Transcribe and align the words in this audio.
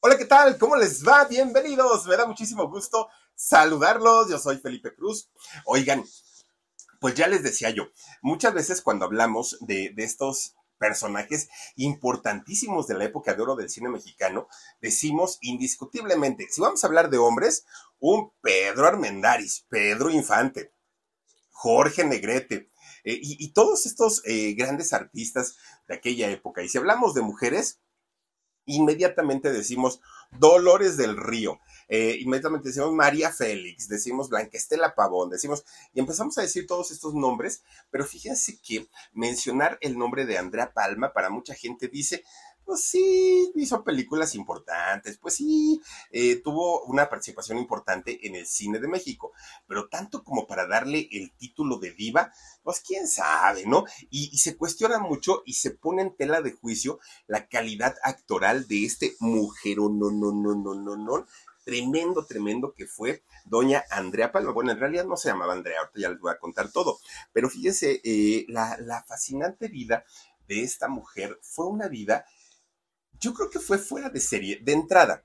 Hola, 0.00 0.16
¿qué 0.16 0.26
tal? 0.26 0.58
¿Cómo 0.58 0.76
les 0.76 1.04
va? 1.04 1.24
Bienvenidos. 1.24 2.06
Me 2.06 2.16
da 2.16 2.24
muchísimo 2.24 2.68
gusto 2.70 3.08
saludarlos. 3.34 4.30
Yo 4.30 4.38
soy 4.38 4.58
Felipe 4.58 4.94
Cruz. 4.94 5.28
Oigan, 5.64 6.04
pues 7.00 7.16
ya 7.16 7.26
les 7.26 7.42
decía 7.42 7.70
yo, 7.70 7.88
muchas 8.22 8.54
veces 8.54 8.80
cuando 8.80 9.06
hablamos 9.06 9.58
de, 9.60 9.90
de 9.90 10.04
estos 10.04 10.54
personajes 10.78 11.48
importantísimos 11.74 12.86
de 12.86 12.94
la 12.94 13.06
época 13.06 13.34
de 13.34 13.42
oro 13.42 13.56
del 13.56 13.70
cine 13.70 13.88
mexicano, 13.88 14.46
decimos 14.80 15.38
indiscutiblemente, 15.40 16.46
si 16.48 16.60
vamos 16.60 16.84
a 16.84 16.86
hablar 16.86 17.10
de 17.10 17.18
hombres, 17.18 17.64
un 17.98 18.32
Pedro 18.40 18.86
Armendáriz, 18.86 19.66
Pedro 19.68 20.10
Infante, 20.10 20.72
Jorge 21.50 22.04
Negrete, 22.04 22.70
eh, 23.02 23.18
y, 23.20 23.52
todos 23.52 23.84
estos 23.84 24.22
eh, 24.26 24.54
grandes 24.54 24.92
artistas 24.92 25.56
de 25.88 25.96
aquella 25.96 26.30
época. 26.30 26.62
Y 26.62 26.68
si 26.68 26.78
hablamos 26.78 27.14
de 27.14 27.22
mujeres, 27.22 27.80
inmediatamente 28.68 29.52
decimos 29.52 30.00
Dolores 30.38 30.96
del 30.96 31.16
Río, 31.16 31.58
eh, 31.88 32.16
inmediatamente 32.20 32.68
decimos 32.68 32.92
María 32.92 33.32
Félix, 33.32 33.88
decimos 33.88 34.28
Blanca 34.28 34.58
Estela 34.58 34.94
Pavón, 34.94 35.30
decimos, 35.30 35.64
y 35.94 36.00
empezamos 36.00 36.36
a 36.36 36.42
decir 36.42 36.66
todos 36.66 36.90
estos 36.90 37.14
nombres, 37.14 37.62
pero 37.90 38.04
fíjense 38.04 38.58
que 38.60 38.88
mencionar 39.12 39.78
el 39.80 39.96
nombre 39.96 40.26
de 40.26 40.36
Andrea 40.36 40.72
Palma 40.72 41.12
para 41.12 41.30
mucha 41.30 41.54
gente 41.54 41.88
dice, 41.88 42.24
pues 42.68 42.84
sí, 42.84 43.50
hizo 43.54 43.82
películas 43.82 44.34
importantes, 44.34 45.16
pues 45.16 45.36
sí, 45.36 45.80
eh, 46.10 46.36
tuvo 46.36 46.82
una 46.84 47.08
participación 47.08 47.56
importante 47.56 48.26
en 48.26 48.34
el 48.34 48.44
cine 48.44 48.78
de 48.78 48.86
México, 48.86 49.32
pero 49.66 49.88
tanto 49.88 50.22
como 50.22 50.46
para 50.46 50.66
darle 50.66 51.08
el 51.10 51.32
título 51.32 51.78
de 51.78 51.92
diva, 51.92 52.30
pues 52.62 52.80
quién 52.80 53.08
sabe, 53.08 53.64
¿no? 53.64 53.84
Y, 54.10 54.36
se 54.36 54.58
cuestiona 54.58 54.98
mucho 54.98 55.42
y 55.46 55.54
se 55.54 55.70
pone 55.70 56.02
en 56.02 56.14
tela 56.14 56.42
de 56.42 56.52
juicio 56.52 57.00
la 57.26 57.48
calidad 57.48 57.96
actoral 58.02 58.68
de 58.68 58.84
este 58.84 59.16
mujero, 59.18 59.88
no, 59.88 60.10
no, 60.10 60.30
no, 60.30 60.54
no, 60.54 60.74
no, 60.74 60.94
no, 60.94 61.26
tremendo, 61.64 62.26
tremendo 62.26 62.74
que 62.74 62.86
fue 62.86 63.22
doña 63.46 63.82
Andrea 63.90 64.30
Palma. 64.30 64.52
Bueno, 64.52 64.72
en 64.72 64.78
realidad 64.78 65.06
no 65.06 65.16
se 65.16 65.30
llamaba 65.30 65.54
Andrea, 65.54 65.78
ahorita 65.80 66.00
ya 66.00 66.10
les 66.10 66.20
voy 66.20 66.32
a 66.32 66.38
contar 66.38 66.70
todo, 66.70 66.98
pero 67.32 67.48
fíjense, 67.48 68.02
eh, 68.04 68.44
la, 68.48 68.76
la 68.78 69.04
fascinante 69.04 69.68
vida 69.68 70.04
de 70.46 70.62
esta 70.62 70.88
mujer 70.88 71.38
fue 71.40 71.66
una 71.66 71.88
vida 71.88 72.26
yo 73.20 73.34
creo 73.34 73.50
que 73.50 73.60
fue 73.60 73.78
fuera 73.78 74.10
de 74.10 74.20
serie. 74.20 74.60
De 74.62 74.72
entrada, 74.72 75.24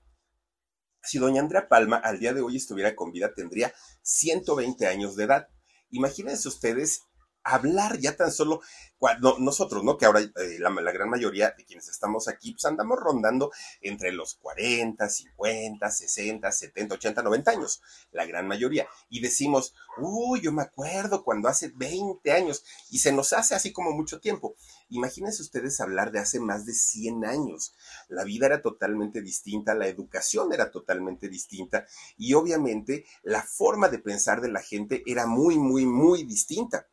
si 1.02 1.18
doña 1.18 1.42
Andrea 1.42 1.68
Palma 1.68 1.98
al 1.98 2.20
día 2.20 2.34
de 2.34 2.42
hoy 2.42 2.58
estuviera 2.58 2.96
con 2.96 3.12
vida, 3.12 3.34
tendría 3.34 3.74
120 4.02 4.88
años 4.88 5.16
de 5.16 5.26
edad. 5.26 5.48
Imagínense 5.90 6.48
ustedes 6.48 7.02
hablar 7.44 8.00
ya 8.00 8.16
tan 8.16 8.32
solo 8.32 8.62
cuando 8.98 9.38
nosotros, 9.38 9.84
¿no? 9.84 9.98
Que 9.98 10.06
ahora 10.06 10.22
eh, 10.22 10.60
la, 10.60 10.70
la, 10.70 10.92
gran 10.94 11.10
mayoría 11.10 11.54
de 11.58 11.66
quienes 11.66 11.90
estamos 11.90 12.30
aquí, 12.30 12.54
pues 12.54 12.64
andamos 12.64 12.98
rondando 12.98 13.52
entre 13.82 14.14
los 14.14 14.36
40, 14.36 15.10
50, 15.10 15.92
60, 15.92 16.50
70, 16.50 16.96
80, 16.96 17.22
90 17.22 17.52
años, 17.52 17.82
la 18.14 18.26
gran 18.26 18.48
mayoría. 18.48 18.88
Y 19.10 19.20
decimos, 19.20 19.76
uy, 19.98 20.40
yo 20.40 20.54
me 20.54 20.62
acuerdo 20.62 21.26
cuando 21.26 21.50
hace 21.50 21.74
20 21.76 22.32
años, 22.32 22.64
y 22.90 23.00
se 23.00 23.12
nos 23.12 23.34
hace 23.34 23.56
así 23.56 23.74
como 23.74 23.92
mucho 23.92 24.22
tiempo. 24.22 24.56
Imagínense 24.88 25.42
ustedes 25.42 25.82
hablar 25.82 26.14
de 26.14 26.20
hace 26.20 26.40
más 26.40 26.66
de 26.66 26.74
100 26.74 27.26
años. 27.26 27.76
La 28.08 28.24
vida 28.24 28.46
era 28.46 28.62
totalmente 28.62 29.22
distinta, 29.22 29.76
la 29.76 29.88
educación 29.88 30.54
era 30.54 30.72
totalmente 30.72 31.28
distinta, 31.28 31.86
y 32.16 32.36
obviamente 32.36 33.04
la 33.22 33.44
forma 33.44 33.90
de 33.90 34.00
pensar 34.00 34.40
de 34.40 34.50
la 34.50 34.62
gente 34.62 35.04
era 35.06 35.26
muy, 35.28 35.58
muy, 35.58 35.86
muy 35.86 36.24
distinta 36.24 36.88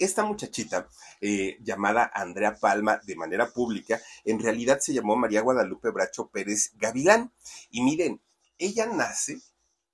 esta 0.00 0.24
muchachita 0.24 0.88
eh, 1.20 1.58
llamada 1.60 2.10
Andrea 2.12 2.56
Palma 2.56 3.00
de 3.04 3.14
manera 3.14 3.52
pública, 3.52 4.00
en 4.24 4.40
realidad 4.40 4.80
se 4.80 4.94
llamó 4.94 5.14
María 5.14 5.42
Guadalupe 5.42 5.90
Bracho 5.90 6.28
Pérez 6.28 6.72
Gavilán. 6.76 7.32
Y 7.70 7.82
miren, 7.82 8.20
ella 8.58 8.86
nace 8.86 9.40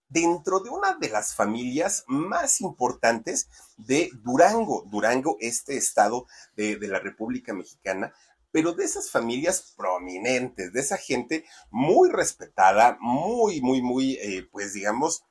dentro 0.09 0.61
de 0.61 0.71
una 0.71 0.95
de 0.95 1.09
las 1.09 1.35
familias 1.35 2.05
más 2.07 2.61
importantes 2.61 3.49
de 3.77 4.11
Durango. 4.23 4.85
Durango, 4.89 5.37
este 5.41 5.77
estado 5.77 6.27
de, 6.55 6.79
la 6.81 7.01
República 7.01 7.53
Mexicana, 7.53 8.15
pero 8.53 8.73
de 8.73 8.85
esas 8.85 9.11
familias 9.11 9.75
prominentes, 9.77 10.73
de 10.73 10.81
esa 10.81 10.97
gente 10.97 11.45
muy 11.71 12.11
respetada, 12.11 12.97
muy, 13.01 13.61
muy, 13.61 13.83
muy, 13.83 14.15
eh, 14.15 14.49
pues 14.51 14.73
digamos, 14.73 15.25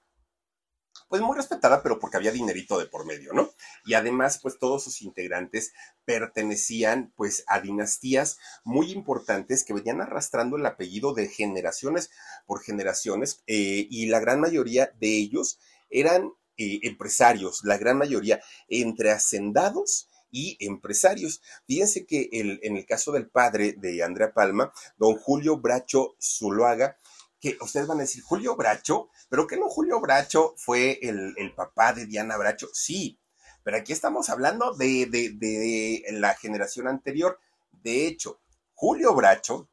pues 1.16 1.28
muy 1.28 1.38
respetada, 1.38 1.82
pero 1.82 1.98
porque 1.98 2.18
había 2.18 2.34
dinerito 2.34 2.78
de 2.78 2.88
por 2.88 3.06
medio, 3.06 3.32
¿no? 3.32 3.50
Y 3.86 3.94
además, 3.94 4.38
pues 4.42 4.60
todos 4.60 4.84
sus 4.84 5.02
integrantes 5.02 5.72
pertenecían 6.04 7.14
pues 7.16 7.46
a 7.48 7.62
dinastías 7.62 8.38
muy 8.66 8.92
importantes 8.92 9.64
que 9.64 9.74
venían 9.74 10.02
arrastrando 10.02 10.58
el 10.58 10.66
apellido 10.66 11.14
de 11.14 11.30
generaciones 11.30 12.12
por 12.46 12.62
generaciones 12.62 13.44
eh, 13.48 13.88
y 13.90 14.08
la 14.08 14.20
gran 14.20 14.42
mayoría 14.42 14.92
de 15.00 15.16
ellos 15.16 15.58
eran 15.90 16.34
eh, 16.58 16.80
empresarios, 16.84 17.62
la 17.64 17.78
gran 17.78 17.98
mayoría 17.98 18.42
entre 18.68 19.12
hacendados 19.12 20.10
y 20.32 20.58
empresarios. 20.60 21.42
Fíjense 21.66 22.06
que 22.06 22.28
el, 22.34 22.60
en 22.62 22.76
el 22.76 22.86
caso 22.86 23.14
del 23.14 23.30
padre 23.30 23.72
de 23.78 24.04
Andrea 24.04 24.34
Palma, 24.34 24.74
don 24.98 25.16
Julio 25.16 25.60
Bracho 25.62 26.18
Zuloaga, 26.22 26.98
que 27.46 27.64
ustedes 27.64 27.86
van 27.86 28.00
a 28.00 28.02
decir, 28.02 28.24
Julio 28.24 28.56
Bracho, 28.56 29.10
pero 29.30 29.46
que 29.46 29.58
no 29.58 29.70
Julio 29.70 30.00
Bracho 30.00 30.56
fue 30.58 30.98
el, 31.04 31.36
el 31.38 31.54
papá 31.54 31.94
de 31.94 32.08
Diana 32.08 32.38
Bracho, 32.38 32.70
sí, 32.74 33.20
pero 33.64 33.78
aquí 33.78 33.94
estamos 33.94 34.30
hablando 34.30 34.74
de, 34.74 35.06
de, 35.06 35.30
de, 35.34 36.04
la 36.14 36.34
generación 36.36 36.88
anterior. 36.88 37.40
De 37.72 38.08
hecho, 38.08 38.40
Julio 38.74 39.14
Bracho, 39.14 39.70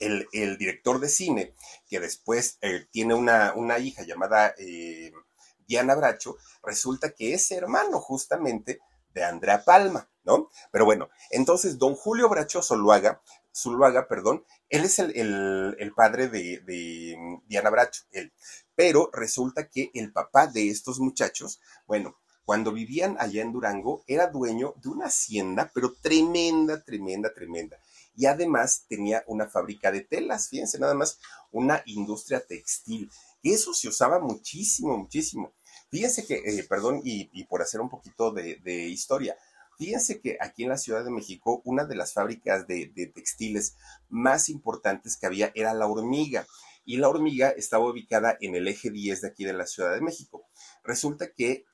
el, 0.00 0.26
el 0.32 0.58
director 0.58 0.98
de 0.98 1.08
cine, 1.08 1.54
que 1.88 2.00
después 2.00 2.58
eh, 2.60 2.86
tiene 2.90 3.14
una, 3.14 3.52
una, 3.54 3.78
hija 3.78 4.02
llamada 4.02 4.54
eh, 4.58 5.12
Diana 5.68 5.94
Bracho, 5.94 6.36
resulta 6.62 7.10
que 7.10 7.34
es 7.34 7.50
hermano 7.52 8.00
justamente 8.00 8.80
de 9.12 9.24
Andrea 9.24 9.64
Palma, 9.64 10.08
¿no? 10.24 10.50
Pero 10.72 10.84
bueno, 10.84 11.08
entonces 11.30 11.78
don 11.78 11.94
Julio 11.94 12.28
Bracho 12.28 12.62
Zuluaga, 12.62 13.22
Zuluaga, 13.54 14.08
perdón, 14.08 14.44
él 14.68 14.84
es 14.84 14.98
el, 14.98 15.16
el, 15.16 15.76
el 15.78 15.92
padre 15.92 16.28
de, 16.28 16.60
de, 16.60 17.16
Diana 17.46 17.70
Bracho, 17.70 18.02
él. 18.10 18.32
Pero 18.74 19.10
resulta 19.12 19.68
que 19.68 19.90
el 19.94 20.12
papá 20.12 20.48
de 20.48 20.68
estos 20.70 20.98
muchachos, 20.98 21.60
bueno, 21.86 22.16
cuando 22.44 22.72
vivían 22.72 23.16
allá 23.18 23.42
en 23.42 23.52
Durango, 23.52 24.04
era 24.06 24.26
dueño 24.26 24.74
de 24.82 24.88
una 24.88 25.06
hacienda, 25.06 25.70
pero 25.72 25.94
tremenda, 25.94 26.82
tremenda, 26.82 27.32
tremenda. 27.32 27.78
Y 28.16 28.26
además 28.26 28.84
tenía 28.88 29.24
una 29.26 29.48
fábrica 29.48 29.90
de 29.90 30.02
telas, 30.02 30.48
fíjense 30.48 30.78
nada 30.78 30.94
más, 30.94 31.18
una 31.52 31.82
industria 31.86 32.40
textil. 32.40 33.10
Eso 33.42 33.72
se 33.72 33.88
usaba 33.88 34.18
muchísimo, 34.18 34.96
muchísimo. 34.96 35.52
Fíjense 35.90 36.26
que, 36.26 36.34
eh, 36.34 36.64
perdón, 36.68 37.00
y, 37.04 37.30
y, 37.32 37.44
por 37.44 37.62
hacer 37.62 37.80
un 37.80 37.88
poquito 37.88 38.30
de, 38.30 38.56
de 38.56 38.88
historia, 38.88 39.36
Fíjense 39.78 40.20
que 40.20 40.36
aquí 40.40 40.64
en 40.64 40.70
la 40.70 40.78
Ciudad 40.78 41.04
de 41.04 41.10
México, 41.10 41.62
una 41.64 41.84
de 41.84 41.96
las 41.96 42.12
fábricas 42.12 42.66
de, 42.66 43.12
textiles 43.14 43.76
más 44.08 44.48
importantes 44.48 45.16
que 45.16 45.26
había 45.26 45.52
era 45.54 45.74
La 45.74 45.86
Hormiga. 45.86 46.46
Y 46.84 46.98
La 46.98 47.08
Hormiga 47.08 47.50
estaba 47.50 47.88
ubicada 47.88 48.36
en 48.40 48.54
el 48.54 48.68
eje 48.68 48.90
10 48.90 49.22
de 49.22 49.28
aquí 49.28 49.44
de 49.44 49.54
la 49.54 49.66
Ciudad 49.66 49.94
de 49.94 50.00
México. 50.00 50.46
Resulta 50.82 51.32
que 51.32 51.64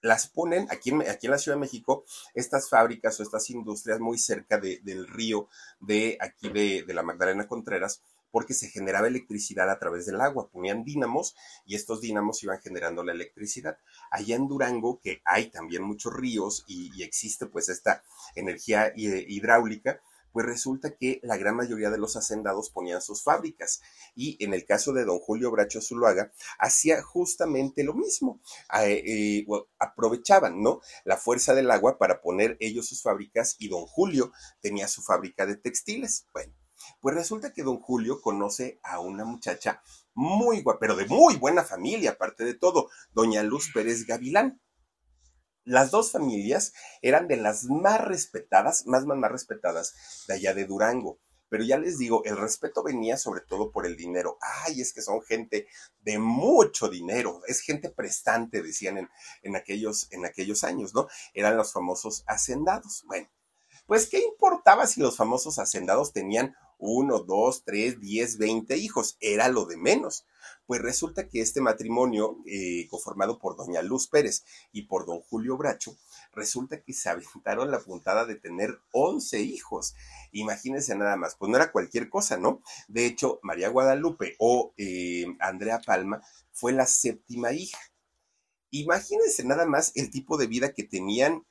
las 0.00 0.28
ponen 0.28 0.68
aquí 0.70 0.90
en, 0.90 1.02
aquí 1.02 1.26
en 1.26 1.32
la 1.32 1.38
Ciudad 1.38 1.56
de 1.56 1.62
México, 1.62 2.04
estas 2.34 2.68
fábricas 2.68 3.18
o 3.18 3.22
estas 3.22 3.50
industrias 3.50 3.98
muy 3.98 4.18
cerca 4.18 4.58
del 4.58 5.08
río 5.08 5.48
de 5.80 6.18
aquí 6.20 6.48
de 6.50 6.94
la 6.94 7.02
Magdalena 7.02 7.48
Contreras, 7.48 8.02
porque 8.30 8.54
se 8.54 8.68
generaba 8.68 9.08
electricidad 9.08 9.70
a 9.70 9.78
través 9.78 10.06
del 10.06 10.20
agua. 10.20 10.48
Ponían 10.50 10.84
dínamos 10.84 11.34
y 11.66 11.74
estos 11.74 12.00
dínamos 12.00 12.42
iban 12.42 12.60
generando 12.60 13.02
la 13.04 13.12
electricidad. 13.12 13.78
Allá 14.10 14.36
en 14.36 14.48
Durango, 14.48 15.00
que 15.00 15.20
hay 15.24 15.50
también 15.50 15.82
muchos 15.82 16.12
ríos 16.12 16.64
y, 16.66 17.02
existe 17.02 17.46
pues 17.46 17.68
esta 17.68 18.02
energía 18.34 18.92
hidráulica, 18.96 20.00
pues 20.32 20.46
resulta 20.46 20.94
que 20.94 21.20
la 21.22 21.36
gran 21.36 21.56
mayoría 21.56 21.90
de 21.90 21.98
los 21.98 22.16
hacendados 22.16 22.70
ponían 22.70 23.00
sus 23.00 23.22
fábricas 23.22 23.80
y 24.14 24.36
en 24.44 24.54
el 24.54 24.64
caso 24.64 24.92
de 24.92 25.04
don 25.04 25.18
Julio 25.18 25.50
Bracho 25.50 25.80
Zuluaga 25.80 26.32
hacía 26.58 27.02
justamente 27.02 27.82
lo 27.82 27.94
mismo, 27.94 28.40
eh, 28.80 29.02
eh, 29.04 29.46
aprovechaban, 29.78 30.62
¿no? 30.62 30.80
La 31.04 31.16
fuerza 31.16 31.54
del 31.54 31.70
agua 31.70 31.98
para 31.98 32.20
poner 32.20 32.56
ellos 32.60 32.86
sus 32.86 33.02
fábricas 33.02 33.56
y 33.58 33.68
don 33.68 33.86
Julio 33.86 34.32
tenía 34.60 34.88
su 34.88 35.02
fábrica 35.02 35.46
de 35.46 35.56
textiles. 35.56 36.26
Bueno, 36.32 36.52
pues 37.00 37.14
resulta 37.14 37.52
que 37.52 37.62
don 37.62 37.78
Julio 37.80 38.20
conoce 38.20 38.80
a 38.82 39.00
una 39.00 39.24
muchacha 39.24 39.82
muy 40.14 40.62
guapa, 40.62 40.80
pero 40.80 40.96
de 40.96 41.06
muy 41.06 41.36
buena 41.36 41.62
familia, 41.62 42.12
aparte 42.12 42.44
de 42.44 42.54
todo, 42.54 42.90
doña 43.12 43.42
Luz 43.42 43.70
Pérez 43.72 44.04
Gavilán. 44.06 44.60
Las 45.64 45.90
dos 45.90 46.12
familias 46.12 46.72
eran 47.02 47.28
de 47.28 47.36
las 47.36 47.64
más 47.64 48.00
respetadas, 48.00 48.86
más, 48.86 49.04
más, 49.04 49.18
más 49.18 49.30
respetadas 49.30 50.24
de 50.26 50.34
allá 50.34 50.54
de 50.54 50.64
Durango. 50.64 51.20
Pero 51.50 51.64
ya 51.64 51.78
les 51.78 51.98
digo, 51.98 52.22
el 52.24 52.36
respeto 52.36 52.82
venía 52.82 53.16
sobre 53.16 53.40
todo 53.40 53.70
por 53.70 53.86
el 53.86 53.96
dinero. 53.96 54.38
Ay, 54.40 54.80
es 54.80 54.92
que 54.92 55.02
son 55.02 55.22
gente 55.22 55.66
de 56.00 56.18
mucho 56.18 56.88
dinero, 56.88 57.40
es 57.46 57.60
gente 57.60 57.90
prestante, 57.90 58.62
decían 58.62 58.98
en, 58.98 59.08
en, 59.42 59.56
aquellos, 59.56 60.08
en 60.10 60.26
aquellos 60.26 60.64
años, 60.64 60.94
¿no? 60.94 61.08
Eran 61.32 61.56
los 61.56 61.72
famosos 61.72 62.24
hacendados. 62.26 63.04
Bueno, 63.06 63.28
pues 63.86 64.06
¿qué 64.08 64.20
importaba 64.20 64.86
si 64.86 65.00
los 65.00 65.16
famosos 65.16 65.58
hacendados 65.58 66.12
tenían 66.12 66.54
uno, 66.78 67.20
dos, 67.20 67.64
tres, 67.64 68.00
diez, 68.00 68.38
veinte 68.38 68.76
hijos, 68.76 69.16
era 69.20 69.48
lo 69.48 69.66
de 69.66 69.76
menos. 69.76 70.24
Pues 70.66 70.80
resulta 70.80 71.28
que 71.28 71.40
este 71.40 71.60
matrimonio, 71.60 72.38
eh, 72.46 72.86
conformado 72.88 73.38
por 73.38 73.56
doña 73.56 73.82
Luz 73.82 74.06
Pérez 74.06 74.44
y 74.70 74.82
por 74.82 75.06
don 75.06 75.20
Julio 75.20 75.56
Bracho, 75.56 75.96
resulta 76.32 76.82
que 76.82 76.92
se 76.92 77.08
aventaron 77.08 77.70
la 77.70 77.80
puntada 77.80 78.26
de 78.26 78.36
tener 78.36 78.78
once 78.92 79.40
hijos. 79.40 79.94
Imagínense 80.32 80.94
nada 80.94 81.16
más, 81.16 81.36
pues 81.36 81.50
no 81.50 81.56
era 81.56 81.72
cualquier 81.72 82.08
cosa, 82.08 82.36
¿no? 82.36 82.62
De 82.86 83.06
hecho, 83.06 83.40
María 83.42 83.70
Guadalupe 83.70 84.36
o 84.38 84.72
eh, 84.76 85.26
Andrea 85.40 85.80
Palma 85.80 86.22
fue 86.52 86.72
la 86.72 86.86
séptima 86.86 87.52
hija. 87.52 87.78
Imagínense 88.70 89.44
nada 89.44 89.64
más 89.64 89.92
el 89.94 90.10
tipo 90.10 90.36
de 90.36 90.46
vida 90.46 90.74
que 90.74 90.84
tenían 90.84 91.46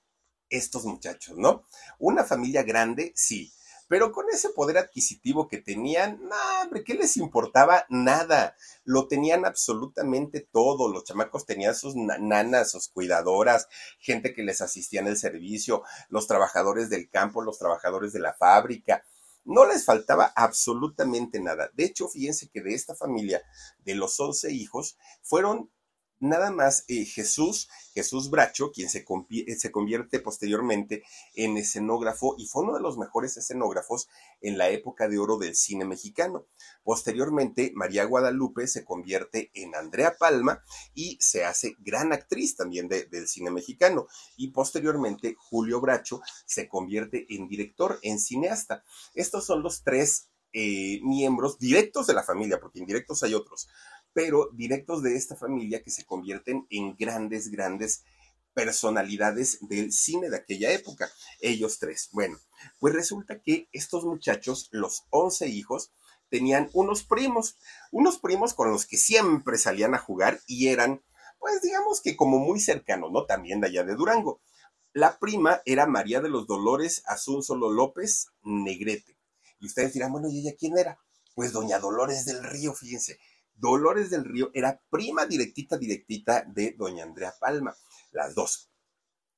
estos 0.49 0.85
muchachos, 0.85 1.37
¿no? 1.37 1.63
Una 1.97 2.23
familia 2.23 2.63
grande, 2.63 3.11
sí, 3.15 3.51
pero 3.87 4.11
con 4.11 4.25
ese 4.31 4.49
poder 4.49 4.77
adquisitivo 4.77 5.47
que 5.47 5.57
tenían, 5.59 6.19
no, 6.21 6.35
hombre, 6.61 6.83
¿qué 6.83 6.93
les 6.93 7.15
importaba? 7.17 7.85
Nada. 7.89 8.55
Lo 8.83 9.07
tenían 9.07 9.45
absolutamente 9.45 10.47
todo. 10.51 10.91
Los 10.91 11.05
chamacos 11.05 11.45
tenían 11.45 11.75
sus 11.75 11.95
nanas, 11.95 12.71
sus 12.71 12.89
cuidadoras, 12.89 13.67
gente 13.99 14.33
que 14.33 14.43
les 14.43 14.61
asistía 14.61 14.99
en 14.99 15.07
el 15.07 15.17
servicio, 15.17 15.83
los 16.09 16.27
trabajadores 16.27 16.89
del 16.89 17.09
campo, 17.09 17.41
los 17.41 17.59
trabajadores 17.59 18.11
de 18.11 18.19
la 18.19 18.33
fábrica. 18.33 19.05
No 19.45 19.65
les 19.65 19.85
faltaba 19.85 20.33
absolutamente 20.35 21.39
nada. 21.39 21.69
De 21.73 21.85
hecho, 21.85 22.09
fíjense 22.09 22.49
que 22.49 22.61
de 22.61 22.73
esta 22.73 22.95
familia, 22.95 23.41
de 23.79 23.95
los 23.95 24.19
once 24.19 24.51
hijos, 24.51 24.97
fueron 25.23 25.71
nada 26.19 26.51
más 26.51 26.85
eh, 26.87 27.05
Jesús, 27.05 27.69
Jesús 27.93 28.29
Bracho, 28.29 28.71
quien 28.71 28.89
se, 28.89 29.05
eh, 29.29 29.55
se, 29.55 29.71
convierte 29.71 30.19
posteriormente 30.19 31.03
en 31.33 31.57
escenógrafo 31.57 32.35
y 32.37 32.47
fue 32.47 32.63
uno 32.63 32.75
de 32.75 32.81
los 32.81 32.97
mejores 32.97 33.37
escenógrafos 33.37 34.07
en 34.41 34.57
la 34.57 34.69
época 34.69 35.07
de 35.07 35.19
oro 35.19 35.37
del 35.37 35.55
cine 35.55 35.85
mexicano. 35.85 36.45
Posteriormente, 36.83 37.71
María 37.75 38.05
Guadalupe 38.05 38.67
se 38.67 38.83
convierte 38.85 39.51
en 39.53 39.75
Andrea 39.75 40.15
Palma 40.17 40.63
y 40.93 41.17
se 41.19 41.45
hace 41.45 41.75
gran 41.79 42.13
actriz 42.13 42.55
también 42.55 42.87
del 42.87 43.27
cine 43.27 43.51
mexicano. 43.51 44.07
Y 44.35 44.51
posteriormente, 44.51 45.35
Julio 45.37 45.81
Bracho 45.81 46.21
se 46.45 46.67
convierte 46.67 47.25
en 47.29 47.47
director, 47.47 47.99
en 48.01 48.19
cineasta. 48.19 48.83
Estos 49.13 49.45
son 49.45 49.63
los 49.63 49.83
tres 49.83 50.29
eh, 50.53 50.99
miembros 51.03 51.59
directos 51.59 52.07
de 52.07 52.13
la 52.13 52.23
familia, 52.23 52.59
porque 52.59 52.79
indirectos 52.79 53.21
hay 53.21 53.33
otros 53.33 53.67
pero 54.17 54.49
directos 54.51 55.03
de 55.03 55.15
esta 55.15 55.35
familia 55.35 55.83
que 55.83 55.91
se 55.91 56.03
convierten 56.03 56.65
en 56.71 56.95
grandes, 56.95 57.51
grandes 57.51 58.03
personalidades 58.55 59.59
del 59.61 59.93
cine 59.93 60.31
de 60.31 60.37
aquella 60.37 60.71
época, 60.71 61.07
ellos 61.39 61.77
tres. 61.77 62.09
Bueno, 62.13 62.39
pues 62.79 62.95
resulta 62.95 63.39
que 63.43 63.69
estos 63.73 64.05
muchachos, 64.05 64.69
los 64.71 65.03
once 65.11 65.47
hijos, 65.47 65.91
tenían 66.31 66.67
unos 66.73 67.03
primos, 67.03 67.59
unos 67.91 68.17
primos 68.17 68.55
con 68.55 68.71
los 68.71 68.87
que 68.87 68.97
siempre 68.97 69.59
salían 69.59 69.93
a 69.93 69.99
jugar 69.99 70.41
y 70.47 70.69
eran, 70.69 71.03
pues 71.37 71.61
digamos 71.61 72.01
que 72.01 72.17
como 72.17 72.39
muy 72.39 72.59
cercanos, 72.59 73.11
¿no? 73.11 73.27
También 73.27 73.61
de 73.61 73.67
allá 73.67 73.83
de 73.83 73.93
Durango. 73.93 74.41
La 74.93 75.19
prima 75.19 75.61
era 75.63 75.85
María 75.85 76.21
de 76.21 76.29
los 76.29 76.47
Dolores 76.47 77.03
Solo 77.17 77.69
López 77.69 78.29
Negrete. 78.41 79.15
Y 79.59 79.67
ustedes 79.67 79.93
dirán, 79.93 80.11
bueno, 80.11 80.27
¿y 80.27 80.39
ella 80.39 80.57
quién 80.57 80.75
era? 80.75 80.97
Pues 81.35 81.51
doña 81.51 81.77
Dolores 81.77 82.25
del 82.25 82.43
Río, 82.43 82.73
fíjense. 82.73 83.19
Dolores 83.57 84.09
del 84.09 84.23
Río 84.23 84.51
era 84.53 84.81
prima 84.89 85.25
directita, 85.25 85.77
directita 85.77 86.43
de 86.47 86.75
doña 86.77 87.03
Andrea 87.03 87.33
Palma, 87.39 87.75
las 88.11 88.35
dos. 88.35 88.69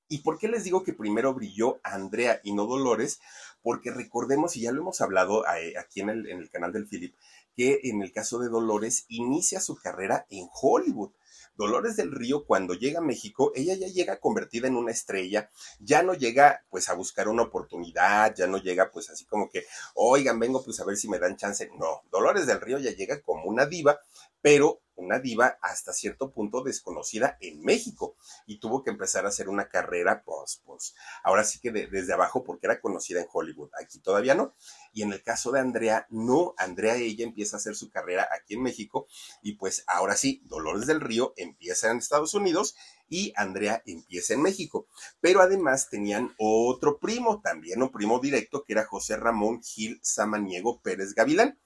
¿Y 0.10 0.20
por 0.20 0.38
qué 0.38 0.48
les 0.48 0.64
digo 0.64 0.84
que 0.84 0.94
primero 0.94 1.34
brilló 1.34 1.80
Andrea 1.84 2.42
y 2.44 2.54
no 2.54 2.66
Dolores? 2.66 3.20
Porque 3.62 3.92
recordemos, 3.92 4.58
y 4.58 4.62
ya 4.62 4.72
lo 4.72 4.82
hemos 4.82 5.02
hablado 5.02 5.46
eh, 5.48 5.76
aquí 5.78 6.02
en 6.02 6.10
el, 6.10 6.28
en 6.28 6.40
el 6.40 6.50
canal 6.50 6.74
del 6.74 6.88
Philip, 6.88 7.16
que 7.56 7.80
en 7.84 8.02
el 8.02 8.12
caso 8.12 8.40
de 8.40 8.50
Dolores 8.50 9.06
inicia 9.08 9.62
su 9.62 9.76
carrera 9.76 10.26
en 10.30 10.48
Hollywood. 10.52 11.12
Dolores 11.60 11.98
del 11.98 12.14
Río, 12.14 12.46
cuando 12.46 12.74
llega 12.74 13.00
a 13.00 13.04
México, 13.04 13.52
ella 13.54 13.74
ya 13.74 13.88
llega 13.88 14.22
convertida 14.22 14.70
en 14.70 14.78
una 14.78 14.92
estrella, 14.92 15.52
ya 15.82 16.02
no 16.04 16.14
llega 16.14 16.64
pues 16.70 16.88
a 16.88 16.94
buscar 16.94 17.28
una 17.28 17.44
oportunidad, 17.44 18.34
ya 18.34 18.48
no 18.48 18.60
llega 18.60 18.90
pues 18.90 19.10
así 19.10 19.26
como 19.26 19.50
que, 19.50 19.66
oigan, 19.94 20.40
vengo 20.40 20.64
pues 20.64 20.80
a 20.80 20.86
ver 20.86 20.96
si 20.96 21.10
me 21.10 21.20
dan 21.20 21.36
chance. 21.36 21.70
No, 21.78 22.04
Dolores 22.10 22.48
del 22.48 22.62
Río 22.62 22.80
ya 22.80 22.92
llega 22.92 23.22
como 23.22 23.44
una 23.44 23.66
diva, 23.66 24.00
pero 24.42 24.80
una 24.96 25.20
diva 25.20 25.58
hasta 25.62 25.92
cierto 25.92 26.32
punto 26.32 26.62
desconocida 26.64 27.38
en 27.42 27.62
México 27.62 28.16
y 28.46 28.60
tuvo 28.60 28.84
que 28.84 28.92
empezar 28.92 29.26
a 29.26 29.30
hacer 29.30 29.50
una 29.50 29.68
carrera, 29.68 30.24
pues, 30.24 30.62
pues, 30.66 30.96
ahora 31.24 31.44
sí 31.44 31.60
que 31.60 31.72
desde 31.72 32.14
abajo 32.14 32.44
porque 32.44 32.68
era 32.68 32.80
conocida 32.80 33.20
en 33.20 33.28
Hollywood, 33.32 33.70
aquí 33.82 34.00
todavía 34.00 34.36
no. 34.36 34.54
Y 34.94 35.04
en 35.04 35.14
el 35.14 35.24
caso 35.24 35.52
de 35.52 35.60
Andrea, 35.60 36.08
no, 36.10 36.54
Andrea 36.58 36.96
ella 36.96 37.24
empieza 37.24 37.56
a 37.56 37.60
hacer 37.60 37.76
su 37.76 37.90
carrera 37.90 38.28
aquí 38.32 38.56
en 38.56 38.64
México 38.64 39.08
y 39.42 39.54
pues 39.54 39.84
ahora 39.88 40.16
sí, 40.16 40.42
Dolores 40.46 40.88
del 40.88 41.02
Río 41.02 41.34
empieza 41.38 41.92
en 41.92 41.98
Estados 41.98 42.34
Unidos 42.34 42.76
y 43.10 43.34
Andrea 43.36 43.82
empieza 43.86 44.34
en 44.34 44.42
México. 44.42 44.88
Pero 45.22 45.42
además 45.42 45.90
tenían 45.90 46.34
otro 46.38 47.00
primo, 47.00 47.42
también 47.42 47.82
un 47.82 47.92
primo 47.92 48.20
directo, 48.20 48.64
que 48.64 48.74
era 48.74 48.86
José 48.86 49.18
Ramón 49.18 49.62
Gil 49.64 50.00
Samaniego 50.04 50.80
Pérez 50.82 51.14
Gavilán 51.14 51.58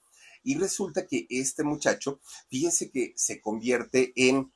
y 0.44 0.58
resulta 0.58 1.08
que 1.08 1.26
este 1.30 1.64
muchacho, 1.64 2.20
fíjense 2.50 2.92
que 2.92 3.14
se 3.16 3.42
convierte 3.42 4.12
en 4.16 4.52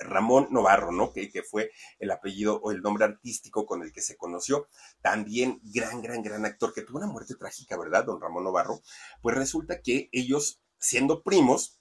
Ramón 0.00 0.48
Novarro, 0.50 0.92
¿no? 0.92 1.12
Que, 1.12 1.30
que, 1.30 1.42
fue 1.42 1.70
el 1.98 2.10
apellido 2.10 2.60
o 2.62 2.70
el 2.70 2.82
nombre 2.82 3.04
artístico 3.04 3.66
con 3.66 3.82
el 3.82 3.92
que 3.92 4.00
se 4.00 4.16
conoció. 4.16 4.68
También 5.00 5.60
gran, 5.62 6.02
gran, 6.02 6.22
gran 6.22 6.44
actor 6.44 6.72
que 6.72 6.82
tuvo 6.82 6.98
una 6.98 7.06
muerte 7.06 7.34
trágica, 7.34 7.78
¿verdad? 7.78 8.04
Don 8.04 8.20
Ramón 8.20 8.44
Novarro. 8.44 8.80
Pues 9.22 9.36
resulta 9.36 9.80
que 9.82 10.08
ellos, 10.12 10.60
siendo 10.78 11.22
primos, 11.22 11.80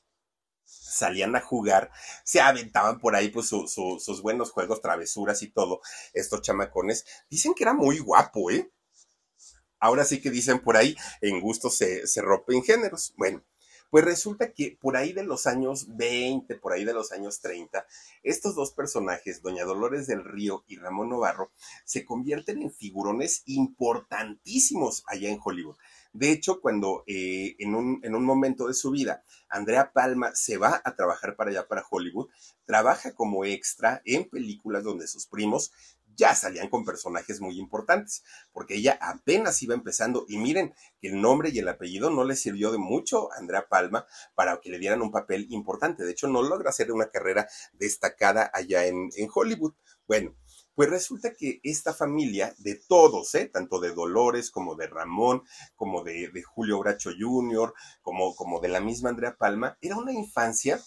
salían 0.64 1.36
a 1.36 1.42
jugar, 1.42 1.92
se 2.24 2.42
aventaban 2.42 3.00
por 3.00 3.16
ahí 3.16 3.30
pues 3.30 3.48
sus 3.48 4.22
buenos 4.22 4.52
juegos, 4.52 4.82
travesuras 4.82 5.42
y 5.42 5.52
todo, 5.52 5.82
estos 6.14 6.42
chamacones. 6.42 7.06
Dicen 7.30 7.54
que 7.56 7.64
era 7.64 7.74
muy 7.74 8.00
guapo, 8.00 8.52
¿eh? 8.52 8.72
ahora 9.80 10.04
sí 10.06 10.22
que 10.22 10.30
dicen 10.30 10.60
por 10.60 10.78
ahí, 10.78 10.96
en 11.22 11.40
gusto 11.42 11.70
se, 11.70 12.06
se 12.08 12.22
rompen 12.22 12.64
géneros. 12.64 13.14
Bueno, 13.18 13.44
pues 13.90 14.06
resulta 14.06 14.52
que 14.52 14.78
por 14.80 14.98
ahí 14.98 15.14
de 15.14 15.24
los 15.24 15.48
años 15.48 15.96
20, 15.96 16.56
por 16.56 16.74
ahí 16.74 16.86
de 16.86 16.94
los 16.94 17.12
años 17.12 17.40
30, 17.42 17.86
estos 18.24 18.56
dos 18.56 18.72
personajes, 18.72 19.42
Doña 19.42 19.66
Dolores 19.66 20.08
del 20.08 20.24
Río 20.24 20.64
y 20.68 20.78
Ramón 20.78 21.10
Novarro, 21.10 21.52
se 21.86 22.06
convierten 22.06 22.62
en 22.62 22.72
figurones 22.72 23.44
importantísimos 23.46 25.04
allá 25.08 25.30
en 25.30 25.40
Hollywood. 25.44 25.78
De 26.12 26.32
hecho, 26.32 26.60
cuando 26.60 27.04
eh, 27.06 27.56
en, 27.60 27.76
un, 27.76 28.00
en 28.04 28.16
un 28.16 28.26
momento 28.26 28.68
de 28.68 28.74
su 28.74 28.90
vida 28.90 29.24
Andrea 29.48 29.92
Palma 29.92 30.34
se 30.36 30.58
va 30.58 30.82
a 30.84 30.96
trabajar 30.96 31.36
para 31.36 31.52
allá, 31.52 31.68
para 31.68 31.86
Hollywood, 31.90 32.30
trabaja 32.66 33.14
como 33.14 33.46
extra 33.46 34.02
en 34.06 34.30
películas 34.30 34.84
donde 34.84 35.08
sus 35.08 35.26
primos 35.28 35.72
ya 36.20 36.36
salían 36.36 36.68
con 36.68 36.84
personajes 36.84 37.40
muy 37.40 37.58
importantes, 37.58 38.24
porque 38.52 38.76
ella 38.76 39.00
apenas 39.02 39.64
iba 39.64 39.74
empezando 39.74 40.26
y 40.28 40.38
miren 40.38 40.76
que 41.00 41.08
el 41.08 41.22
nombre 41.22 41.50
y 41.50 41.60
el 41.60 41.68
apellido 41.70 42.10
no 42.10 42.26
le 42.26 42.36
sirvió 42.36 42.72
de 42.72 42.78
mucho 42.78 43.32
a 43.32 43.38
Andrea 43.38 43.68
Palma 43.70 44.06
para 44.36 44.60
que 44.60 44.70
le 44.70 44.80
dieran 44.80 45.02
un 45.02 45.12
papel 45.12 45.48
importante. 45.50 46.04
De 46.04 46.12
hecho, 46.12 46.28
no 46.28 46.44
logra 46.44 46.70
hacer 46.70 46.92
una 46.92 47.10
carrera 47.10 47.48
destacada 47.74 48.52
allá 48.54 48.86
en, 48.86 49.10
Hollywood. 49.34 49.74
Bueno, 50.08 50.36
pues 50.76 50.90
resulta 50.90 51.34
que 51.34 51.62
esta 51.64 51.94
familia, 51.94 52.54
de 52.58 52.76
todos, 52.76 53.34
¿eh? 53.36 53.46
tanto 53.46 53.80
de 53.80 53.94
Dolores 53.94 54.52
como 54.52 54.76
de 54.76 54.88
Ramón, 54.88 55.44
como 55.76 56.04
de, 56.04 56.30
de 56.30 56.44
Julio 56.44 56.80
Bracho 56.80 57.12
Jr., 57.18 57.74
como, 58.02 58.36
como 58.36 58.60
de 58.60 58.68
la 58.68 58.82
misma 58.82 59.10
Andrea 59.10 59.38
Palma, 59.38 59.78
era 59.82 59.98
una 59.98 60.12
infancia 60.12 60.82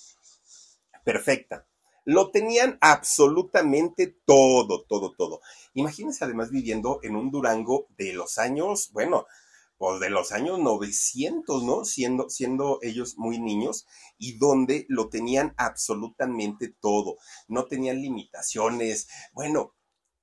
perfecta 1.04 1.66
lo 2.04 2.30
tenían 2.30 2.78
absolutamente 2.80 4.16
todo, 4.24 4.84
todo, 4.84 5.12
todo. 5.12 5.40
Imagínense 5.74 6.24
además 6.24 6.50
viviendo 6.50 7.00
en 7.02 7.16
un 7.16 7.30
Durango 7.30 7.86
de 7.96 8.12
los 8.12 8.38
años, 8.38 8.90
bueno, 8.92 9.26
pues 9.78 9.98
de 9.98 10.10
los 10.10 10.30
años 10.30 10.60
900, 10.60 11.64
¿no? 11.64 11.84
Siendo, 11.84 12.30
siendo 12.30 12.78
ellos 12.82 13.14
muy 13.18 13.40
niños 13.40 13.86
y 14.16 14.38
donde 14.38 14.86
lo 14.88 15.08
tenían 15.08 15.54
absolutamente 15.56 16.68
todo. 16.80 17.16
No 17.48 17.66
tenían 17.66 18.00
limitaciones. 18.00 19.08
Bueno, 19.32 19.74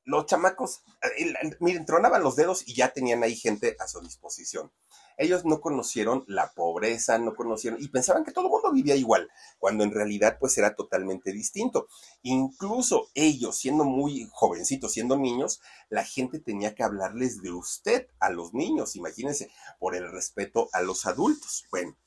los 0.06 0.26
chamacos, 0.26 0.84
eh, 1.18 1.34
miren, 1.60 1.86
tronaban 1.86 2.24
los 2.24 2.38
dedos 2.38 2.64
y 2.68 2.74
ya 2.74 2.94
tenían 2.94 3.22
ahí 3.22 3.36
gente 3.36 3.76
a 3.80 3.88
su 3.88 4.00
disposición. 4.00 4.72
Ellos 5.20 5.44
no 5.44 5.60
conocieron 5.60 6.24
la 6.28 6.54
pobreza, 6.54 7.18
no 7.18 7.36
conocieron 7.36 7.82
y 7.82 7.90
pensaban 7.90 8.24
que 8.24 8.32
todo 8.32 8.46
el 8.46 8.52
mundo 8.52 8.72
vivía 8.72 8.96
igual, 8.96 9.30
cuando 9.60 9.84
en 9.84 9.92
realidad 9.92 10.38
pues 10.40 10.58
era 10.58 10.76
totalmente 10.76 11.34
distinto. 11.34 11.90
Incluso 12.22 13.10
ellos, 13.14 13.58
siendo 13.58 13.84
muy 13.84 14.30
jovencitos, 14.32 14.94
siendo 14.94 15.18
niños, 15.18 15.60
la 15.90 16.06
gente 16.06 16.40
tenía 16.40 16.74
que 16.74 16.84
hablarles 16.84 17.42
de 17.42 17.52
usted 17.52 18.08
a 18.22 18.30
los 18.30 18.54
niños, 18.54 18.96
imagínense, 18.96 19.52
por 19.78 19.94
el 19.94 20.10
respeto 20.10 20.70
a 20.72 20.82
los 20.82 21.06
adultos. 21.06 21.66
Bueno. 21.70 21.98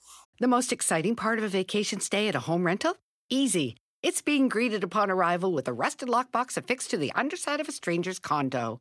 The 0.40 0.49
most 0.49 0.73
exciting 0.73 1.14
part 1.14 1.38
of 1.38 1.45
a 1.45 1.49
vacation 1.49 2.00
stay 2.00 2.28
at 2.28 2.35
a 2.35 2.40
home 2.40 2.64
rental? 2.64 2.97
Easy. 3.28 3.76
It's 4.02 4.23
being 4.23 4.49
greeted 4.49 4.83
upon 4.83 5.11
arrival 5.11 5.52
with 5.52 5.69
a 5.69 5.73
rusted 5.73 6.09
lockbox 6.09 6.57
affixed 6.57 6.90
to 6.90 6.97
the 6.97 7.12
underside 7.14 7.61
of 7.61 7.69
a 7.69 7.73
stranger's 7.73 8.19
condo. 8.19 8.81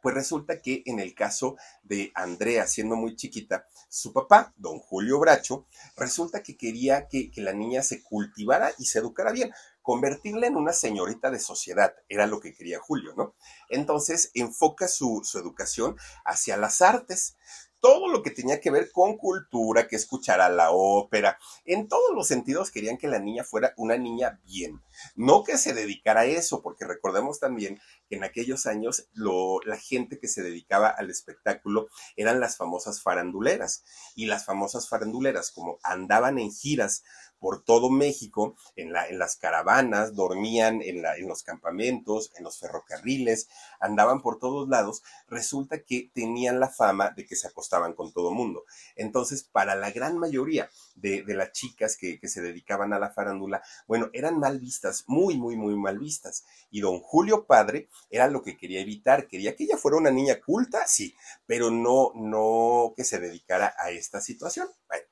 Pues 0.00 0.14
resulta 0.14 0.60
que 0.60 0.82
en 0.86 0.98
el 0.98 1.14
caso 1.14 1.56
de 1.82 2.10
Andrea, 2.14 2.66
siendo 2.66 2.96
muy 2.96 3.16
chiquita, 3.16 3.66
su 3.88 4.12
papá, 4.12 4.54
don 4.56 4.78
Julio 4.78 5.18
Bracho, 5.18 5.66
resulta 5.96 6.42
que 6.42 6.56
quería 6.56 7.08
que, 7.08 7.30
la 7.36 7.52
niña 7.52 7.82
se 7.82 8.02
cultivara 8.02 8.72
y 8.78 8.84
se 8.86 8.98
educara 8.98 9.32
bien, 9.32 9.52
convertirla 9.82 10.46
en 10.46 10.56
una 10.56 10.72
señorita 10.72 11.30
de 11.30 11.40
sociedad, 11.40 11.94
era 12.08 12.26
lo 12.26 12.40
que 12.40 12.54
quería 12.54 12.78
Julio, 12.78 13.14
¿no? 13.16 13.34
Entonces 13.70 14.30
enfoca 14.34 14.88
su 14.88 15.22
educación 15.34 15.96
hacia 16.24 16.56
las 16.56 16.82
artes 16.82 17.36
todo 17.80 18.08
lo 18.08 18.22
que 18.22 18.30
tenía 18.30 18.60
que 18.60 18.70
ver 18.70 18.90
con 18.92 19.16
cultura, 19.16 19.88
que 19.88 19.96
escuchara 19.96 20.48
la 20.48 20.70
ópera, 20.70 21.38
en 21.64 21.88
todos 21.88 22.14
los 22.14 22.28
sentidos 22.28 22.70
querían 22.70 22.98
que 22.98 23.08
la 23.08 23.18
niña 23.18 23.44
fuera 23.44 23.74
una 23.76 23.96
niña 23.96 24.40
bien, 24.44 24.82
no 25.16 25.44
que 25.44 25.58
se 25.58 25.72
dedicara 25.72 26.20
a 26.22 26.26
eso, 26.26 26.62
porque 26.62 26.86
recordemos 26.86 27.40
también 27.40 27.80
que 28.08 28.16
en 28.16 28.24
aquellos 28.24 28.66
años 28.66 29.08
la 29.14 29.76
gente 29.76 30.18
que 30.18 30.28
se 30.28 30.42
dedicaba 30.42 30.88
al 30.88 31.10
espectáculo 31.10 31.88
eran 32.16 32.40
las 32.40 32.56
famosas 32.56 33.02
faranduleras, 33.02 33.84
y 34.14 34.26
las 34.26 34.44
famosas 34.44 34.88
faranduleras, 34.88 35.50
como 35.50 35.78
andaban 35.82 36.38
en 36.38 36.52
giras 36.52 37.02
por 37.40 37.64
todo 37.64 37.90
México, 37.90 38.54
en, 38.76 38.92
la, 38.92 39.08
en 39.08 39.18
las 39.18 39.36
caravanas, 39.36 40.14
dormían 40.14 40.82
en, 40.82 41.02
los 41.26 41.42
campamentos, 41.42 42.30
en 42.36 42.44
los 42.44 42.60
ferrocarriles, 42.60 43.48
andaban 43.80 44.20
por 44.20 44.38
todos 44.38 44.68
lados, 44.68 45.02
resulta 45.26 45.82
que 45.82 46.10
tenían 46.14 46.60
la 46.60 46.68
fama 46.68 47.10
de 47.16 47.26
que 47.26 47.36
se 47.36 47.48
acostaban 47.48 47.94
con 47.94 48.12
todo 48.12 48.30
mundo. 48.30 48.64
Entonces, 48.94 49.42
para 49.42 49.74
la 49.74 49.90
gran 49.90 50.18
mayoría 50.18 50.70
de, 50.94 51.24
las 51.30 51.52
chicas 51.52 51.96
que, 51.96 52.20
que, 52.20 52.28
se 52.28 52.42
dedicaban 52.42 52.92
a 52.92 52.98
la 52.98 53.10
farándula, 53.10 53.62
bueno, 53.86 54.10
eran 54.12 54.38
mal 54.38 54.60
vistas, 54.60 55.04
muy, 55.06 55.38
muy, 55.38 55.56
muy 55.56 55.76
mal 55.76 55.98
vistas. 55.98 56.44
Y 56.70 56.80
don 56.80 57.00
Julio 57.00 57.46
Padre 57.46 57.88
era 58.10 58.28
lo 58.28 58.42
que 58.42 58.58
quería 58.58 58.80
evitar, 58.80 59.26
quería 59.26 59.56
que 59.56 59.64
ella 59.64 59.78
fuera 59.78 59.96
una 59.96 60.10
niña 60.10 60.40
culta, 60.40 60.86
sí, 60.86 61.14
pero 61.46 61.70
no, 61.70 62.12
no 62.14 62.92
que 62.96 63.04
se 63.04 63.18
dedicara 63.18 63.74
a 63.78 63.90
esta 63.90 64.20
situación. 64.20 64.68
Bueno, 64.88 65.04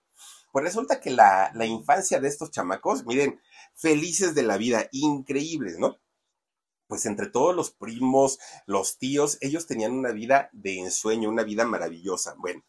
pues 0.58 0.74
resulta 0.74 1.00
que 1.00 1.12
la, 1.12 1.52
infancia 1.66 2.18
de 2.18 2.26
estos 2.26 2.50
chamacos, 2.50 3.06
miren, 3.06 3.40
felices 3.74 4.34
de 4.34 4.42
la 4.42 4.56
vida, 4.56 4.88
increíbles, 4.90 5.78
¿no? 5.78 5.98
pues 6.88 7.06
entre 7.06 7.28
todos 7.28 7.54
los 7.54 7.70
primos, 7.70 8.40
los 8.66 8.98
tíos, 8.98 9.38
ellos 9.40 9.68
tenían 9.68 9.92
una 9.92 10.10
vida 10.10 10.50
de 10.52 10.80
ensueño, 10.80 11.28
una 11.28 11.44
vida 11.44 11.64
maravillosa. 11.64 12.34
Bueno, 12.38 12.64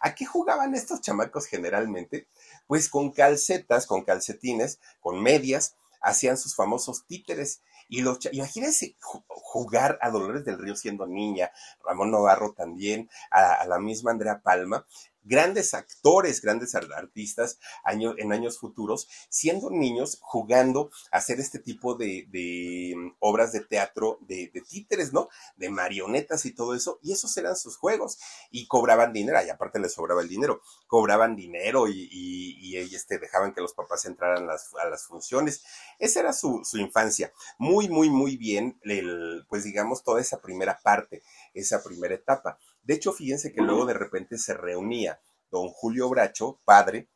¿a 0.00 0.16
qué 0.16 0.26
jugaban 0.26 0.74
estos 0.74 1.00
chamacos 1.00 1.46
generalmente? 1.46 2.26
Pues 2.66 2.88
con 2.88 3.12
calcetas, 3.12 3.86
con 3.86 4.02
calcetines, 4.02 4.80
con 4.98 5.22
medias, 5.22 5.76
hacían 6.00 6.38
sus 6.38 6.56
famosos 6.56 7.06
títeres. 7.06 7.62
Y 7.88 8.00
los, 8.00 8.18
imagínense 8.32 8.96
jugar 9.28 9.96
a 10.02 10.10
Dolores 10.10 10.44
del 10.44 10.58
Río 10.58 10.74
siendo 10.74 11.06
niña, 11.06 11.52
Ramón 11.84 12.10
Navarro 12.10 12.52
también, 12.52 13.08
a 13.30 13.64
la 13.66 13.78
misma 13.78 14.10
Andrea 14.10 14.40
Palma, 14.40 14.86
grandes 15.28 15.74
actores, 15.74 16.40
grandes 16.40 16.74
artistas 16.74 17.58
en 17.86 18.32
años 18.32 18.58
futuros, 18.58 19.08
siendo 19.28 19.70
niños 19.70 20.18
jugando 20.20 20.90
a 21.12 21.18
hacer 21.18 21.38
este 21.38 21.58
tipo 21.58 21.94
de, 21.94 22.94
mm, 22.96 23.16
obras 23.20 23.52
de 23.52 23.60
teatro, 23.60 24.18
de, 24.22 24.50
títeres, 24.68 25.12
¿no? 25.12 25.28
De 25.56 25.70
marionetas 25.70 26.44
y 26.46 26.52
todo 26.52 26.74
eso, 26.74 26.98
y 27.02 27.12
esos 27.12 27.36
eran 27.36 27.56
sus 27.56 27.76
juegos, 27.76 28.18
y 28.50 28.66
cobraban 28.66 29.12
dinero, 29.12 29.38
y 29.44 29.50
aparte 29.50 29.78
les 29.78 29.92
sobraba 29.92 30.22
el 30.22 30.28
dinero, 30.28 30.62
cobraban 30.86 31.36
dinero 31.36 31.88
y, 31.88 32.08
y, 32.10 32.58
y 32.60 32.76
este, 32.76 33.18
dejaban 33.18 33.54
que 33.54 33.60
los 33.60 33.74
papás 33.74 34.04
entraran 34.06 34.44
a 34.44 34.46
las, 34.46 34.70
a 34.82 34.88
las 34.88 35.04
funciones. 35.04 35.62
Esa 35.98 36.20
era 36.20 36.32
su, 36.32 36.62
su 36.64 36.78
infancia. 36.78 37.32
Muy, 37.58 37.88
muy, 37.88 38.10
muy 38.10 38.36
bien, 38.36 38.78
el, 38.82 39.44
pues 39.48 39.64
digamos, 39.64 40.02
toda 40.02 40.20
esa 40.20 40.40
primera 40.40 40.78
parte, 40.82 41.22
esa 41.54 41.82
primera 41.82 42.14
etapa. 42.14 42.58
De 42.88 42.94
hecho, 42.94 43.12
fíjense 43.12 43.52
que 43.52 43.60
luego 43.60 43.84
de 43.84 43.92
repente 43.92 44.38
se 44.38 44.54
reunía 44.54 45.20
don 45.50 45.68
Julio 45.68 46.08
Bracho, 46.08 46.62
padre, 46.64 47.10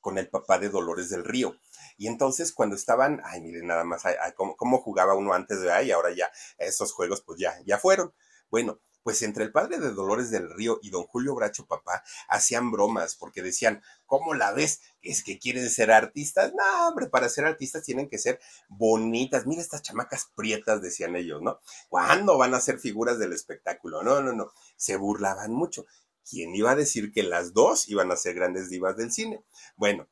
con 0.00 0.18
el 0.18 0.28
papá 0.28 0.60
de 0.60 0.68
Dolores 0.68 1.10
del 1.10 1.24
Río. 1.24 1.56
Y 1.96 2.06
entonces 2.06 2.52
cuando 2.52 2.76
estaban, 2.76 3.20
ay, 3.24 3.40
miren 3.40 3.66
nada 3.66 3.82
más, 3.82 4.06
ay, 4.06 4.14
¿cómo, 4.36 4.56
¿cómo, 4.56 4.78
jugaba 4.78 5.16
uno 5.16 5.34
antes 5.34 5.60
de 5.62 5.72
ahí, 5.72 5.90
ahora 5.90 6.14
ya, 6.14 6.30
esos 6.58 6.92
juegos 6.92 7.22
pues 7.22 7.40
ya, 7.40 7.60
ya 7.66 7.76
fueron. 7.76 8.14
Bueno, 8.50 8.78
pues 9.04 9.22
entre 9.22 9.44
el 9.44 9.52
padre 9.52 9.78
de 9.78 9.92
Dolores 9.92 10.30
del 10.30 10.50
Río 10.50 10.80
y 10.82 10.90
don 10.90 11.04
Julio 11.04 11.34
Bracho 11.34 11.66
papá 11.66 12.02
hacían 12.26 12.72
bromas 12.72 13.14
porque 13.14 13.42
decían, 13.42 13.82
¿cómo 14.06 14.32
la 14.32 14.52
ves? 14.52 14.80
¿Es 15.02 15.22
que 15.22 15.38
quieren 15.38 15.68
ser 15.68 15.92
artistas? 15.92 16.52
No, 16.54 16.88
hombre, 16.88 17.06
para 17.08 17.28
ser 17.28 17.44
artistas 17.44 17.82
tienen 17.84 18.08
que 18.08 18.18
ser 18.18 18.40
bonitas. 18.68 19.46
Mira 19.46 19.60
estas 19.60 19.82
chamacas 19.82 20.30
prietas, 20.34 20.80
decían 20.80 21.16
ellos, 21.16 21.42
¿no? 21.42 21.60
¿Cuándo 21.90 22.38
van 22.38 22.54
a 22.54 22.60
ser 22.60 22.78
figuras 22.80 23.18
del 23.18 23.34
espectáculo? 23.34 24.02
No, 24.02 24.22
no, 24.22 24.32
no. 24.32 24.50
Se 24.76 24.96
burlaban 24.96 25.52
mucho. 25.52 25.84
¿Quién 26.28 26.54
iba 26.54 26.70
a 26.70 26.76
decir 26.76 27.12
que 27.12 27.22
las 27.22 27.52
dos 27.52 27.88
iban 27.90 28.10
a 28.10 28.16
ser 28.16 28.34
grandes 28.34 28.70
divas 28.70 28.96
del 28.96 29.12
cine? 29.12 29.44
Bueno, 29.76 30.08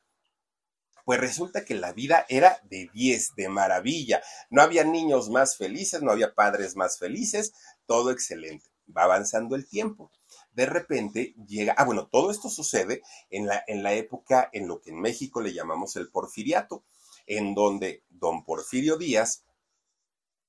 pues 1.03 1.19
resulta 1.19 1.65
que 1.65 1.73
la 1.73 1.93
vida 1.93 2.27
era 2.29 2.61
de 2.69 2.91
10, 2.93 3.33
de 3.35 3.49
maravilla. 3.49 4.21
No 4.51 4.61
había 4.61 4.83
niños 4.83 5.31
más 5.31 5.57
felices, 5.57 6.03
no 6.03 6.11
había 6.11 6.35
padres 6.35 6.75
más 6.75 6.99
felices, 6.99 7.53
todo 7.87 8.11
excelente. 8.11 8.72
Va 8.95 9.03
avanzando 9.03 9.55
el 9.55 9.67
tiempo. 9.67 10.11
De 10.51 10.65
repente 10.65 11.35
llega, 11.47 11.73
ah, 11.77 11.85
bueno, 11.85 12.07
todo 12.07 12.31
esto 12.31 12.49
sucede 12.49 13.01
en 13.29 13.47
la, 13.47 13.63
en 13.67 13.83
la 13.83 13.93
época 13.93 14.49
en 14.53 14.67
lo 14.67 14.81
que 14.81 14.91
en 14.91 14.99
México 14.99 15.41
le 15.41 15.53
llamamos 15.53 15.95
el 15.95 16.09
porfiriato, 16.09 16.83
en 17.25 17.55
donde 17.55 18.03
don 18.09 18.43
Porfirio 18.43 18.97
Díaz, 18.97 19.43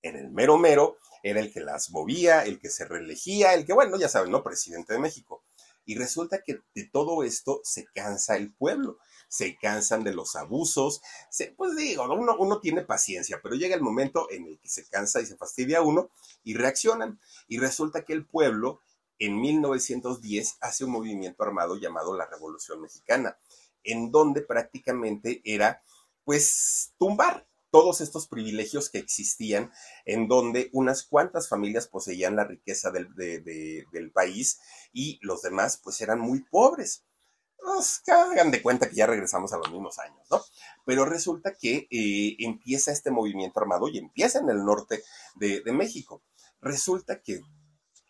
en 0.03 0.17
el 0.17 0.31
mero 0.31 0.59
mero, 0.59 0.99
era 1.23 1.41
el 1.41 1.53
que 1.53 1.61
las 1.61 1.91
movía, 1.91 2.45
el 2.45 2.61
que 2.61 2.69
se 2.69 2.85
reelegía, 2.85 3.55
el 3.55 3.65
que, 3.65 3.73
bueno, 3.73 3.99
ya 3.99 4.09
saben, 4.09 4.31
¿no? 4.31 4.43
Presidente 4.43 4.93
de 4.93 4.99
México. 4.99 5.43
Y 5.87 5.97
resulta 5.97 6.43
que 6.43 6.61
de 6.75 6.89
todo 6.93 7.23
esto 7.25 7.61
se 7.65 7.87
cansa 7.95 8.37
el 8.37 8.53
pueblo, 8.53 8.99
se 9.35 9.57
cansan 9.57 10.05
de 10.05 10.15
los 10.15 10.37
abusos, 10.37 11.03
pues 11.57 11.75
digo, 11.75 12.05
uno, 12.05 12.37
uno 12.39 12.61
tiene 12.61 12.83
paciencia, 12.83 13.41
pero 13.43 13.57
llega 13.57 13.75
el 13.75 13.83
momento 13.83 14.31
en 14.31 14.47
el 14.47 14.61
que 14.61 14.69
se 14.69 14.87
cansa 14.87 15.21
y 15.21 15.27
se 15.27 15.37
fastidia 15.37 15.83
uno 15.83 16.13
y 16.45 16.55
reaccionan. 16.55 17.19
Y 17.49 17.59
resulta 17.59 18.05
que 18.05 18.13
el 18.13 18.27
pueblo 18.27 18.79
en 19.19 19.41
1910 19.41 20.59
hace 20.61 20.85
un 20.85 20.93
movimiento 20.93 21.43
armado 21.43 21.77
llamado 21.77 22.17
la 22.17 22.27
Revolución 22.27 22.81
Mexicana. 22.81 23.37
en 23.83 24.11
donde 24.13 24.41
prácticamente 24.41 25.43
era 25.45 25.83
pues 26.25 26.95
tumbar 26.97 27.47
todos 27.71 28.01
estos 28.01 28.29
privilegios 28.29 28.89
que 28.89 28.99
existían, 28.99 29.73
en 30.07 30.27
donde 30.27 30.71
unas 30.73 31.03
cuantas 31.03 31.49
familias 31.49 31.87
poseían 31.89 32.37
la 32.37 32.45
riqueza 32.45 32.91
del, 32.93 33.13
del 33.15 34.11
país 34.13 34.61
y 34.93 35.19
los 35.23 35.43
demás 35.43 35.81
pues 35.83 36.01
eran 36.01 36.21
muy 36.21 36.41
pobres. 36.41 37.05
Nos 37.65 38.03
hagan 38.09 38.51
de 38.51 38.63
cuenta 38.63 38.89
que 38.89 38.97
ya 38.97 39.07
regresamos 39.07 39.53
a 39.53 39.57
los 39.57 39.71
mismos 39.71 39.99
años, 39.99 40.21
¿no? 40.31 40.43
Pero 40.85 41.05
resulta 41.05 41.55
que 41.55 41.89
eh, 41.91 42.37
empieza 42.39 42.93
este 42.93 43.11
movimiento 43.11 43.59
armado 43.59 43.89
y 43.89 43.99
empieza 43.99 44.39
en 44.39 44.51
el 44.51 44.65
norte 44.65 45.03
de, 45.37 45.63
de 45.63 45.73
México. 45.73 46.23
Resulta 46.61 47.23
que 47.23 47.41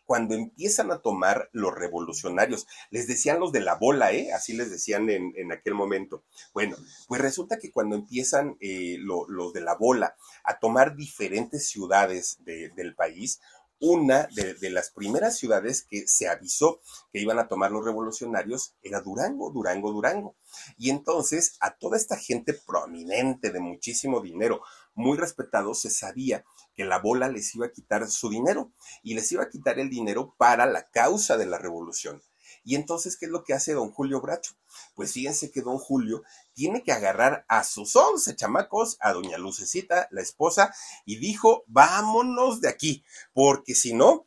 cuando 0.05 0.35
empiezan 0.35 0.91
a 0.91 0.99
tomar 0.99 1.49
los 1.51 1.73
revolucionarios, 1.73 2.67
les 2.91 3.07
decían 3.07 3.39
los 3.39 3.51
de 3.51 3.61
la 3.61 3.75
bola, 3.75 4.11
¿eh? 4.11 4.31
Así 4.33 4.53
les 4.53 4.69
decían 4.69 5.09
en, 5.09 5.51
aquel 5.51 5.73
momento. 5.73 6.23
Bueno, 6.53 6.77
pues 7.07 7.21
resulta 7.21 7.57
que 7.57 7.71
cuando 7.71 7.95
empiezan 7.95 8.55
eh, 8.59 8.97
los 8.99 9.53
de 9.53 9.61
la 9.61 9.75
bola 9.75 10.15
a 10.43 10.59
tomar 10.59 10.95
diferentes 10.95 11.67
ciudades 11.67 12.37
del 12.45 12.95
país, 12.95 13.41
una 13.79 14.27
de, 14.33 14.69
las 14.69 14.91
primeras 14.91 15.37
ciudades 15.37 15.85
que 15.89 16.07
se 16.07 16.27
avisó 16.27 16.81
que 17.11 17.19
iban 17.19 17.39
a 17.39 17.47
tomar 17.47 17.71
los 17.71 17.85
revolucionarios 17.85 18.75
era 18.81 19.01
Durango, 19.01 19.51
Durango, 19.51 19.91
Durango. 19.91 20.35
Y 20.77 20.89
entonces 20.89 21.57
a 21.59 21.75
toda 21.75 21.97
esta 21.97 22.17
gente 22.17 22.53
prominente 22.53 23.51
de 23.51 23.59
muchísimo 23.59 24.21
dinero, 24.21 24.61
muy 24.93 25.17
respetado, 25.17 25.73
se 25.73 25.89
sabía 25.89 26.45
que 26.73 26.85
la 26.85 26.99
bola 26.99 27.27
les 27.27 27.53
iba 27.55 27.67
a 27.67 27.71
quitar 27.71 28.07
su 28.09 28.29
dinero 28.29 28.71
y 29.03 29.13
les 29.13 29.31
iba 29.31 29.43
a 29.43 29.49
quitar 29.49 29.79
el 29.79 29.89
dinero 29.89 30.35
para 30.37 30.65
la 30.65 30.89
causa 30.89 31.37
de 31.37 31.45
la 31.45 31.57
revolución. 31.57 32.21
Y 32.65 32.75
entonces, 32.75 33.15
¿qué 33.15 33.27
es 33.27 33.31
lo 33.31 33.43
que 33.43 33.53
hace 33.53 33.73
don 33.73 33.91
Julio 33.91 34.19
Bracho? 34.19 34.55
Pues 34.95 35.13
fíjense 35.13 35.51
que 35.51 35.61
don 35.61 35.77
Julio 35.77 36.23
tiene 36.53 36.83
que 36.83 36.91
agarrar 36.91 37.45
a 37.47 37.63
sus 37.63 37.95
once 37.95 38.35
chamacos, 38.35 38.97
a 38.99 39.13
doña 39.13 39.37
Lucecita, 39.37 40.07
la 40.09 40.21
esposa, 40.21 40.73
y 41.05 41.17
dijo, 41.17 41.63
vámonos 41.67 42.61
de 42.61 42.69
aquí, 42.69 43.03
porque 43.33 43.75
si 43.75 43.93
no, 43.93 44.25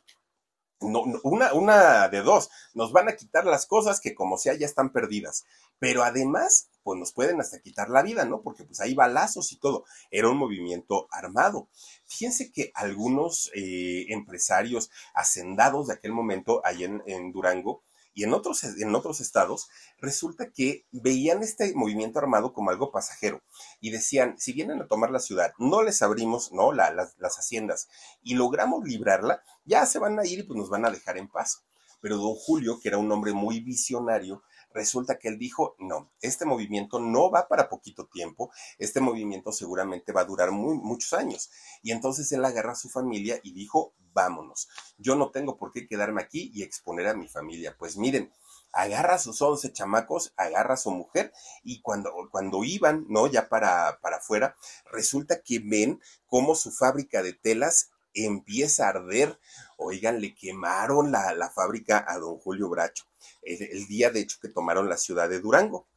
no, 0.79 1.01
una, 1.23 1.53
una 1.53 2.07
de 2.07 2.21
dos, 2.21 2.49
nos 2.73 2.93
van 2.93 3.09
a 3.09 3.17
quitar 3.17 3.45
las 3.45 3.65
cosas 3.65 3.99
que 3.99 4.15
como 4.15 4.37
sea 4.37 4.53
ya 4.53 4.65
están 4.65 4.93
perdidas, 4.93 5.43
pero 5.77 6.03
además, 6.03 6.69
pues 6.81 6.97
nos 6.97 7.11
pueden 7.11 7.41
hasta 7.41 7.59
quitar 7.59 7.89
la 7.89 8.03
vida, 8.03 8.23
¿no? 8.23 8.41
Porque 8.41 8.63
pues 8.63 8.79
hay 8.79 8.93
balazos 8.93 9.51
y 9.51 9.57
todo, 9.57 9.83
era 10.11 10.29
un 10.29 10.37
movimiento 10.37 11.09
armado. 11.11 11.67
Fíjense 12.05 12.53
que 12.53 12.71
algunos 12.73 13.51
eh, 13.53 14.05
empresarios 14.13 14.89
hacendados 15.13 15.87
de 15.87 15.95
aquel 15.95 16.13
momento, 16.13 16.61
ahí 16.63 16.85
en 16.85 17.31
Durango, 17.33 17.83
y 18.13 18.23
en 18.23 18.33
otros, 18.33 18.63
en 18.63 18.95
otros 18.95 19.21
estados, 19.21 19.69
resulta 19.99 20.51
que 20.51 20.85
veían 20.91 21.43
este 21.43 21.73
movimiento 21.73 22.19
armado 22.19 22.53
como 22.53 22.69
algo 22.69 22.91
pasajero 22.91 23.41
y 23.79 23.91
decían, 23.91 24.35
si 24.37 24.53
vienen 24.53 24.81
a 24.81 24.87
tomar 24.87 25.11
la 25.11 25.19
ciudad, 25.19 25.53
no 25.57 25.83
les 25.83 26.01
abrimos 26.01 26.51
¿no? 26.51 26.71
las, 26.71 27.15
las 27.17 27.35
haciendas 27.37 27.87
y 28.21 28.35
logramos 28.35 28.83
librarla, 28.83 29.43
ya 29.65 29.85
se 29.85 29.99
van 29.99 30.19
a 30.19 30.25
ir 30.25 30.39
y 30.39 30.43
pues 30.43 30.57
nos 30.57 30.69
van 30.69 30.85
a 30.85 30.91
dejar 30.91 31.17
en 31.17 31.27
paz. 31.27 31.63
Pero 32.01 32.17
don 32.17 32.35
Julio, 32.35 32.79
que 32.79 32.87
era 32.89 32.97
un 32.97 33.11
hombre 33.11 33.33
muy 33.33 33.59
visionario, 33.59 34.41
resulta 34.73 35.17
que 35.17 35.27
él 35.27 35.37
dijo, 35.37 35.75
no, 35.79 36.11
este 36.21 36.45
movimiento 36.45 36.99
no 36.99 37.31
va 37.31 37.47
para 37.47 37.69
poquito 37.69 38.07
tiempo, 38.07 38.51
este 38.77 38.99
movimiento 39.01 39.51
seguramente 39.51 40.11
va 40.11 40.21
a 40.21 40.25
durar 40.25 40.51
muchos 40.51 41.13
años. 41.13 41.49
Y 41.81 41.91
entonces 41.91 42.31
él 42.31 42.43
agarra 42.45 42.73
a 42.73 42.75
su 42.75 42.89
familia 42.89 43.39
y 43.43 43.53
dijo, 43.53 43.93
vámonos, 44.13 44.69
yo 44.97 45.15
no 45.15 45.31
tengo 45.31 45.57
por 45.57 45.71
qué 45.71 45.87
quedarme 45.87 46.21
aquí 46.21 46.51
y 46.53 46.63
exponer 46.63 47.07
a 47.07 47.13
mi 47.13 47.27
familia. 47.27 47.75
Pues 47.77 47.97
miren, 47.97 48.31
agarra 48.71 49.15
a 49.15 49.19
sus 49.19 49.41
once 49.41 49.71
chamacos, 49.71 50.33
agarra 50.37 50.75
a 50.75 50.77
su 50.77 50.91
mujer 50.91 51.31
y 51.63 51.81
cuando, 51.81 52.11
cuando 52.31 52.63
iban, 52.63 53.05
¿no? 53.09 53.27
Ya 53.27 53.49
para, 53.49 53.99
para 54.01 54.17
afuera, 54.17 54.55
resulta 54.91 55.41
que 55.41 55.59
ven 55.59 56.01
cómo 56.27 56.55
su 56.55 56.71
fábrica 56.71 57.23
de 57.23 57.33
telas 57.33 57.91
empieza 58.13 58.85
a 58.85 58.89
arder. 58.89 59.39
Oigan, 59.77 60.21
le 60.21 60.35
quemaron 60.35 61.11
la, 61.11 61.33
la 61.33 61.49
fábrica 61.49 62.05
a 62.07 62.17
don 62.17 62.37
Julio 62.37 62.69
Bracho 62.69 63.09
el, 63.43 63.87
día 63.87 64.09
de 64.09 64.21
hecho 64.21 64.37
que 64.41 64.49
tomaron 64.49 64.89
la 64.89 64.97
ciudad 64.97 65.29
de 65.29 65.39
Durango. 65.39 65.87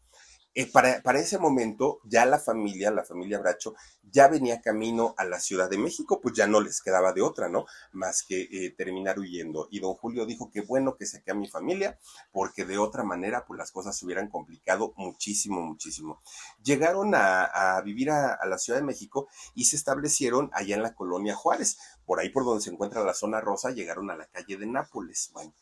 Eh, 0.54 0.70
para, 0.70 1.18
ese 1.18 1.38
momento 1.38 2.00
ya 2.04 2.26
la 2.26 2.38
familia, 2.38 2.90
la 2.90 3.04
familia 3.04 3.38
Bracho, 3.38 3.74
ya 4.02 4.28
venía 4.28 4.60
camino 4.60 5.14
a 5.16 5.24
la 5.24 5.40
Ciudad 5.40 5.70
de 5.70 5.78
México, 5.78 6.20
pues 6.20 6.34
ya 6.34 6.46
no 6.46 6.60
les 6.60 6.82
quedaba 6.82 7.14
de 7.14 7.22
otra, 7.22 7.48
¿no? 7.48 7.64
Más 7.92 8.22
que 8.22 8.42
eh, 8.42 8.74
terminar 8.76 9.18
huyendo. 9.18 9.68
Y 9.70 9.80
don 9.80 9.94
Julio 9.94 10.26
dijo 10.26 10.50
que 10.50 10.60
bueno 10.60 10.94
que 10.94 11.06
saqué 11.06 11.30
a 11.30 11.34
mi 11.34 11.48
familia, 11.48 11.98
porque 12.32 12.66
de 12.66 12.76
otra 12.76 13.02
manera, 13.02 13.46
pues 13.46 13.56
las 13.56 13.72
cosas 13.72 13.96
se 13.96 14.04
hubieran 14.04 14.28
complicado 14.28 14.92
muchísimo, 14.96 15.62
muchísimo. 15.62 16.20
Llegaron 16.62 17.14
a, 17.14 17.80
vivir 17.82 18.10
a, 18.10 18.38
la 18.44 18.58
Ciudad 18.58 18.78
de 18.78 18.84
México 18.84 19.28
y 19.54 19.64
se 19.64 19.76
establecieron 19.76 20.50
allá 20.52 20.76
en 20.76 20.82
la 20.82 20.94
colonia 20.94 21.34
Juárez. 21.34 21.78
Por 22.06 22.20
ahí 22.20 22.28
por 22.30 22.44
donde 22.44 22.62
se 22.62 22.70
encuentra 22.70 23.04
la 23.04 23.14
zona 23.14 23.40
rosa, 23.40 23.70
llegaron 23.70 24.10
a 24.10 24.16
la 24.16 24.26
calle 24.26 24.56
de 24.56 24.66
Nápoles. 24.66 25.30
Bueno 25.32 25.52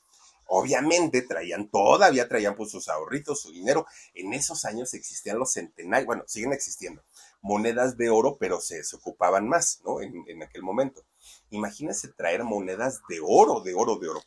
Obviamente 0.52 1.22
traían, 1.22 1.68
todavía 1.68 2.28
traían 2.28 2.56
pues 2.56 2.72
sus 2.72 2.88
ahorritos, 2.88 3.40
su 3.40 3.52
dinero. 3.52 3.86
En 4.14 4.32
esos 4.32 4.64
años 4.64 4.94
existían 4.94 5.38
los 5.38 5.52
centenarios, 5.52 6.06
bueno, 6.06 6.24
siguen 6.26 6.52
existiendo, 6.52 7.04
monedas 7.40 7.96
de 7.96 8.10
oro, 8.10 8.36
pero 8.36 8.60
se, 8.60 8.82
ocupaban 8.96 9.48
más, 9.48 9.80
¿no? 9.84 10.00
En, 10.00 10.12
en 10.26 10.42
aquel 10.42 10.64
momento. 10.64 11.04
Imagínense 11.50 12.08
traer 12.08 12.42
monedas 12.42 13.00
de 13.08 13.20
oro, 13.22 13.60
de 13.60 13.74
oro, 13.74 14.00
de 14.00 14.08
oro. 14.08 14.22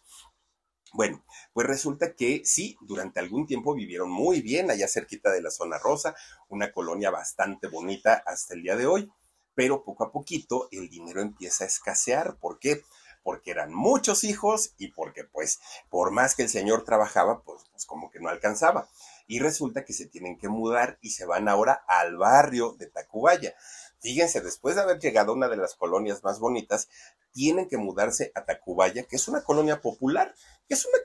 Bueno, 0.93 1.25
pues 1.51 1.67
resulta 1.67 2.15
que 2.15 2.43
sí, 2.45 2.77
durante 2.79 3.19
algún 3.19 3.45
tiempo 3.45 3.73
vivieron 3.73 4.09
muy 4.09 4.41
bien 4.41 4.71
allá 4.71 4.87
cerquita 4.87 5.29
de 5.29 5.41
la 5.41 5.51
zona 5.51 5.77
rosa, 5.77 6.15
una 6.47 6.71
colonia 6.71 7.11
bastante 7.11 7.67
bonita 7.67 8.23
hasta 8.25 8.53
el 8.53 8.63
día 8.63 8.77
de 8.77 8.85
hoy, 8.85 9.11
pero 9.55 9.83
poco 9.83 10.03
a 10.03 10.11
poquito 10.11 10.67
el 10.71 10.89
dinero 10.89 11.21
empieza 11.21 11.63
a 11.63 11.67
escasear. 11.67 12.37
¿Por 12.37 12.59
qué? 12.59 12.83
porque 13.23 13.51
eran 13.51 13.73
muchos 13.73 14.23
hijos 14.23 14.73
y 14.77 14.89
porque 14.89 15.23
pues 15.23 15.59
por 15.89 16.11
más 16.11 16.35
que 16.35 16.43
el 16.43 16.49
señor 16.49 16.83
trabajaba, 16.83 17.41
pues, 17.41 17.63
pues 17.71 17.85
como 17.85 18.11
que 18.11 18.19
no 18.19 18.29
alcanzaba. 18.29 18.89
Y 19.27 19.39
resulta 19.39 19.85
que 19.85 19.93
se 19.93 20.05
tienen 20.05 20.37
que 20.37 20.49
mudar 20.49 20.99
y 21.01 21.11
se 21.11 21.25
van 21.25 21.47
ahora 21.47 21.85
al 21.87 22.17
barrio 22.17 22.75
de 22.77 22.87
Tacubaya. 22.87 23.55
Fíjense, 23.99 24.41
después 24.41 24.75
de 24.75 24.81
haber 24.81 24.99
llegado 24.99 25.31
a 25.31 25.35
una 25.35 25.47
de 25.47 25.55
las 25.55 25.75
colonias 25.75 26.23
más 26.23 26.39
bonitas, 26.39 26.89
tienen 27.31 27.69
que 27.69 27.77
mudarse 27.77 28.33
a 28.35 28.43
Tacubaya, 28.43 29.03
que 29.03 29.15
es 29.15 29.27
una 29.29 29.41
colonia 29.43 29.81
popular, 29.81 30.35
que 30.67 30.73
es 30.73 30.85
una 30.85 30.99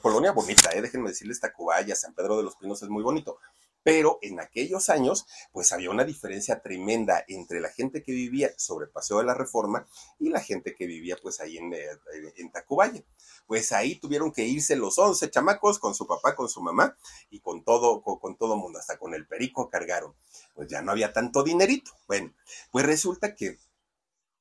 colonia, 0.00 0.32
bonita, 0.32 0.70
¿eh? 0.72 0.82
déjenme 0.82 1.10
decirles, 1.10 1.40
Tacubaya, 1.40 1.94
San 1.94 2.12
Pedro 2.12 2.36
de 2.36 2.42
los 2.42 2.56
Pinos 2.56 2.82
es 2.82 2.88
muy 2.88 3.04
bonito, 3.04 3.38
pero 3.82 4.18
en 4.22 4.40
aquellos 4.40 4.88
años, 4.88 5.26
pues 5.52 5.72
había 5.72 5.90
una 5.90 6.04
diferencia 6.04 6.60
tremenda 6.60 7.24
entre 7.28 7.60
la 7.60 7.70
gente 7.70 8.02
que 8.02 8.12
vivía 8.12 8.50
sobre 8.56 8.86
el 8.86 8.92
Paseo 8.92 9.18
de 9.18 9.24
la 9.24 9.34
Reforma 9.34 9.86
y 10.18 10.28
la 10.28 10.40
gente 10.40 10.74
que 10.74 10.86
vivía 10.86 11.16
pues 11.20 11.40
ahí 11.40 11.58
en, 11.58 11.72
eh, 11.72 11.88
en 12.36 12.50
Tacubaya. 12.50 13.02
Pues 13.46 13.72
ahí 13.72 13.96
tuvieron 13.96 14.32
que 14.32 14.44
irse 14.44 14.76
los 14.76 14.98
once 14.98 15.30
chamacos 15.30 15.78
con 15.78 15.94
su 15.94 16.06
papá, 16.06 16.36
con 16.36 16.48
su 16.48 16.60
mamá 16.60 16.96
y 17.30 17.40
con 17.40 17.64
todo, 17.64 18.02
con, 18.02 18.18
con 18.18 18.36
todo 18.36 18.56
mundo, 18.56 18.78
hasta 18.78 18.98
con 18.98 19.14
el 19.14 19.26
perico 19.26 19.68
cargaron. 19.68 20.14
Pues 20.54 20.68
ya 20.68 20.82
no 20.82 20.92
había 20.92 21.12
tanto 21.12 21.42
dinerito. 21.42 21.92
Bueno, 22.06 22.32
pues 22.70 22.86
resulta 22.86 23.34
que 23.34 23.58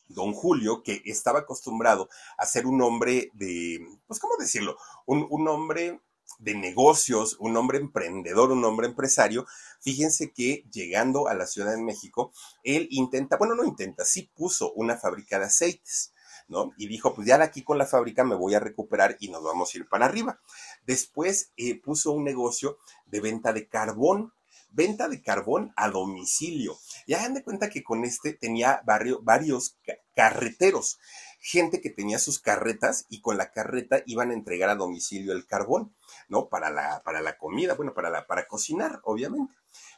don 0.09 0.33
Julio, 0.33 0.83
que 0.83 1.01
estaba 1.05 1.39
acostumbrado 1.39 2.09
a 2.37 2.45
ser 2.45 2.65
un 2.65 2.81
hombre 2.81 3.31
de, 3.33 3.79
pues, 4.07 4.19
¿cómo 4.19 4.35
decirlo? 4.37 4.77
Un, 5.05 5.25
un 5.29 5.47
hombre 5.47 6.01
de 6.39 6.55
negocios, 6.55 7.35
un 7.39 7.55
hombre 7.57 7.77
emprendedor, 7.77 8.51
un 8.51 8.63
hombre 8.65 8.87
empresario, 8.87 9.45
fíjense 9.81 10.31
que 10.31 10.65
llegando 10.71 11.27
a 11.27 11.35
la 11.35 11.45
Ciudad 11.45 11.71
de 11.71 11.81
México, 11.81 12.31
él 12.63 12.87
intenta, 12.89 13.37
bueno, 13.37 13.55
no 13.55 13.65
intenta, 13.65 14.05
sí 14.05 14.31
puso 14.33 14.71
una 14.73 14.97
fábrica 14.97 15.37
de 15.37 15.45
aceites. 15.45 16.13
¿no? 16.47 16.73
Y 16.77 16.87
dijo, 16.87 17.13
pues 17.13 17.27
ya 17.27 17.41
aquí 17.43 17.61
con 17.61 17.77
la 17.77 17.85
fábrica 17.85 18.23
me 18.23 18.33
voy 18.33 18.55
a 18.55 18.59
recuperar 18.59 19.17
y 19.19 19.29
nos 19.29 19.43
vamos 19.43 19.73
a 19.73 19.77
ir 19.77 19.87
para 19.87 20.07
arriba. 20.07 20.39
Después 20.83 21.51
eh, 21.57 21.79
puso 21.79 22.11
un 22.11 22.23
negocio 22.23 22.79
de 23.05 23.21
venta 23.21 23.53
de 23.53 23.67
carbón, 23.67 24.33
venta 24.71 25.07
de 25.07 25.21
carbón 25.21 25.71
a 25.75 25.89
domicilio. 25.89 26.75
Y 27.05 27.13
hagan 27.13 27.35
de 27.35 27.43
cuenta 27.43 27.69
que 27.69 27.83
con 27.83 28.03
este 28.03 28.33
tenía 28.33 28.81
varios 28.83 29.77
carreteros 30.15 30.97
gente 31.39 31.81
que 31.81 31.89
tenía 31.89 32.19
sus 32.19 32.39
carretas 32.39 33.05
y 33.09 33.21
con 33.21 33.37
la 33.37 33.51
carreta 33.51 34.03
iban 34.05 34.31
a 34.31 34.33
entregar 34.33 34.69
a 34.69 34.75
domicilio 34.75 35.33
el 35.33 35.45
carbón, 35.47 35.95
¿no? 36.27 36.49
Para 36.49 36.69
la, 36.69 37.01
para 37.03 37.21
la 37.21 37.37
comida, 37.37 37.75
bueno, 37.75 37.93
para, 37.93 38.09
la, 38.09 38.27
para 38.27 38.47
cocinar, 38.47 38.99
obviamente. 39.03 39.55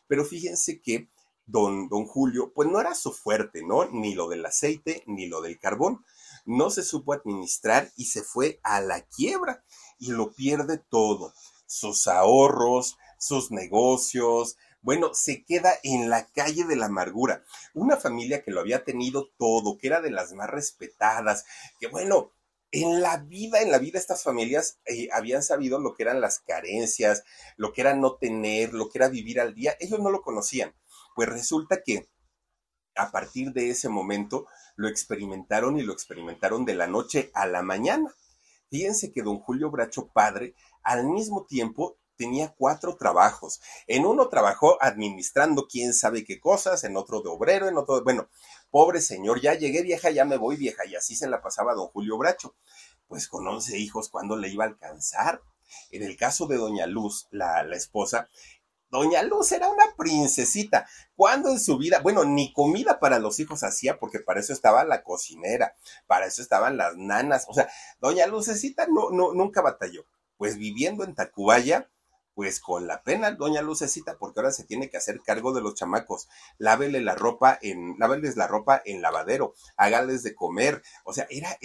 Pero 0.07 0.23
fíjense 0.23 0.81
que 0.81 1.09
don, 1.45 1.89
don 1.89 2.05
Julio, 2.05 2.53
pues 2.53 2.69
no 2.69 2.79
era 2.79 2.95
su 2.95 3.11
fuerte, 3.11 3.63
¿no? 3.63 3.85
Ni 3.85 4.13
lo 4.13 4.29
del 4.29 4.45
aceite, 4.45 5.03
ni 5.07 5.27
lo 5.27 5.41
del 5.41 5.59
carbón. 5.59 6.05
No 6.45 6.69
se 6.69 6.83
supo 6.83 7.13
administrar 7.13 7.91
y 7.97 8.05
se 8.05 8.21
fue 8.21 8.59
a 8.63 8.81
la 8.81 9.01
quiebra 9.01 9.63
y 9.99 10.11
lo 10.11 10.33
pierde 10.33 10.77
todo. 10.77 11.33
Sus 11.65 12.07
ahorros, 12.07 12.97
sus 13.17 13.51
negocios, 13.51 14.57
bueno, 14.81 15.13
se 15.13 15.43
queda 15.43 15.73
en 15.83 16.09
la 16.09 16.27
calle 16.27 16.65
de 16.65 16.75
la 16.75 16.87
amargura. 16.87 17.43
Una 17.73 17.97
familia 17.97 18.43
que 18.43 18.51
lo 18.51 18.59
había 18.59 18.83
tenido 18.83 19.29
todo, 19.37 19.77
que 19.77 19.87
era 19.87 20.01
de 20.01 20.11
las 20.11 20.33
más 20.33 20.49
respetadas, 20.49 21.45
que 21.79 21.87
bueno, 21.87 22.31
en 22.71 23.01
la 23.01 23.17
vida, 23.17 23.61
en 23.61 23.71
la 23.71 23.79
vida 23.79 23.99
estas 23.99 24.23
familias 24.23 24.79
eh, 24.85 25.09
habían 25.11 25.43
sabido 25.43 25.77
lo 25.79 25.93
que 25.93 26.03
eran 26.03 26.21
las 26.21 26.39
carencias, 26.39 27.23
lo 27.57 27.73
que 27.73 27.81
era 27.81 27.93
no 27.93 28.15
tener, 28.15 28.73
lo 28.73 28.89
que 28.89 28.97
era 28.97 29.09
vivir 29.09 29.39
al 29.39 29.53
día. 29.53 29.75
Ellos 29.79 29.99
no 29.99 30.09
lo 30.09 30.21
conocían. 30.21 30.73
Pues 31.15 31.27
resulta 31.27 31.83
que 31.83 32.09
a 32.95 33.11
partir 33.11 33.51
de 33.51 33.69
ese 33.69 33.89
momento 33.89 34.47
lo 34.75 34.87
experimentaron 34.87 35.77
y 35.77 35.83
lo 35.83 35.93
experimentaron 35.93 36.65
de 36.65 36.75
la 36.75 36.87
noche 36.87 37.29
a 37.33 37.45
la 37.45 37.61
mañana. 37.61 38.13
Fíjense 38.69 39.11
que 39.11 39.21
don 39.21 39.39
Julio 39.39 39.69
Bracho 39.69 40.07
padre 40.07 40.55
al 40.81 41.05
mismo 41.05 41.45
tiempo 41.45 41.97
tenía 42.21 42.53
cuatro 42.55 42.95
trabajos. 42.97 43.61
En 43.87 44.05
uno 44.05 44.29
trabajó 44.29 44.77
administrando 44.79 45.65
quién 45.67 45.91
sabe 45.91 46.23
qué 46.23 46.39
cosas, 46.39 46.83
en 46.83 46.95
otro 46.95 47.21
de 47.23 47.29
obrero, 47.29 47.67
en 47.67 47.77
otro, 47.77 48.03
bueno, 48.03 48.29
pobre 48.69 49.01
señor, 49.01 49.41
ya 49.41 49.55
llegué 49.55 49.81
vieja, 49.81 50.11
ya 50.11 50.23
me 50.23 50.37
voy 50.37 50.55
vieja, 50.55 50.85
y 50.85 50.95
así 50.95 51.15
se 51.15 51.27
la 51.27 51.41
pasaba 51.41 51.73
don 51.73 51.87
Julio 51.87 52.19
Bracho. 52.19 52.53
Pues 53.07 53.27
con 53.27 53.47
once 53.47 53.75
hijos, 53.79 54.09
¿cuándo 54.09 54.37
le 54.37 54.49
iba 54.49 54.65
a 54.65 54.67
alcanzar? 54.67 55.41
En 55.89 56.03
el 56.03 56.15
caso 56.15 56.45
de 56.45 56.57
doña 56.57 56.85
Luz, 56.85 57.27
la, 57.31 57.63
la 57.63 57.75
esposa, 57.75 58.29
Doña 58.91 59.23
Luz 59.23 59.53
era 59.53 59.69
una 59.69 59.95
princesita. 59.97 60.85
¿Cuándo 61.15 61.49
en 61.49 61.59
su 61.59 61.77
vida? 61.77 62.01
Bueno, 62.01 62.25
ni 62.25 62.53
comida 62.53 62.99
para 62.99 63.17
los 63.19 63.39
hijos 63.39 63.63
hacía, 63.63 63.97
porque 63.97 64.19
para 64.19 64.41
eso 64.41 64.51
estaba 64.53 64.83
la 64.83 65.01
cocinera, 65.01 65.75
para 66.07 66.27
eso 66.27 66.41
estaban 66.41 66.75
las 66.75 66.97
nanas. 66.97 67.45
O 67.47 67.53
sea, 67.53 67.69
Doña 68.01 68.27
Lucecita 68.27 68.87
no, 68.87 69.09
no, 69.09 69.33
nunca 69.33 69.61
batalló. 69.61 70.05
Pues 70.35 70.57
viviendo 70.57 71.05
en 71.05 71.15
Tacubaya, 71.15 71.89
pues 72.33 72.59
con 72.59 72.87
la 72.87 73.03
pena, 73.03 73.31
doña 73.31 73.61
Lucecita, 73.61 74.17
porque 74.17 74.39
ahora 74.39 74.51
se 74.51 74.63
tiene 74.63 74.89
que 74.89 74.97
hacer 74.97 75.21
cargo 75.21 75.53
de 75.53 75.61
los 75.61 75.75
chamacos. 75.75 76.29
Lávele 76.57 77.01
la 77.01 77.15
ropa 77.15 77.57
en, 77.61 77.95
láveles 77.99 78.37
la 78.37 78.47
ropa 78.47 78.81
en 78.85 79.01
lavadero, 79.01 79.53
hágales 79.77 80.23
de 80.23 80.35
comer. 80.35 80.81
O 81.03 81.13
sea, 81.13 81.27
era, 81.29 81.57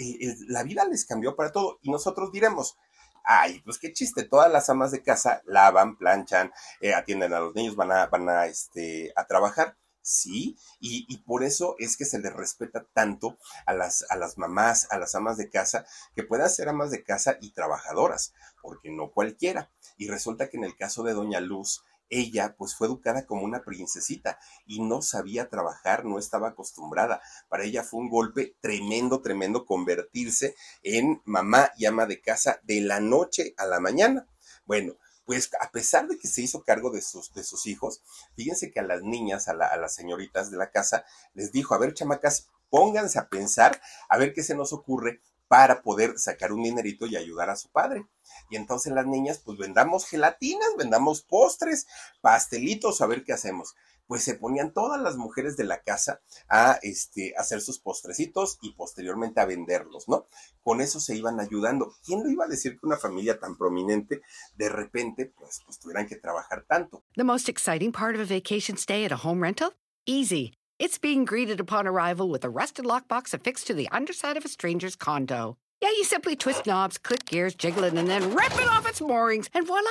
la 0.47 0.63
vida 0.63 0.85
les 0.85 1.05
cambió 1.05 1.35
para 1.35 1.51
todo. 1.51 1.79
Y 1.81 1.91
nosotros 1.91 2.31
diremos, 2.31 2.77
ay, 3.23 3.61
pues 3.63 3.77
qué 3.77 3.93
chiste, 3.93 4.23
todas 4.23 4.51
las 4.51 4.69
amas 4.69 4.91
de 4.91 5.03
casa 5.03 5.41
lavan, 5.45 5.97
planchan, 5.97 6.51
eh, 6.81 6.93
atienden 6.93 7.33
a 7.33 7.39
los 7.39 7.55
niños, 7.55 7.75
van 7.75 7.91
a, 7.91 8.07
van 8.07 8.29
a, 8.29 8.45
este, 8.45 9.11
a 9.15 9.25
trabajar 9.25 9.77
sí, 10.07 10.57
y, 10.79 11.17
por 11.17 11.43
eso 11.43 11.75
es 11.79 11.97
que 11.97 12.05
se 12.05 12.19
les 12.19 12.31
respeta 12.31 12.85
tanto 12.93 13.37
a 13.65 13.73
las, 13.73 14.05
a 14.09 14.15
las 14.15 14.37
mamás, 14.37 14.87
a 14.89 14.97
las 14.97 15.15
amas 15.15 15.35
de 15.35 15.49
casa, 15.49 15.85
que 16.15 16.23
puedan 16.23 16.49
ser 16.49 16.69
amas 16.69 16.91
de 16.91 17.03
casa 17.03 17.37
y 17.41 17.51
trabajadoras, 17.51 18.33
porque 18.61 18.89
no 18.89 19.11
cualquiera. 19.11 19.69
Y 19.97 20.07
resulta 20.07 20.49
que 20.49 20.57
en 20.57 20.63
el 20.63 20.77
caso 20.77 21.03
de 21.03 21.13
Doña 21.13 21.41
Luz, 21.41 21.83
ella 22.09 22.55
pues 22.57 22.73
fue 22.73 22.87
educada 22.87 23.25
como 23.25 23.43
una 23.43 23.63
princesita 23.63 24.39
y 24.65 24.81
no 24.81 25.01
sabía 25.01 25.49
trabajar, 25.49 26.05
no 26.05 26.19
estaba 26.19 26.49
acostumbrada. 26.49 27.21
Para 27.49 27.65
ella 27.65 27.83
fue 27.83 27.99
un 27.99 28.09
golpe 28.09 28.55
tremendo, 28.61 29.21
tremendo 29.21 29.65
convertirse 29.65 30.55
en 30.83 31.21
mamá 31.25 31.71
y 31.77 31.85
ama 31.85 32.05
de 32.05 32.21
casa 32.21 32.61
de 32.63 32.79
la 32.79 33.01
noche 33.01 33.53
a 33.57 33.65
la 33.65 33.81
mañana. 33.81 34.25
Bueno, 34.65 34.95
pues 35.27 35.51
a 35.59 35.69
pesar 35.71 36.07
de 36.07 36.17
que 36.17 36.29
se 36.29 36.41
hizo 36.41 36.63
cargo 36.63 36.89
de 36.89 37.01
sus, 37.01 37.33
de 37.33 37.43
sus 37.43 37.67
hijos, 37.67 38.01
fíjense 38.37 38.71
que 38.71 38.79
a 38.79 38.83
las 38.83 39.03
niñas, 39.03 39.49
a, 39.49 39.51
a 39.51 39.75
las 39.75 39.93
señoritas 39.93 40.49
de 40.49 40.57
la 40.57 40.71
casa, 40.71 41.03
les 41.33 41.51
dijo, 41.51 41.75
a 41.75 41.77
ver, 41.77 41.93
chamacas, 41.93 42.47
pónganse 42.69 43.19
a 43.19 43.27
pensar, 43.27 43.81
a 44.07 44.17
ver 44.17 44.33
qué 44.33 44.41
se 44.41 44.55
nos 44.55 44.71
ocurre 44.71 45.19
para 45.49 45.81
poder 45.81 46.17
sacar 46.17 46.53
un 46.53 46.63
dinerito 46.63 47.05
y 47.07 47.17
ayudar 47.17 47.49
a 47.49 47.57
su 47.57 47.69
padre. 47.69 48.07
Y 48.49 48.55
entonces 48.55 48.93
las 48.93 49.05
niñas, 49.05 49.39
pues 49.43 49.57
vendamos 49.57 50.05
gelatinas, 50.05 50.69
vendamos 50.77 51.23
postres, 51.23 51.87
pastelitos, 52.21 53.01
a 53.01 53.07
ver 53.07 53.25
qué 53.25 53.33
hacemos 53.33 53.75
pues 54.07 54.23
se 54.23 54.35
ponían 54.35 54.73
todas 54.73 54.99
las 55.01 55.17
mujeres 55.17 55.57
de 55.57 55.65
la 55.65 55.81
casa 55.83 56.21
a 56.49 56.79
este, 56.81 57.33
hacer 57.37 57.61
sus 57.61 57.79
postrecitos 57.79 58.57
y 58.61 58.73
posteriormente 58.73 59.41
a 59.41 59.45
venderlos, 59.45 60.07
¿no? 60.07 60.27
Con 60.63 60.81
eso 60.81 60.99
se 60.99 61.15
iban 61.15 61.39
ayudando. 61.39 61.93
¿Quién 62.03 62.23
lo 62.23 62.29
iba 62.29 62.45
a 62.45 62.47
decir 62.47 62.79
que 62.79 62.85
una 62.85 62.97
familia 62.97 63.39
tan 63.39 63.57
prominente 63.57 64.21
de 64.55 64.69
repente 64.69 65.25
pues, 65.25 65.61
pues 65.65 65.79
tuvieran 65.79 66.07
que 66.07 66.15
trabajar 66.15 66.65
tanto? 66.67 67.03
The 67.15 67.23
most 67.23 67.49
exciting 67.49 67.91
part 67.91 68.15
of 68.15 68.21
a 68.21 68.25
vacation 68.25 68.77
stay 68.77 69.05
at 69.05 69.11
a 69.11 69.17
home 69.17 69.41
rental? 69.41 69.73
Easy. 70.05 70.53
It's 70.79 70.99
being 70.99 71.25
greeted 71.25 71.59
upon 71.59 71.87
arrival 71.87 72.29
with 72.29 72.45
a 72.45 72.49
rusted 72.49 72.85
lockbox 72.85 73.33
affixed 73.33 73.67
to 73.67 73.73
the 73.73 73.89
underside 73.91 74.37
of 74.37 74.45
a 74.45 74.49
stranger's 74.49 74.95
condo. 74.95 75.57
Yeah, 75.81 75.89
you 75.89 76.03
simply 76.03 76.35
twist 76.35 76.65
knobs, 76.65 76.97
click 76.97 77.25
gears, 77.25 77.55
jiggle 77.55 77.83
it, 77.83 77.93
and 77.93 78.07
then 78.07 78.33
rip 78.33 78.53
it 78.53 78.67
off 78.67 78.87
its 78.87 79.01
moorings, 79.01 79.49
and 79.53 79.65
voila! 79.65 79.89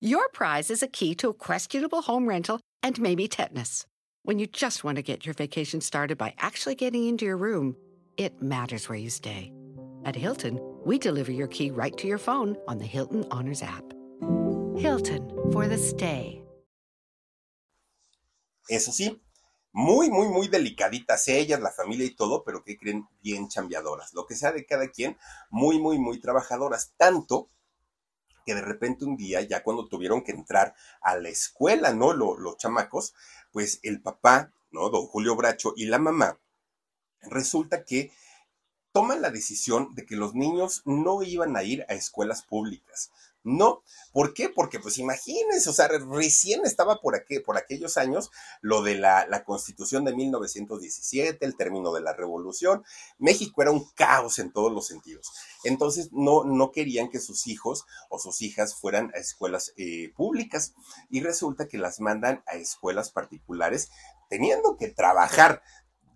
Your 0.00 0.28
prize 0.28 0.70
is 0.70 0.82
a 0.82 0.88
key 0.88 1.14
to 1.16 1.28
a 1.28 1.34
questionable 1.34 2.02
home 2.02 2.28
rental 2.28 2.60
and 2.82 3.00
maybe 3.00 3.28
tetanus. 3.28 3.86
When 4.24 4.38
you 4.38 4.46
just 4.46 4.84
want 4.84 4.96
to 4.96 5.02
get 5.02 5.26
your 5.26 5.34
vacation 5.34 5.80
started 5.80 6.16
by 6.18 6.34
actually 6.38 6.74
getting 6.74 7.08
into 7.08 7.24
your 7.24 7.36
room, 7.36 7.76
it 8.16 8.40
matters 8.40 8.88
where 8.88 8.98
you 8.98 9.10
stay. 9.10 9.52
At 10.04 10.16
Hilton, 10.16 10.60
we 10.84 10.98
deliver 10.98 11.32
your 11.32 11.48
key 11.48 11.70
right 11.70 11.96
to 11.96 12.06
your 12.06 12.18
phone 12.18 12.56
on 12.68 12.78
the 12.78 12.86
Hilton 12.86 13.24
Honors 13.30 13.62
app. 13.62 13.84
Hilton 14.76 15.28
for 15.52 15.68
the 15.68 15.78
stay. 15.78 16.42
Eso 18.68 18.92
sí, 18.92 19.20
muy, 19.72 20.10
muy, 20.10 20.28
muy 20.28 20.48
delicaditas 20.48 21.28
ellas, 21.28 21.60
la 21.60 21.70
familia 21.70 22.06
y 22.06 22.14
todo, 22.14 22.44
pero 22.44 22.62
que 22.62 22.76
creen 22.78 23.08
bien 23.22 23.48
chambeadoras. 23.48 24.12
Lo 24.14 24.26
que 24.26 24.34
sea 24.34 24.52
de 24.52 24.64
cada 24.66 24.88
quien, 24.88 25.16
muy, 25.50 25.80
muy, 25.80 25.98
muy 25.98 26.20
trabajadoras. 26.20 26.94
Tanto 26.96 27.48
que 28.44 28.54
de 28.54 28.62
repente 28.62 29.04
un 29.04 29.16
día, 29.16 29.40
ya 29.42 29.62
cuando 29.62 29.88
tuvieron 29.88 30.22
que 30.22 30.32
entrar 30.32 30.74
a 31.00 31.16
la 31.16 31.28
escuela, 31.28 31.92
¿no? 31.92 32.12
los 32.12 32.56
chamacos, 32.56 33.14
pues 33.52 33.80
el 33.82 34.00
papá, 34.00 34.52
¿no? 34.70 34.88
Don 34.88 35.06
Julio 35.06 35.36
Bracho 35.36 35.74
y 35.76 35.86
la 35.86 35.98
mamá, 35.98 36.38
resulta 37.22 37.84
que 37.84 38.12
toman 38.92 39.22
la 39.22 39.30
decisión 39.30 39.94
de 39.94 40.04
que 40.04 40.16
los 40.16 40.34
niños 40.34 40.82
no 40.84 41.22
iban 41.22 41.56
a 41.56 41.62
ir 41.62 41.84
a 41.88 41.94
escuelas 41.94 42.42
públicas, 42.42 43.10
no, 43.44 43.82
¿por 44.12 44.34
qué? 44.34 44.48
Porque 44.48 44.78
pues 44.78 44.98
imagínense, 44.98 45.68
o 45.68 45.72
sea, 45.72 45.88
recién 45.88 46.64
estaba 46.64 47.00
por, 47.00 47.16
aquí, 47.16 47.40
por 47.40 47.56
aquellos 47.56 47.96
años 47.96 48.30
lo 48.60 48.82
de 48.82 48.94
la, 48.94 49.26
la, 49.26 49.44
constitución 49.44 50.04
de 50.04 50.14
1917, 50.14 51.44
el 51.44 51.56
término 51.56 51.92
de 51.92 52.02
la 52.02 52.12
revolución. 52.12 52.84
México 53.18 53.62
era 53.62 53.72
un 53.72 53.84
caos 53.94 54.38
en 54.38 54.52
todos 54.52 54.72
los 54.72 54.86
sentidos. 54.86 55.32
Entonces 55.64 56.10
no, 56.12 56.44
no 56.44 56.70
querían 56.70 57.10
que 57.10 57.20
sus 57.20 57.46
hijos 57.46 57.84
o 58.08 58.18
sus 58.18 58.42
hijas 58.42 58.74
fueran 58.74 59.10
a 59.14 59.18
escuelas 59.18 59.72
eh, 59.76 60.12
públicas 60.16 60.74
y 61.10 61.20
resulta 61.20 61.66
que 61.66 61.78
las 61.78 62.00
mandan 62.00 62.42
a 62.46 62.54
escuelas 62.54 63.10
particulares 63.10 63.90
teniendo 64.28 64.78
que 64.78 64.88
trabajar 64.88 65.62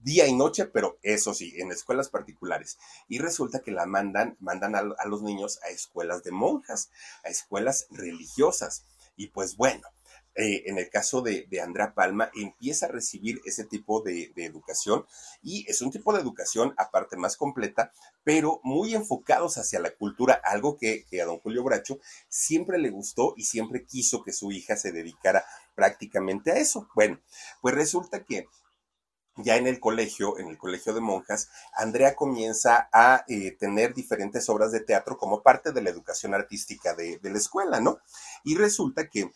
día 0.06 0.28
y 0.28 0.34
noche, 0.34 0.66
pero 0.66 0.98
eso 1.02 1.34
sí, 1.34 1.54
en 1.56 1.72
escuelas 1.72 2.08
particulares. 2.10 2.78
Y 3.08 3.18
resulta 3.18 3.58
que 3.58 3.72
la 3.72 3.86
mandan, 3.86 4.36
mandan 4.38 4.76
a, 4.76 4.82
los 5.04 5.22
niños 5.22 5.58
a 5.64 5.70
escuelas 5.70 6.22
de 6.22 6.30
monjas, 6.30 6.90
a 7.24 7.28
escuelas 7.28 7.88
religiosas. 7.90 8.84
Y 9.16 9.28
pues 9.28 9.56
bueno, 9.56 9.82
eh, 10.36 10.62
en 10.66 10.78
el 10.78 10.90
caso 10.90 11.22
de, 11.22 11.48
de, 11.50 11.60
Andrea 11.60 11.92
Palma, 11.92 12.30
empieza 12.36 12.86
a 12.86 12.90
recibir 12.90 13.40
ese 13.46 13.64
tipo 13.64 14.00
de, 14.00 14.32
educación 14.36 15.04
y 15.42 15.68
es 15.68 15.82
un 15.82 15.90
tipo 15.90 16.12
de 16.12 16.20
educación 16.20 16.72
aparte 16.76 17.16
más 17.16 17.36
completa, 17.36 17.90
pero 18.22 18.60
muy 18.62 18.94
enfocados 18.94 19.58
hacia 19.58 19.80
la 19.80 19.90
cultura, 19.90 20.40
algo 20.44 20.76
que, 20.78 21.04
que, 21.10 21.20
a 21.20 21.24
don 21.24 21.40
Julio 21.40 21.64
Bracho 21.64 21.98
siempre 22.28 22.78
le 22.78 22.90
gustó 22.90 23.34
y 23.36 23.42
siempre 23.42 23.84
quiso 23.84 24.22
que 24.22 24.32
su 24.32 24.52
hija 24.52 24.76
se 24.76 24.92
dedicara 24.92 25.44
prácticamente 25.74 26.52
a 26.52 26.58
eso. 26.58 26.88
Bueno, 26.94 27.20
pues 27.60 27.74
resulta 27.74 28.22
que 28.22 28.46
ya 29.36 29.56
en 29.56 29.66
el 29.66 29.80
colegio, 29.80 30.38
en 30.38 30.48
el 30.48 30.56
colegio 30.56 30.94
de 30.94 31.00
monjas, 31.00 31.50
Andrea 31.74 32.14
comienza 32.14 32.88
a 32.92 33.24
eh, 33.28 33.52
tener 33.52 33.94
diferentes 33.94 34.48
obras 34.48 34.72
de 34.72 34.80
teatro 34.80 35.18
como 35.18 35.42
parte 35.42 35.72
de 35.72 35.82
la 35.82 35.90
educación 35.90 36.34
artística 36.34 36.94
de, 36.94 37.18
la 37.22 37.36
escuela, 37.36 37.80
¿no? 37.80 37.98
Y 38.44 38.56
resulta 38.56 39.08
que 39.08 39.30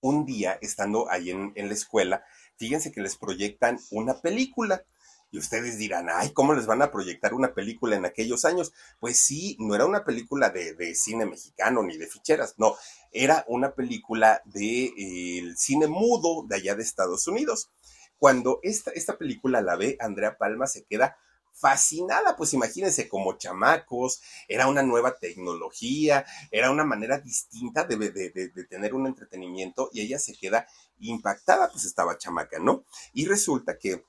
un 0.00 0.24
día, 0.24 0.58
estando 0.60 1.10
ahí 1.10 1.30
en, 1.30 1.52
la 1.56 1.74
escuela, 1.74 2.24
fíjense 2.56 2.92
que 2.92 3.00
les 3.00 3.16
proyectan 3.16 3.80
una 3.90 4.20
película. 4.20 4.84
Y 5.30 5.38
ustedes 5.38 5.78
dirán, 5.78 6.06
ay, 6.12 6.32
¿cómo 6.32 6.54
les 6.54 6.66
van 6.66 6.82
a 6.82 6.92
proyectar 6.92 7.34
una 7.34 7.54
película 7.54 7.96
en 7.96 8.04
aquellos 8.04 8.44
años? 8.44 8.72
Pues 9.00 9.18
sí, 9.18 9.56
no 9.58 9.74
era 9.74 9.86
una 9.86 10.04
película 10.04 10.50
de, 10.50 10.94
cine 10.94 11.26
mexicano 11.26 11.82
ni 11.82 11.96
de 11.96 12.06
ficheras, 12.06 12.54
no, 12.58 12.76
era 13.10 13.44
una 13.48 13.74
película 13.74 14.40
de 14.44 14.84
eh, 14.96 15.54
cine 15.56 15.88
mudo 15.88 16.44
de 16.46 16.54
allá 16.54 16.76
de 16.76 16.84
Estados 16.84 17.26
Unidos. 17.26 17.70
Cuando 18.18 18.60
esta, 18.62 18.90
esta 18.92 19.18
película 19.18 19.60
la 19.60 19.76
ve, 19.76 19.96
Andrea 20.00 20.38
Palma 20.38 20.66
se 20.66 20.84
queda 20.84 21.16
fascinada, 21.54 22.36
pues 22.36 22.52
imagínense 22.52 23.08
como 23.08 23.38
chamacos, 23.38 24.20
era 24.48 24.66
una 24.66 24.82
nueva 24.82 25.16
tecnología, 25.16 26.26
era 26.50 26.70
una 26.70 26.84
manera 26.84 27.18
distinta 27.18 27.84
de, 27.84 27.96
de, 27.96 28.64
tener 28.68 28.92
un 28.92 29.06
entretenimiento 29.06 29.88
y 29.92 30.00
ella 30.00 30.18
se 30.18 30.34
queda 30.34 30.66
impactada, 30.98 31.70
pues 31.70 31.84
estaba 31.84 32.18
chamaca, 32.18 32.58
¿no? 32.58 32.84
Y 33.12 33.26
resulta 33.26 33.78
que, 33.78 34.04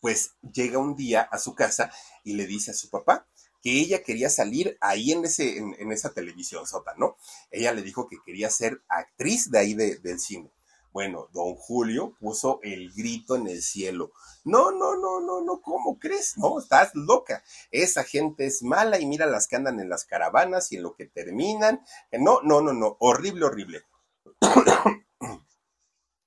pues 0.00 0.32
llega 0.52 0.78
un 0.78 0.96
día 0.96 1.22
a 1.22 1.38
su 1.38 1.54
casa 1.54 1.90
y 2.24 2.34
le 2.34 2.46
dice 2.46 2.70
a 2.70 2.74
su 2.74 2.90
papá 2.90 3.26
que 3.62 3.80
ella 3.80 4.02
quería 4.02 4.28
salir 4.28 4.76
ahí 4.80 5.12
en, 5.12 5.24
ese, 5.24 5.56
en, 5.56 5.90
esa 5.90 6.12
televisión 6.12 6.66
sota, 6.66 6.94
¿no? 6.98 7.16
Ella 7.50 7.72
le 7.72 7.80
dijo 7.80 8.06
que 8.06 8.18
quería 8.24 8.50
ser 8.50 8.82
actriz 8.88 9.50
de 9.50 9.58
ahí 9.58 9.74
del 9.74 10.20
cine. 10.20 10.50
Bueno, 10.94 11.28
don 11.32 11.56
Julio 11.56 12.14
puso 12.20 12.60
el 12.62 12.92
grito 12.92 13.34
en 13.34 13.48
el 13.48 13.62
cielo. 13.62 14.12
No, 14.44 14.70
no, 14.70 14.94
no, 14.94 15.20
no, 15.20 15.40
no, 15.40 15.60
¿cómo 15.60 15.98
crees? 15.98 16.38
No, 16.38 16.60
estás 16.60 16.94
loca. 16.94 17.42
Esa 17.72 18.04
gente 18.04 18.46
es 18.46 18.62
mala 18.62 19.00
y 19.00 19.06
mira 19.06 19.26
las 19.26 19.48
que 19.48 19.56
andan 19.56 19.80
en 19.80 19.88
las 19.88 20.04
caravanas 20.04 20.70
y 20.70 20.76
en 20.76 20.84
lo 20.84 20.94
que 20.94 21.06
terminan. 21.06 21.84
No, 22.12 22.42
no, 22.42 22.60
no, 22.60 22.72
no, 22.72 22.96
horrible, 23.00 23.44
horrible. 23.44 23.82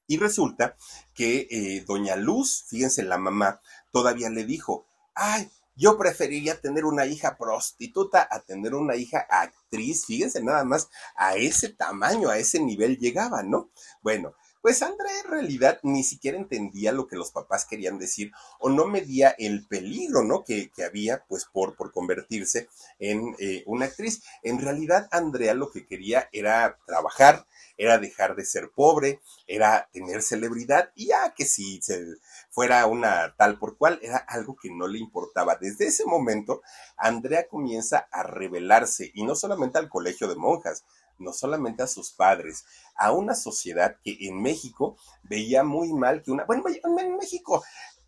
y 0.07 0.17
resulta 0.17 0.75
que 1.13 1.47
eh, 1.49 1.85
doña 1.87 2.17
Luz, 2.17 2.65
fíjense, 2.67 3.03
la 3.03 3.17
mamá, 3.17 3.61
todavía 3.93 4.29
le 4.29 4.43
dijo, 4.43 4.85
ay, 5.13 5.49
yo 5.77 5.97
preferiría 5.97 6.59
tener 6.59 6.83
una 6.83 7.05
hija 7.05 7.37
prostituta 7.37 8.27
a 8.29 8.41
tener 8.41 8.75
una 8.75 8.97
hija 8.97 9.25
actriz. 9.29 10.05
Fíjense 10.07 10.43
nada 10.43 10.65
más, 10.65 10.89
a 11.15 11.37
ese 11.37 11.69
tamaño, 11.69 12.27
a 12.29 12.37
ese 12.37 12.59
nivel 12.59 12.97
llegaba, 12.97 13.43
¿no? 13.43 13.69
Bueno, 14.01 14.35
pues 14.67 14.83
Andrea 14.83 15.21
en 15.23 15.31
realidad 15.31 15.79
ni 15.83 16.03
siquiera 16.03 16.37
entendía 16.37 16.91
lo 16.91 17.07
que 17.07 17.15
los 17.15 17.31
papás 17.31 17.63
querían 17.63 17.97
decir 17.97 18.33
o 18.59 18.67
no 18.67 18.85
medía 18.85 19.33
el 19.37 19.65
peligro, 19.65 20.25
¿no? 20.25 20.43
Que, 20.43 20.69
había, 20.85 21.23
pues, 21.29 21.45
por, 21.45 21.77
por 21.77 21.93
convertirse 21.93 22.67
en 22.99 23.33
eh, 23.39 23.63
una 23.65 23.85
actriz. 23.85 24.23
En 24.43 24.59
realidad, 24.59 25.07
Andrea 25.11 25.53
lo 25.53 25.71
que 25.71 25.87
quería 25.87 26.27
era 26.33 26.79
trabajar, 26.85 27.45
era 27.77 27.97
dejar 27.97 28.35
de 28.35 28.43
ser 28.43 28.69
pobre, 28.75 29.21
era 29.47 29.87
tener 29.93 30.21
celebridad 30.21 30.91
y 30.95 31.07
ya 31.07 31.33
que 31.33 31.45
si 31.45 31.81
se 31.81 32.05
fuera 32.49 32.85
una 32.87 33.35
tal 33.37 33.59
por 33.59 33.77
cual, 33.77 33.99
era 34.01 34.17
algo 34.17 34.57
que 34.61 34.69
no 34.69 34.89
le 34.89 34.99
importaba. 34.99 35.55
Desde 35.55 35.87
ese 35.87 36.03
momento, 36.03 36.61
Andrea 36.97 37.47
comienza 37.47 38.09
a 38.11 38.23
rebelarse 38.23 39.11
y 39.13 39.23
no 39.23 39.33
solamente 39.33 39.77
al 39.77 39.87
colegio 39.87 40.27
de 40.27 40.35
monjas, 40.35 40.83
no 41.19 41.33
solamente 41.33 41.83
a 41.83 41.87
sus 41.87 42.11
padres, 42.11 42.65
a 42.95 43.11
una 43.11 43.35
sociedad 43.35 43.97
que 44.03 44.17
en 44.21 44.41
México 44.41 44.97
veía 45.23 45.63
muy 45.63 45.93
mal 45.93 46.21
que 46.23 46.31
una, 46.31 46.45
bueno, 46.45 46.63
en 46.67 47.17
México 47.17 47.63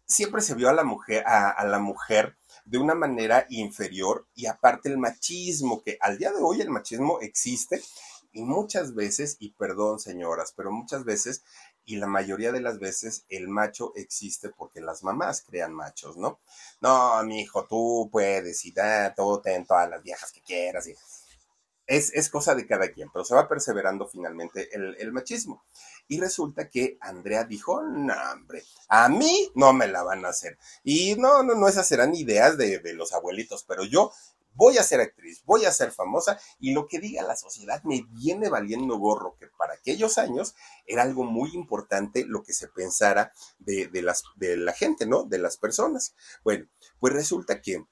siempre 0.10 0.42
se 0.42 0.56
vio 0.56 0.70
a 0.70 0.74
la 0.74 0.84
mujer, 0.84 1.24
a, 1.26 1.64
la 1.66 1.80
mujer 1.80 2.36
de 2.66 2.80
una 2.80 2.96
manera 2.96 3.46
inferior 3.50 4.28
y 4.34 4.48
aparte 4.48 4.90
el 4.90 4.98
machismo, 4.98 5.82
que 5.84 5.98
al 6.02 6.18
día 6.18 6.32
de 6.32 6.42
hoy 6.42 6.62
el 6.62 6.72
machismo 6.72 7.20
existe 7.22 7.82
y 8.32 8.42
muchas 8.42 8.94
veces, 8.96 9.38
y 9.40 9.52
perdón 9.52 10.00
señoras, 10.00 10.54
pero 10.56 10.72
muchas 10.72 11.06
veces 11.06 11.44
y 11.86 11.96
la 11.96 12.08
mayoría 12.08 12.52
de 12.52 12.62
las 12.62 12.78
veces 12.80 13.26
el 13.30 13.48
macho 13.48 13.94
existe 13.96 14.50
porque 14.50 14.82
las 14.82 15.04
mamás 15.04 15.42
crean 15.42 15.74
machos, 15.74 16.18
¿no? 16.18 16.40
No, 16.82 17.24
mi 17.24 17.42
hijo, 17.42 17.66
tú 17.66 18.10
puedes 18.12 18.64
y 18.66 18.72
da, 18.72 19.14
todo 19.16 19.42
ten 19.42 19.66
todas 19.66 19.90
las 19.90 20.04
viejas 20.04 20.32
que 20.32 20.42
quieras 20.42 20.88
y 20.88 20.96
es, 21.90 22.30
cosa 22.30 22.54
de 22.54 22.68
cada 22.68 22.92
quien, 22.92 23.10
pero 23.12 23.26
se 23.26 23.34
va 23.34 23.48
perseverando 23.48 24.08
finalmente 24.08 24.70
el, 24.74 25.12
machismo. 25.12 25.66
Y 26.08 26.20
resulta 26.20 26.70
que 26.70 26.98
Andrea 27.02 27.44
dijo, 27.44 27.82
no, 27.82 28.14
hombre, 28.32 28.64
a 28.88 29.10
mí 29.10 29.52
no 29.56 29.74
me 29.74 29.88
la 29.88 30.04
van 30.04 30.24
a 30.26 30.30
hacer. 30.30 30.58
Y 30.84 31.16
no, 31.16 31.42
no, 31.44 31.56
no, 31.56 31.68
esas 31.68 31.88
serán 31.88 32.14
ideas 32.14 32.58
de, 32.58 32.80
de 32.80 32.94
los 32.94 33.12
abuelitos, 33.14 33.64
pero 33.64 33.84
yo 33.86 34.12
voy 34.54 34.78
a 34.78 34.84
ser 34.84 35.00
actriz, 35.00 35.42
voy 35.46 35.66
a 35.66 35.72
ser 35.72 35.92
famosa 35.92 36.40
y 36.60 36.74
lo 36.74 36.88
que 36.88 37.00
diga 37.00 37.24
la 37.24 37.36
sociedad 37.36 37.82
me 37.84 38.04
viene 38.12 38.50
valiendo 38.50 38.98
gorro, 38.98 39.36
que 39.40 39.48
para 39.58 39.74
aquellos 39.74 40.18
años 40.18 40.54
era 40.86 41.04
algo 41.04 41.24
muy 41.24 41.54
importante 41.54 42.26
lo 42.26 42.44
que 42.44 42.54
se 42.54 42.68
pensara 42.68 43.32
de, 43.58 43.88
de, 43.88 44.02
las, 44.02 44.24
de 44.36 44.58
la 44.58 44.74
gente, 44.74 45.06
¿no? 45.06 45.24
De 45.24 45.40
las 45.40 45.58
personas. 45.58 46.14
Bueno, 46.44 46.68
pues 47.00 47.14
resulta 47.14 47.62
que 47.62 47.84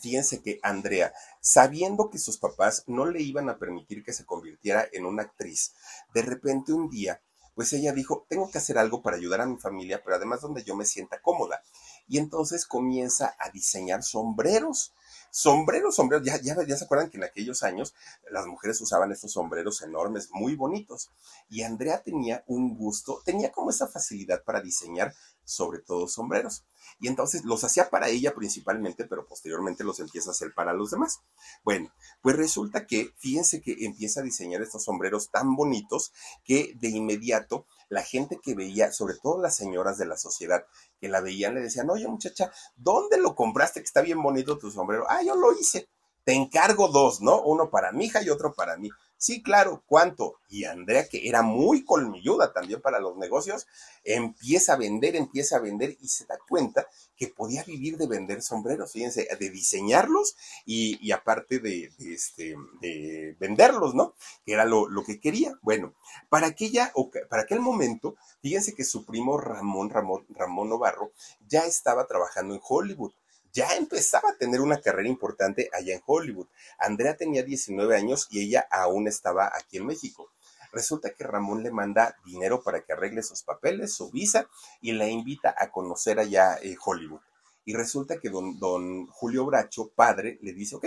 Fíjense 0.00 0.42
que 0.42 0.58
Andrea, 0.62 1.12
sabiendo 1.40 2.10
que 2.10 2.18
sus 2.18 2.38
papás 2.38 2.84
no 2.86 3.06
le 3.06 3.22
iban 3.22 3.48
a 3.48 3.58
permitir 3.58 4.02
que 4.02 4.12
se 4.12 4.24
convirtiera 4.24 4.86
en 4.92 5.04
una 5.06 5.22
actriz, 5.22 5.74
de 6.14 6.22
repente 6.22 6.72
un 6.72 6.88
día, 6.88 7.22
pues 7.54 7.72
ella 7.72 7.92
dijo, 7.92 8.26
tengo 8.28 8.50
que 8.50 8.58
hacer 8.58 8.78
algo 8.78 9.02
para 9.02 9.16
ayudar 9.16 9.40
a 9.40 9.46
mi 9.46 9.58
familia, 9.58 10.02
pero 10.02 10.16
además 10.16 10.40
donde 10.40 10.64
yo 10.64 10.74
me 10.74 10.86
sienta 10.86 11.20
cómoda. 11.20 11.62
Y 12.08 12.18
entonces 12.18 12.64
comienza 12.64 13.36
a 13.38 13.50
diseñar 13.50 14.02
sombreros 14.02 14.94
sombreros, 15.30 15.94
sombreros, 15.94 16.26
ya, 16.26 16.40
ya, 16.40 16.56
ya 16.66 16.76
se 16.76 16.84
acuerdan 16.84 17.10
que 17.10 17.16
en 17.16 17.24
aquellos 17.24 17.62
años 17.62 17.94
las 18.30 18.46
mujeres 18.46 18.80
usaban 18.80 19.12
estos 19.12 19.32
sombreros 19.32 19.82
enormes, 19.82 20.28
muy 20.32 20.56
bonitos. 20.56 21.10
Y 21.48 21.62
Andrea 21.62 22.02
tenía 22.02 22.44
un 22.46 22.76
gusto, 22.76 23.22
tenía 23.24 23.52
como 23.52 23.70
esa 23.70 23.86
facilidad 23.86 24.42
para 24.44 24.60
diseñar 24.60 25.14
sobre 25.44 25.80
todo 25.80 26.08
sombreros. 26.08 26.64
Y 26.98 27.08
entonces 27.08 27.44
los 27.44 27.64
hacía 27.64 27.90
para 27.90 28.08
ella 28.08 28.34
principalmente, 28.34 29.04
pero 29.04 29.26
posteriormente 29.26 29.84
los 29.84 30.00
empieza 30.00 30.30
a 30.30 30.32
hacer 30.32 30.52
para 30.54 30.72
los 30.72 30.90
demás. 30.90 31.20
Bueno, 31.64 31.92
pues 32.22 32.36
resulta 32.36 32.86
que, 32.86 33.12
fíjense 33.18 33.60
que 33.60 33.76
empieza 33.80 34.20
a 34.20 34.24
diseñar 34.24 34.62
estos 34.62 34.84
sombreros 34.84 35.30
tan 35.30 35.54
bonitos 35.56 36.12
que 36.44 36.72
de 36.80 36.88
inmediato 36.88 37.66
la 37.88 38.02
gente 38.02 38.38
que 38.42 38.54
veía, 38.54 38.92
sobre 38.92 39.14
todo 39.14 39.40
las 39.40 39.56
señoras 39.56 39.98
de 39.98 40.06
la 40.06 40.16
sociedad, 40.16 40.64
que 41.00 41.08
la 41.08 41.20
veían, 41.20 41.54
le 41.54 41.60
decían, 41.60 41.90
oye 41.90 42.06
muchacha, 42.08 42.52
¿dónde 42.76 43.18
lo 43.18 43.34
compraste? 43.34 43.80
Que 43.80 43.86
está 43.86 44.00
bien 44.00 44.22
bonito 44.22 44.58
tu 44.58 44.70
sombrero. 44.70 45.06
Ah, 45.08 45.22
yo 45.22 45.34
lo 45.34 45.52
hice. 45.58 45.88
Te 46.24 46.32
encargo 46.32 46.88
dos, 46.88 47.20
¿no? 47.20 47.42
Uno 47.42 47.70
para 47.70 47.92
mi 47.92 48.06
hija 48.06 48.22
y 48.22 48.30
otro 48.30 48.54
para 48.54 48.76
mí. 48.76 48.90
Sí, 49.20 49.42
claro, 49.42 49.84
¿cuánto? 49.84 50.40
Y 50.48 50.64
Andrea, 50.64 51.06
que 51.06 51.28
era 51.28 51.42
muy 51.42 51.84
colmilluda 51.84 52.54
también 52.54 52.80
para 52.80 53.00
los 53.00 53.18
negocios, 53.18 53.66
empieza 54.02 54.72
a 54.72 54.76
vender, 54.76 55.14
empieza 55.14 55.56
a 55.56 55.60
vender 55.60 55.94
y 56.00 56.08
se 56.08 56.24
da 56.24 56.38
cuenta 56.48 56.86
que 57.16 57.28
podía 57.28 57.62
vivir 57.62 57.98
de 57.98 58.06
vender 58.06 58.40
sombreros, 58.40 58.92
fíjense, 58.92 59.28
de 59.38 59.50
diseñarlos 59.50 60.36
y, 60.64 61.12
aparte 61.12 61.58
de, 61.58 61.92
este, 61.98 62.54
de 62.80 63.36
venderlos, 63.38 63.94
¿no? 63.94 64.14
Que 64.46 64.54
era 64.54 64.64
lo, 64.64 64.88
que 65.04 65.20
quería. 65.20 65.52
Bueno, 65.60 65.92
para, 66.30 66.46
aquella, 66.46 66.90
para 67.28 67.42
aquel 67.42 67.60
momento, 67.60 68.16
fíjense 68.40 68.74
que 68.74 68.84
su 68.84 69.04
primo 69.04 69.36
Ramón, 69.36 69.90
Ramón, 69.90 70.24
Ramón 70.30 70.70
Novarro 70.70 71.12
ya 71.46 71.66
estaba 71.66 72.06
trabajando 72.06 72.54
en 72.54 72.60
Hollywood 72.66 73.12
ya 73.52 73.76
empezaba 73.76 74.30
a 74.30 74.36
tener 74.36 74.60
una 74.60 74.80
carrera 74.80 75.08
importante 75.08 75.70
allá 75.72 75.94
en 75.94 76.02
Hollywood. 76.06 76.46
Andrea 76.78 77.16
tenía 77.16 77.42
19 77.42 77.96
años 77.96 78.26
y 78.30 78.40
ella 78.40 78.66
aún 78.70 79.08
estaba 79.08 79.50
aquí 79.54 79.78
en 79.78 79.86
México. 79.86 80.30
Resulta 80.72 81.10
que 81.10 81.24
Ramón 81.24 81.62
le 81.62 81.70
manda 81.70 82.16
dinero 82.24 82.62
para 82.62 82.82
que 82.82 82.92
arregle 82.92 83.22
sus 83.22 83.42
papeles, 83.42 83.94
su 83.94 84.10
visa, 84.10 84.48
y 84.80 84.92
la 84.92 85.08
invita 85.08 85.54
a 85.58 85.70
conocer 85.70 86.18
allá 86.18 86.58
eh, 86.62 86.76
Hollywood. 86.84 87.20
Y 87.64 87.74
resulta 87.74 88.18
que 88.18 88.30
don, 88.30 88.58
don 88.58 89.06
Julio 89.08 89.44
Bracho, 89.46 89.90
padre, 89.94 90.38
le 90.42 90.52
dice, 90.52 90.76
ok, 90.76 90.86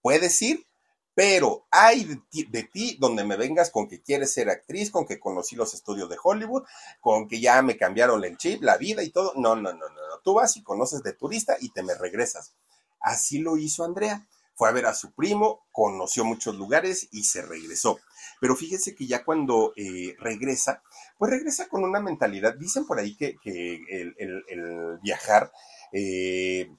puedes 0.00 0.40
ir, 0.42 0.66
pero 1.14 1.66
hay 1.70 2.22
de 2.32 2.62
ti, 2.64 2.96
donde 3.00 3.24
me 3.24 3.36
vengas 3.36 3.70
con 3.70 3.88
que 3.88 4.00
quieres 4.00 4.32
ser 4.32 4.48
actriz, 4.48 4.90
con 4.90 5.06
que 5.06 5.18
conocí 5.18 5.56
los 5.56 5.74
estudios 5.74 6.08
de 6.08 6.16
Hollywood, 6.22 6.64
con 7.00 7.28
que 7.28 7.40
ya 7.40 7.60
me 7.62 7.76
cambiaron 7.76 8.24
el 8.24 8.36
chip, 8.36 8.62
la 8.62 8.76
vida 8.76 9.02
y 9.02 9.10
todo. 9.10 9.32
No, 9.36 9.56
no, 9.56 9.72
no, 9.72 9.88
no, 9.88 10.08
no. 10.08 10.18
Tú 10.22 10.34
vas 10.34 10.56
y 10.56 10.62
conoces 10.62 11.02
de 11.02 11.12
turista 11.12 11.56
y 11.60 11.70
te 11.70 11.82
me 11.82 11.94
regresas. 11.94 12.54
Así 13.00 13.38
lo 13.38 13.56
hizo 13.56 13.84
Andrea. 13.84 14.26
Fue 14.54 14.68
a 14.68 14.72
ver 14.72 14.86
a 14.86 14.94
su 14.94 15.12
primo, 15.12 15.66
conoció 15.72 16.24
muchos 16.24 16.54
lugares 16.54 17.08
y 17.12 17.24
se 17.24 17.40
regresó. 17.40 17.98
Pero 18.40 18.54
fíjese 18.54 18.94
que 18.94 19.06
ya 19.06 19.24
cuando 19.24 19.72
eh, 19.74 20.14
regresa, 20.18 20.82
pues 21.18 21.30
regresa 21.30 21.68
con 21.68 21.82
una 21.82 22.00
mentalidad. 22.00 22.54
Dicen 22.54 22.86
por 22.86 22.98
ahí 22.98 23.16
que, 23.16 23.36
el, 23.44 24.98
viajar 25.02 25.50
eh, 25.92 26.70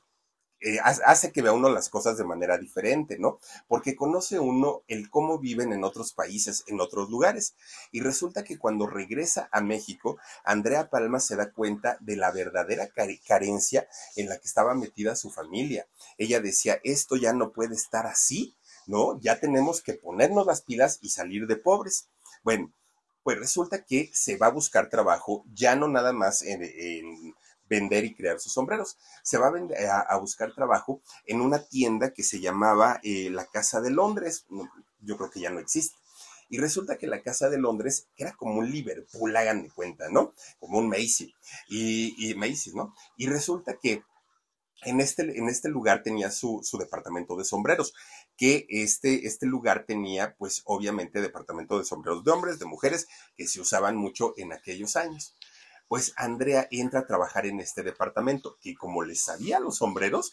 eh, 0.63 0.77
hace 0.83 1.31
que 1.31 1.41
vea 1.41 1.53
uno 1.53 1.69
las 1.69 1.89
cosas 1.89 2.17
de 2.17 2.23
manera 2.23 2.59
diferente, 2.59 3.17
¿no? 3.17 3.39
Porque 3.67 3.95
conoce 3.95 4.39
uno 4.39 4.83
el 4.87 5.09
cómo 5.09 5.39
viven 5.39 5.73
en 5.73 5.83
otros 5.83 6.13
países, 6.13 6.63
en 6.67 6.79
otros 6.79 7.09
lugares. 7.09 7.55
Y 7.91 8.01
resulta 8.01 8.43
que 8.43 8.59
cuando 8.59 8.85
regresa 8.85 9.49
a 9.51 9.61
México, 9.61 10.19
Andrea 10.43 10.89
Palma 10.91 11.19
se 11.19 11.35
da 11.35 11.51
cuenta 11.51 11.97
de 11.99 12.15
la 12.15 12.31
verdadera 12.31 12.89
carencia 13.27 13.87
en 14.15 14.29
la 14.29 14.37
que 14.37 14.47
estaba 14.47 14.75
metida 14.75 15.15
su 15.15 15.31
familia. 15.31 15.87
Ella 16.19 16.39
decía, 16.39 16.79
esto 16.83 17.15
ya 17.15 17.33
no 17.33 17.51
puede 17.51 17.73
estar 17.73 18.05
así, 18.05 18.55
¿no? 18.85 19.19
Ya 19.19 19.39
tenemos 19.39 19.81
que 19.81 19.95
ponernos 19.95 20.45
las 20.45 20.61
pilas 20.61 20.99
y 21.01 21.09
salir 21.09 21.47
de 21.47 21.55
pobres. 21.55 22.07
Bueno, 22.43 22.71
pues 23.23 23.39
resulta 23.39 23.83
que 23.83 24.11
se 24.13 24.37
va 24.37 24.47
a 24.47 24.51
buscar 24.51 24.89
trabajo, 24.89 25.43
ya 25.53 25.75
no 25.75 25.87
nada 25.87 26.13
más 26.13 26.43
en 26.43 26.61
vender 27.71 28.03
y 28.03 28.13
crear 28.13 28.39
sus 28.39 28.51
sombreros. 28.53 28.97
Se 29.23 29.37
va 29.37 29.51
a, 30.09 30.17
buscar 30.17 30.53
trabajo 30.53 31.01
en 31.25 31.39
una 31.39 31.63
tienda 31.63 32.13
que 32.13 32.21
se 32.21 32.41
llamaba 32.41 32.99
eh, 33.01 33.29
la 33.31 33.45
Casa 33.45 33.79
de 33.79 33.89
Londres. 33.89 34.45
yo 34.99 35.17
creo 35.17 35.31
que 35.31 35.39
ya 35.39 35.49
no 35.49 35.59
existe. 35.59 35.95
Y 36.49 36.57
resulta 36.57 36.97
que 36.97 37.07
la 37.07 37.21
Casa 37.21 37.49
de 37.49 37.57
Londres 37.57 38.07
era 38.17 38.33
como 38.33 38.59
un 38.59 38.69
Liverpool, 38.69 39.35
hagan 39.37 39.63
de 39.63 39.69
cuenta, 39.69 40.09
¿no? 40.09 40.33
Como 40.59 40.79
un 40.79 40.89
Macy. 40.89 41.33
Y, 41.69 42.29
y 42.29 42.35
¿no? 42.75 42.93
Y 43.15 43.27
resulta 43.27 43.77
que 43.81 44.03
en 44.83 44.99
este, 44.99 45.21
en 45.37 45.47
este 45.47 45.69
lugar 45.69 46.03
tenía 46.03 46.29
su, 46.29 46.59
su, 46.63 46.77
departamento 46.77 47.37
de 47.37 47.45
sombreros, 47.45 47.93
que 48.35 48.65
este, 48.67 49.27
este 49.27 49.45
lugar 49.45 49.85
tenía, 49.85 50.35
pues 50.37 50.61
obviamente, 50.65 51.21
departamento 51.21 51.77
de 51.77 51.85
sombreros 51.85 52.25
de 52.25 52.31
hombres, 52.31 52.59
de 52.59 52.65
mujeres, 52.65 53.07
que 53.37 53.47
se 53.47 53.61
usaban 53.61 53.95
mucho 53.95 54.33
en 54.35 54.51
aquellos 54.51 54.97
años 54.97 55.37
pues 55.91 56.13
Andrea 56.15 56.69
entra 56.71 57.01
a 57.01 57.05
trabajar 57.05 57.45
en 57.45 57.59
este 57.59 57.83
departamento, 57.83 58.57
que 58.61 58.75
como 58.75 59.03
le 59.03 59.13
sabía 59.13 59.59
los 59.59 59.79
sombreros, 59.79 60.31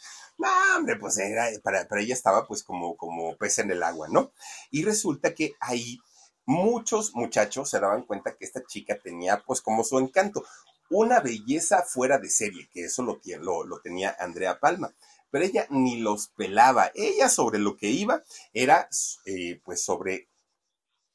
hombre, 0.77 0.95
pues 0.95 1.19
era, 1.19 1.49
para, 1.65 1.85
ella 1.99 2.15
estaba 2.15 2.47
pues 2.47 2.63
como, 2.63 2.97
como 2.97 3.37
pez 3.37 3.59
en 3.59 3.73
el 3.73 3.83
agua, 3.83 4.07
¿no? 4.09 4.31
Y 4.71 4.85
resulta 4.85 5.35
que 5.35 5.55
ahí 5.59 5.99
muchos 6.47 7.13
muchachos 7.17 7.71
se 7.71 7.81
daban 7.81 8.05
cuenta 8.05 8.37
que 8.37 8.45
esta 8.45 8.63
chica 8.65 9.01
tenía 9.03 9.43
pues 9.45 9.61
como 9.61 9.83
su 9.83 9.99
encanto, 9.99 10.45
una 10.91 11.19
belleza 11.19 11.83
fuera 11.83 12.19
de 12.19 12.31
serie, 12.31 12.69
que 12.73 12.85
eso 12.85 13.03
lo, 13.03 13.21
lo, 13.41 13.65
lo 13.65 13.81
tenía 13.81 14.17
Andrea 14.21 14.61
Palma 14.61 14.95
pero 15.31 15.45
ella 15.45 15.67
ni 15.69 15.99
los 16.01 16.29
pelaba. 16.29 16.91
Ella 16.95 17.29
sobre 17.29 17.59
lo 17.59 17.77
que 17.77 17.89
iba 17.89 18.23
era 18.55 18.89
eh, 19.27 19.61
pues 19.65 19.83
sobre 19.83 20.29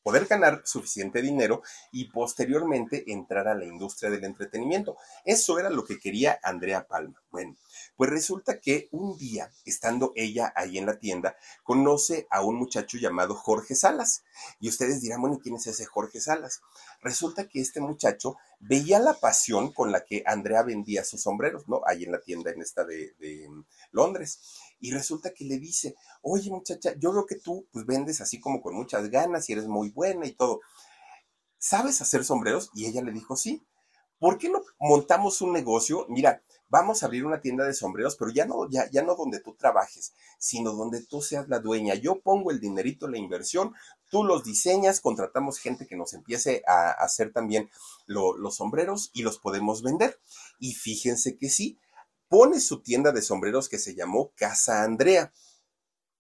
poder 0.03 0.25
ganar 0.25 0.61
suficiente 0.65 1.21
dinero 1.21 1.63
y 1.91 2.05
posteriormente 2.09 3.11
entrar 3.11 3.47
a 3.47 3.55
la 3.55 3.65
industria 3.65 4.11
del 4.11 4.25
entretenimiento. 4.25 4.97
Eso 5.25 5.57
era 5.59 5.69
lo 5.69 5.85
que 5.85 5.99
quería 5.99 6.39
Andrea 6.43 6.85
Palma. 6.87 7.21
Bueno, 7.31 7.55
pues 7.95 8.09
resulta 8.09 8.59
que 8.59 8.89
un 8.91 9.17
día, 9.17 9.51
estando 9.65 10.11
ella 10.15 10.53
ahí 10.55 10.77
en 10.77 10.85
la 10.85 10.99
tienda, 10.99 11.35
conoce 11.63 12.27
a 12.29 12.43
un 12.43 12.55
muchacho 12.55 12.97
llamado 12.97 13.33
Jorge 13.33 13.75
Salas. 13.75 14.23
Y 14.59 14.69
ustedes 14.69 15.01
dirán, 15.01 15.21
bueno, 15.21 15.39
¿quién 15.41 15.55
es 15.55 15.65
ese 15.67 15.85
Jorge 15.85 16.19
Salas? 16.19 16.61
Resulta 17.01 17.47
que 17.47 17.61
este 17.61 17.79
muchacho 17.79 18.35
veía 18.59 18.99
la 18.99 19.13
pasión 19.13 19.71
con 19.71 19.91
la 19.91 20.05
que 20.05 20.23
Andrea 20.25 20.63
vendía 20.63 21.03
sus 21.03 21.21
sombreros, 21.21 21.67
¿no? 21.67 21.81
Ahí 21.85 22.03
en 22.03 22.11
la 22.11 22.21
tienda 22.21 22.51
en 22.51 22.61
esta 22.61 22.83
de, 22.83 23.13
de 23.19 23.49
Londres 23.91 24.39
y 24.83 24.91
resulta 24.91 25.33
que 25.33 25.45
le 25.45 25.59
dice, 25.59 25.95
oye 26.21 26.49
muchacha, 26.49 26.93
yo 26.99 27.13
veo 27.13 27.25
que 27.25 27.37
tú 27.37 27.65
pues 27.71 27.85
vendes 27.85 28.19
así 28.19 28.41
como 28.41 28.61
con 28.61 28.75
muchas 28.75 29.09
ganas 29.09 29.49
y 29.49 29.53
eres 29.53 29.65
muy 29.65 29.91
buena 29.91 30.27
y 30.27 30.33
todo. 30.33 30.59
¿Sabes 31.57 32.01
hacer 32.01 32.25
sombreros? 32.25 32.69
Y 32.75 32.85
ella 32.85 33.01
le 33.01 33.13
dijo, 33.13 33.37
sí. 33.37 33.65
¿Por 34.19 34.37
qué 34.37 34.49
no 34.49 34.61
montamos 34.81 35.41
un 35.41 35.53
negocio? 35.53 36.05
Mira, 36.09 36.43
vamos 36.67 37.01
a 37.01 37.05
abrir 37.05 37.25
una 37.25 37.39
tienda 37.39 37.65
de 37.65 37.73
sombreros, 37.73 38.17
pero 38.17 38.29
ya 38.31 38.45
no, 38.45 38.69
ya, 38.69 38.89
ya 38.91 39.03
no 39.03 39.15
donde 39.15 39.39
tú 39.39 39.55
trabajes, 39.55 40.13
sino 40.37 40.73
donde 40.73 41.01
tú 41.01 41.21
seas 41.21 41.47
la 41.47 41.59
dueña. 41.59 41.95
Yo 41.95 42.19
pongo 42.19 42.51
el 42.51 42.59
dinerito, 42.59 43.07
la 43.07 43.17
inversión, 43.17 43.73
tú 44.09 44.25
los 44.25 44.43
diseñas, 44.43 44.99
contratamos 44.99 45.59
gente 45.59 45.87
que 45.87 45.95
nos 45.95 46.13
empiece 46.13 46.61
a 46.67 46.91
hacer 46.91 47.31
también 47.31 47.69
los 48.05 48.55
sombreros 48.57 49.11
y 49.13 49.21
los 49.21 49.39
podemos 49.39 49.81
vender. 49.81 50.19
Y 50.59 50.73
fíjense 50.73 51.37
que 51.37 51.49
sí, 51.49 51.79
pone 52.33 52.59
su 52.59 52.81
tienda 52.81 53.11
de 53.11 53.21
sombreros 53.21 53.69
que 53.69 53.77
se 53.77 53.93
llamó 53.93 54.31
Casa 54.35 54.81
Andrea. 54.81 55.31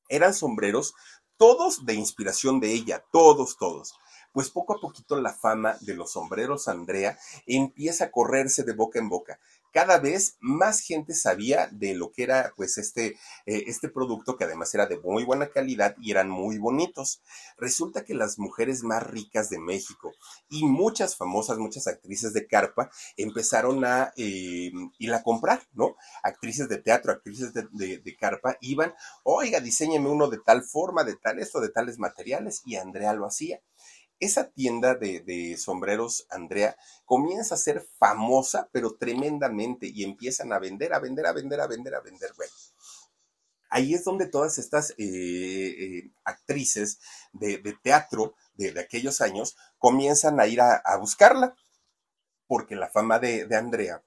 Eran 0.07 0.35
sombreros 0.35 0.93
todos 1.37 1.87
de 1.87 1.95
inspiración 1.95 2.59
de 2.59 2.71
ella, 2.71 3.03
todos, 3.11 3.57
todos. 3.57 3.95
Pues 4.31 4.51
poco 4.51 4.75
a 4.75 4.79
poquito 4.79 5.19
la 5.19 5.33
fama 5.33 5.75
de 5.81 5.95
los 5.95 6.11
sombreros 6.11 6.67
Andrea 6.67 7.17
empieza 7.47 8.05
a 8.05 8.11
correrse 8.11 8.61
de 8.61 8.73
boca 8.73 8.99
en 8.99 9.09
boca 9.09 9.39
cada 9.73 9.97
vez 9.97 10.37
más 10.39 10.81
gente 10.81 11.15
sabía 11.15 11.67
de 11.71 11.95
lo 11.95 12.11
que 12.11 12.23
era 12.23 12.53
pues 12.55 12.77
este, 12.77 13.17
eh, 13.47 13.63
este 13.65 13.89
producto 13.89 14.37
que 14.37 14.43
además 14.43 14.73
era 14.75 14.85
de 14.85 14.99
muy 14.99 15.23
buena 15.23 15.49
calidad 15.49 15.95
y 15.99 16.11
eran 16.11 16.29
muy 16.29 16.59
bonitos. 16.59 17.21
Resulta 17.57 18.05
que 18.05 18.13
las 18.13 18.37
mujeres 18.37 18.83
más 18.83 19.01
ricas 19.01 19.49
de 19.49 19.59
México 19.59 20.11
y 20.47 20.63
muchas 20.65 21.17
famosas, 21.17 21.57
muchas 21.57 21.87
actrices 21.87 22.33
de 22.33 22.45
carpa 22.45 22.91
empezaron 23.17 23.83
a 23.83 24.13
eh, 24.15 24.71
ir 24.99 25.13
a 25.13 25.23
comprar, 25.23 25.63
¿no? 25.73 25.95
Actrices 26.21 26.69
de 26.69 26.77
teatro, 26.77 27.11
actrices 27.11 27.51
de, 27.53 27.97
de 27.97 28.15
carpa 28.15 28.57
iban, 28.61 28.93
oiga, 29.23 29.59
diseñeme 29.59 30.07
uno 30.07 30.29
de 30.29 30.37
tal 30.37 30.63
forma, 30.63 31.03
de 31.03 31.15
tal 31.15 31.39
esto, 31.39 31.59
de 31.59 31.69
tales 31.69 31.97
materiales 31.97 32.61
y 32.63 32.75
Andrea 32.75 33.13
lo 33.13 33.25
hacía 33.25 33.59
esa 34.19 34.49
tienda 34.49 34.95
de, 34.95 35.55
sombreros, 35.57 36.25
Andrea, 36.29 36.77
comienza 37.05 37.55
a 37.55 37.57
ser 37.57 37.87
famosa, 37.97 38.69
pero 38.71 38.95
tremendamente, 38.95 39.87
y 39.87 40.03
empiezan 40.03 40.53
a 40.53 40.59
vender, 40.59 40.93
a 40.93 40.99
vender, 40.99 41.25
a 41.25 41.33
vender, 41.33 41.59
a 41.59 41.67
vender, 41.67 41.95
a 41.95 42.01
vender. 42.01 42.31
Bueno, 42.35 42.51
ahí 43.69 43.93
es 43.93 44.03
donde 44.03 44.27
todas 44.27 44.57
estas 44.57 44.91
eh, 44.91 44.95
eh, 44.99 46.11
actrices 46.23 46.99
de, 47.33 47.59
teatro 47.81 48.35
de, 48.53 48.79
aquellos 48.79 49.21
años 49.21 49.57
comienzan 49.77 50.39
a 50.39 50.47
ir 50.47 50.61
a, 50.61 50.75
a 50.75 50.97
buscarla, 50.97 51.55
porque 52.47 52.75
la 52.75 52.89
fama 52.89 53.19
de, 53.19 53.45
de 53.45 53.55
Andrea 53.55 54.03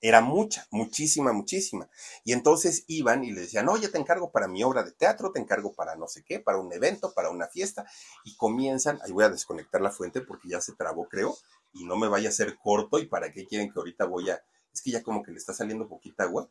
era 0.00 0.20
mucha, 0.20 0.66
muchísima, 0.70 1.32
muchísima. 1.32 1.88
Y 2.24 2.32
entonces 2.32 2.84
iban 2.86 3.24
y 3.24 3.32
le 3.32 3.42
decían, 3.42 3.68
oye, 3.68 3.88
te 3.88 3.98
encargo 3.98 4.30
para 4.30 4.48
mi 4.48 4.62
obra 4.62 4.82
de 4.82 4.92
teatro, 4.92 5.32
te 5.32 5.40
encargo 5.40 5.72
para 5.72 5.96
no 5.96 6.06
sé 6.06 6.22
qué, 6.24 6.38
para 6.38 6.58
un 6.58 6.72
evento, 6.72 7.12
para 7.14 7.30
una 7.30 7.48
fiesta. 7.48 7.86
Y 8.24 8.36
comienzan, 8.36 8.98
ahí 9.02 9.12
voy 9.12 9.24
a 9.24 9.30
desconectar 9.30 9.80
la 9.80 9.90
fuente 9.90 10.20
porque 10.20 10.48
ya 10.48 10.60
se 10.60 10.74
trabó, 10.74 11.08
creo, 11.08 11.36
y 11.72 11.84
no 11.84 11.96
me 11.96 12.08
vaya 12.08 12.28
a 12.28 12.32
ser 12.32 12.56
corto. 12.58 12.98
¿Y 12.98 13.06
para 13.06 13.32
qué 13.32 13.46
quieren 13.46 13.72
que 13.72 13.78
ahorita 13.78 14.04
voy 14.04 14.30
a.? 14.30 14.42
Es 14.72 14.82
que 14.82 14.90
ya 14.90 15.02
como 15.02 15.22
que 15.22 15.32
le 15.32 15.38
está 15.38 15.54
saliendo 15.54 15.88
poquita 15.88 16.24
agua 16.24 16.48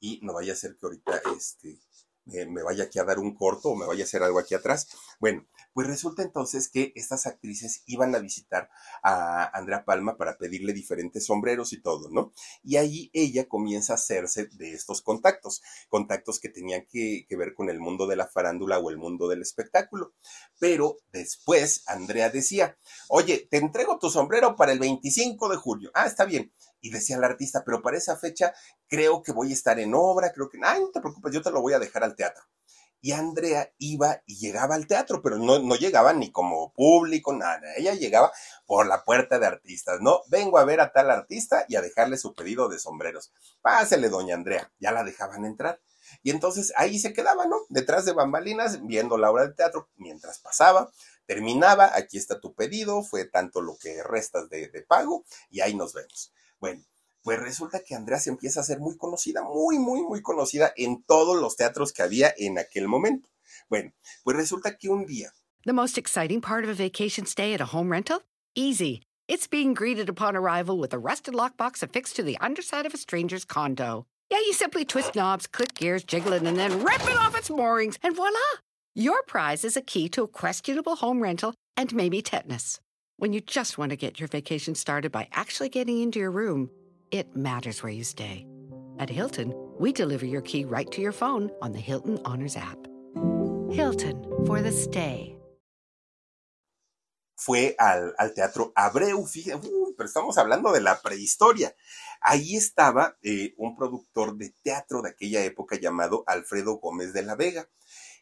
y 0.00 0.20
no 0.22 0.32
vaya 0.34 0.52
a 0.52 0.56
ser 0.56 0.76
que 0.76 0.86
ahorita 0.86 1.20
este, 1.36 1.78
me, 2.26 2.62
vaya 2.62 2.84
aquí 2.84 2.98
a 2.98 3.04
dar 3.04 3.18
un 3.18 3.34
corto 3.34 3.70
o 3.70 3.76
me 3.76 3.86
vaya 3.86 4.02
a 4.02 4.06
hacer 4.06 4.22
algo 4.22 4.38
aquí 4.38 4.54
atrás. 4.54 4.88
Bueno, 5.20 5.46
pues 5.72 5.86
resulta 5.86 6.22
entonces 6.22 6.68
que 6.68 6.92
estas 6.96 7.26
actrices 7.26 7.82
iban 7.86 8.14
a 8.14 8.18
visitar 8.18 8.68
a 9.02 9.44
Andrea 9.56 9.84
Palma 9.84 10.16
para 10.16 10.36
pedirle 10.38 10.72
diferentes 10.72 11.26
sombreros 11.26 11.72
y 11.72 11.80
todo, 11.80 12.10
¿no? 12.10 12.32
Y 12.62 12.76
ahí 12.76 13.10
ella 13.12 13.46
comienza 13.48 13.92
a 13.92 13.96
hacerse 13.96 14.48
de 14.52 14.72
estos 14.72 15.02
contactos, 15.02 15.62
contactos 15.88 16.40
que 16.40 16.48
tenían 16.48 16.86
que, 16.90 17.26
que 17.28 17.36
ver 17.36 17.54
con 17.54 17.70
el 17.70 17.80
mundo 17.80 18.06
de 18.06 18.16
la 18.16 18.26
farándula 18.26 18.78
o 18.78 18.90
el 18.90 18.96
mundo 18.96 19.28
del 19.28 19.42
espectáculo. 19.42 20.14
Pero 20.58 20.96
después 21.12 21.84
Andrea 21.86 22.30
decía, 22.30 22.78
oye, 23.08 23.46
te 23.50 23.58
entrego 23.58 23.98
tu 23.98 24.10
sombrero 24.10 24.56
para 24.56 24.72
el 24.72 24.78
25 24.78 25.48
de 25.48 25.56
julio. 25.56 25.90
Ah, 25.94 26.06
está 26.06 26.24
bien. 26.24 26.52
Y 26.86 26.90
decía 26.90 27.16
el 27.16 27.24
artista, 27.24 27.64
pero 27.64 27.82
para 27.82 27.96
esa 27.96 28.16
fecha 28.16 28.54
creo 28.86 29.20
que 29.20 29.32
voy 29.32 29.50
a 29.50 29.54
estar 29.54 29.80
en 29.80 29.92
obra, 29.92 30.32
creo 30.32 30.48
que, 30.48 30.60
ay, 30.62 30.80
no 30.80 30.90
te 30.92 31.00
preocupes, 31.00 31.34
yo 31.34 31.42
te 31.42 31.50
lo 31.50 31.60
voy 31.60 31.72
a 31.72 31.80
dejar 31.80 32.04
al 32.04 32.14
teatro. 32.14 32.44
Y 33.00 33.10
Andrea 33.10 33.72
iba 33.78 34.22
y 34.24 34.36
llegaba 34.36 34.76
al 34.76 34.86
teatro, 34.86 35.20
pero 35.20 35.36
no, 35.36 35.58
no 35.58 35.74
llegaba 35.74 36.12
ni 36.12 36.30
como 36.30 36.72
público, 36.74 37.32
nada. 37.32 37.74
Ella 37.76 37.94
llegaba 37.94 38.30
por 38.66 38.86
la 38.86 39.04
puerta 39.04 39.40
de 39.40 39.46
artistas, 39.48 40.00
¿no? 40.00 40.22
Vengo 40.28 40.58
a 40.58 40.64
ver 40.64 40.80
a 40.80 40.92
tal 40.92 41.10
artista 41.10 41.66
y 41.68 41.74
a 41.74 41.82
dejarle 41.82 42.18
su 42.18 42.34
pedido 42.34 42.68
de 42.68 42.78
sombreros. 42.78 43.32
Pásele, 43.60 44.08
doña 44.08 44.36
Andrea. 44.36 44.72
Ya 44.78 44.92
la 44.92 45.02
dejaban 45.02 45.44
entrar. 45.44 45.80
Y 46.22 46.30
entonces 46.30 46.72
ahí 46.76 47.00
se 47.00 47.12
quedaba, 47.12 47.46
¿no? 47.46 47.56
Detrás 47.68 48.04
de 48.04 48.12
bambalinas, 48.12 48.86
viendo 48.86 49.18
la 49.18 49.32
obra 49.32 49.48
de 49.48 49.54
teatro, 49.54 49.88
mientras 49.96 50.38
pasaba, 50.38 50.88
terminaba, 51.26 51.90
aquí 51.96 52.16
está 52.16 52.38
tu 52.38 52.54
pedido, 52.54 53.02
fue 53.02 53.24
tanto 53.24 53.60
lo 53.60 53.76
que 53.76 54.04
restas 54.04 54.48
de, 54.48 54.68
de 54.68 54.82
pago, 54.82 55.24
y 55.50 55.62
ahí 55.62 55.74
nos 55.74 55.92
vemos. 55.94 56.32
Bueno, 56.60 56.82
pues 57.22 57.38
resulta 57.40 57.80
que 57.84 57.94
Andrea 57.94 58.20
se 58.20 58.30
empieza 58.30 58.60
a 58.60 58.64
ser 58.64 58.78
muy 58.78 58.96
conocida, 58.96 59.42
muy, 59.42 59.78
muy, 59.78 60.02
muy 60.02 60.22
conocida 60.22 60.72
en 60.76 61.02
todos 61.02 61.40
los 61.40 61.56
teatros 61.56 61.92
que 61.92 62.02
había 62.02 62.32
en 62.36 62.58
aquel 62.58 62.88
momento. 62.88 63.28
Bueno, 63.68 63.92
pues 64.22 64.36
resulta 64.36 64.76
que 64.76 64.88
un 64.88 65.06
día. 65.06 65.32
The 65.64 65.72
most 65.72 65.98
exciting 65.98 66.40
part 66.40 66.64
of 66.64 66.70
a 66.70 66.74
vacation 66.74 67.26
stay 67.26 67.52
at 67.52 67.60
a 67.60 67.66
home 67.66 67.90
rental? 67.90 68.22
Easy. 68.54 69.02
It's 69.28 69.48
being 69.48 69.74
greeted 69.74 70.08
upon 70.08 70.36
arrival 70.36 70.78
with 70.78 70.94
a 70.94 70.98
rusted 70.98 71.34
lockbox 71.34 71.82
affixed 71.82 72.14
to 72.16 72.22
the 72.22 72.38
underside 72.40 72.86
of 72.86 72.94
a 72.94 72.98
stranger's 72.98 73.44
condo. 73.44 74.06
Yeah, 74.30 74.38
you 74.38 74.52
simply 74.52 74.84
twist 74.84 75.16
knobs, 75.16 75.48
click 75.48 75.74
gears, 75.74 76.04
jiggle 76.04 76.32
it, 76.32 76.42
and 76.42 76.56
then 76.56 76.84
rip 76.84 77.02
it 77.02 77.16
off 77.16 77.36
its 77.36 77.50
moorings, 77.50 77.98
and 78.04 78.14
voila! 78.14 78.38
Your 78.94 79.22
prize 79.24 79.64
is 79.64 79.76
a 79.76 79.82
key 79.82 80.08
to 80.10 80.22
a 80.22 80.28
questionable 80.28 80.96
home 80.96 81.20
rental 81.20 81.54
and 81.76 81.92
maybe 81.94 82.22
tetanus. 82.22 82.80
When 83.18 83.32
you 83.32 83.40
just 83.40 83.78
want 83.78 83.92
to 83.92 83.96
get 83.96 84.20
your 84.20 84.28
vacation 84.28 84.74
started 84.74 85.10
by 85.10 85.26
actually 85.32 85.70
getting 85.70 86.02
into 86.02 86.18
your 86.18 86.30
room, 86.30 86.68
it 87.10 87.34
matters 87.34 87.82
where 87.82 87.90
you 87.90 88.04
stay. 88.04 88.46
At 88.98 89.08
Hilton, 89.08 89.54
we 89.80 89.90
deliver 89.90 90.26
your 90.26 90.42
key 90.42 90.66
right 90.66 90.90
to 90.90 91.00
your 91.00 91.12
phone 91.12 91.50
on 91.62 91.72
the 91.72 91.80
Hilton 91.80 92.18
Honors 92.26 92.56
app. 92.58 92.76
Hilton 93.72 94.22
for 94.44 94.60
the 94.60 94.70
stay. 94.70 95.34
Fue 97.38 97.74
al, 97.78 98.12
al 98.18 98.34
teatro 98.34 98.74
Abreu, 98.76 99.24
pero 99.96 100.06
estamos 100.06 100.36
hablando 100.36 100.72
de 100.72 100.82
la 100.82 101.00
prehistoria. 101.00 101.74
Ahí 102.20 102.54
estaba 102.54 103.16
eh, 103.22 103.54
un 103.56 103.76
productor 103.76 104.36
de 104.36 104.52
teatro 104.62 105.00
de 105.00 105.10
aquella 105.10 105.42
época 105.42 105.76
llamado 105.76 106.22
Alfredo 106.26 106.80
Gómez 106.80 107.14
de 107.14 107.22
la 107.22 107.34
Vega. 107.34 107.66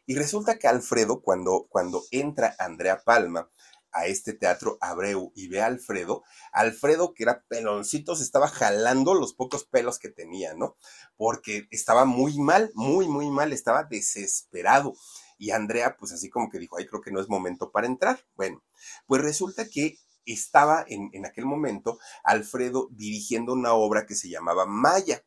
Y 0.05 0.15
resulta 0.15 0.57
que 0.57 0.67
Alfredo, 0.67 1.21
cuando, 1.21 1.67
cuando 1.69 2.03
entra 2.11 2.55
Andrea 2.59 3.01
Palma, 3.03 3.49
a 3.95 4.07
este 4.07 4.33
teatro 4.33 4.77
Abreu 4.81 5.31
y 5.35 5.47
ve 5.47 5.61
a 5.61 5.67
Alfredo, 5.67 6.23
Alfredo, 6.51 7.13
que 7.13 7.23
era 7.23 7.43
peloncito, 7.47 8.15
se 8.15 8.23
estaba 8.23 8.47
jalando 8.47 9.13
los 9.13 9.33
pocos 9.33 9.65
pelos 9.65 9.97
que 9.99 10.09
tenía, 10.09 10.53
¿no? 10.53 10.77
Porque 11.15 11.67
estaba 11.71 12.05
muy 12.05 12.37
mal, 12.37 12.71
muy, 12.75 13.07
muy 13.07 13.31
mal, 13.31 13.53
estaba 13.53 13.85
desesperado. 13.85 14.93
Y 15.37 15.51
Andrea, 15.51 15.95
pues 15.97 16.11
así 16.11 16.29
como 16.29 16.49
que 16.49 16.59
dijo, 16.59 16.77
ay, 16.77 16.85
creo 16.85 17.01
que 17.01 17.11
no 17.11 17.21
es 17.21 17.29
momento 17.29 17.71
para 17.71 17.87
entrar. 17.87 18.19
Bueno, 18.35 18.61
pues 19.07 19.21
resulta 19.21 19.67
que 19.67 19.97
estaba 20.25 20.83
en, 20.87 21.09
en 21.13 21.25
aquel 21.25 21.45
momento 21.45 21.97
Alfredo 22.23 22.89
dirigiendo 22.91 23.53
una 23.53 23.73
obra 23.73 24.05
que 24.05 24.15
se 24.15 24.29
llamaba 24.29 24.65
Maya. 24.65 25.23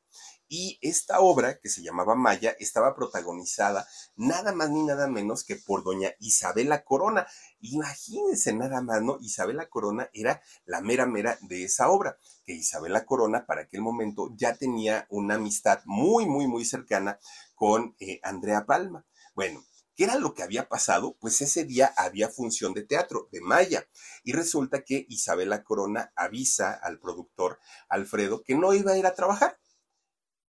Y 0.49 0.79
esta 0.81 1.21
obra, 1.21 1.59
que 1.59 1.69
se 1.69 1.83
llamaba 1.83 2.15
Maya, 2.15 2.57
estaba 2.59 2.97
protagonizada 2.97 3.87
nada 4.17 4.53
más 4.53 4.71
ni 4.71 4.83
nada 4.83 5.07
menos 5.07 5.45
que 5.45 5.57
por 5.57 5.85
doña 5.85 6.13
Isabela 6.21 6.85
Corona. 6.85 7.27
Imagínense 7.61 8.55
nada 8.55 8.81
más, 8.81 9.03
¿no? 9.03 9.19
Isabela 9.21 9.69
Corona 9.69 10.09
era 10.15 10.41
la 10.65 10.81
mera 10.81 11.05
mera 11.07 11.39
de 11.43 11.65
esa 11.65 11.91
obra, 11.91 12.19
que 12.45 12.55
Isabela 12.55 13.05
Corona 13.05 13.45
para 13.47 13.63
aquel 13.63 13.83
momento 13.83 14.33
ya 14.37 14.55
tenía 14.55 15.07
una 15.11 15.35
amistad 15.35 15.83
muy, 15.85 16.25
muy, 16.25 16.47
muy 16.47 16.65
cercana 16.65 17.19
con 17.55 17.95
eh, 18.01 18.21
Andrea 18.23 18.65
Palma. 18.65 19.05
Bueno, 19.35 19.63
¿Qué 19.99 20.05
era 20.05 20.15
lo 20.15 20.33
que 20.33 20.45
había 20.45 20.69
pasado? 20.69 21.17
Pues 21.19 21.43
ese 21.43 21.65
día 21.65 21.93
había 21.97 22.29
función 22.29 22.73
de 22.73 22.85
teatro 22.85 23.29
de 23.33 23.41
Maya 23.41 23.89
y 24.23 24.33
resulta 24.33 24.85
que 24.85 25.07
Isabela 25.09 25.65
Corona 25.65 26.13
avisa 26.15 26.73
al 26.73 27.01
productor 27.01 27.59
Alfredo 27.89 28.45
que 28.45 28.55
no 28.55 28.73
iba 28.75 28.93
a 28.93 28.97
ir 28.97 29.07
a 29.07 29.17
trabajar. 29.17 29.59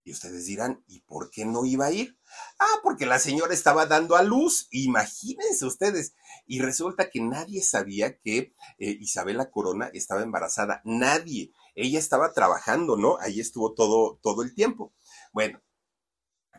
Y 0.08 0.12
ustedes 0.12 0.46
dirán, 0.46 0.86
¿y 0.88 1.02
por 1.02 1.30
qué 1.32 1.44
no 1.44 1.66
iba 1.66 1.88
a 1.88 1.92
ir? 1.92 2.18
Ah, 2.60 2.80
porque 2.82 3.06
la 3.06 3.20
señora 3.20 3.54
estaba 3.54 3.88
dando 3.88 4.16
a 4.16 4.24
luz, 4.24 4.70
imagínense 4.72 5.66
ustedes. 5.66 6.14
Y 6.46 6.62
resulta 6.62 7.10
que 7.10 7.20
nadie 7.20 7.62
sabía 7.62 8.18
que 8.18 8.54
eh, 8.80 8.98
Isabela 9.02 9.52
Corona 9.52 9.90
estaba 9.92 10.24
embarazada, 10.24 10.82
nadie. 10.86 11.52
Ella 11.76 12.00
estaba 12.00 12.32
trabajando, 12.32 12.96
¿no? 12.96 13.18
Ahí 13.20 13.42
estuvo 13.42 13.74
todo, 13.74 14.18
todo 14.24 14.44
el 14.44 14.56
tiempo. 14.56 14.94
Bueno, 15.34 15.62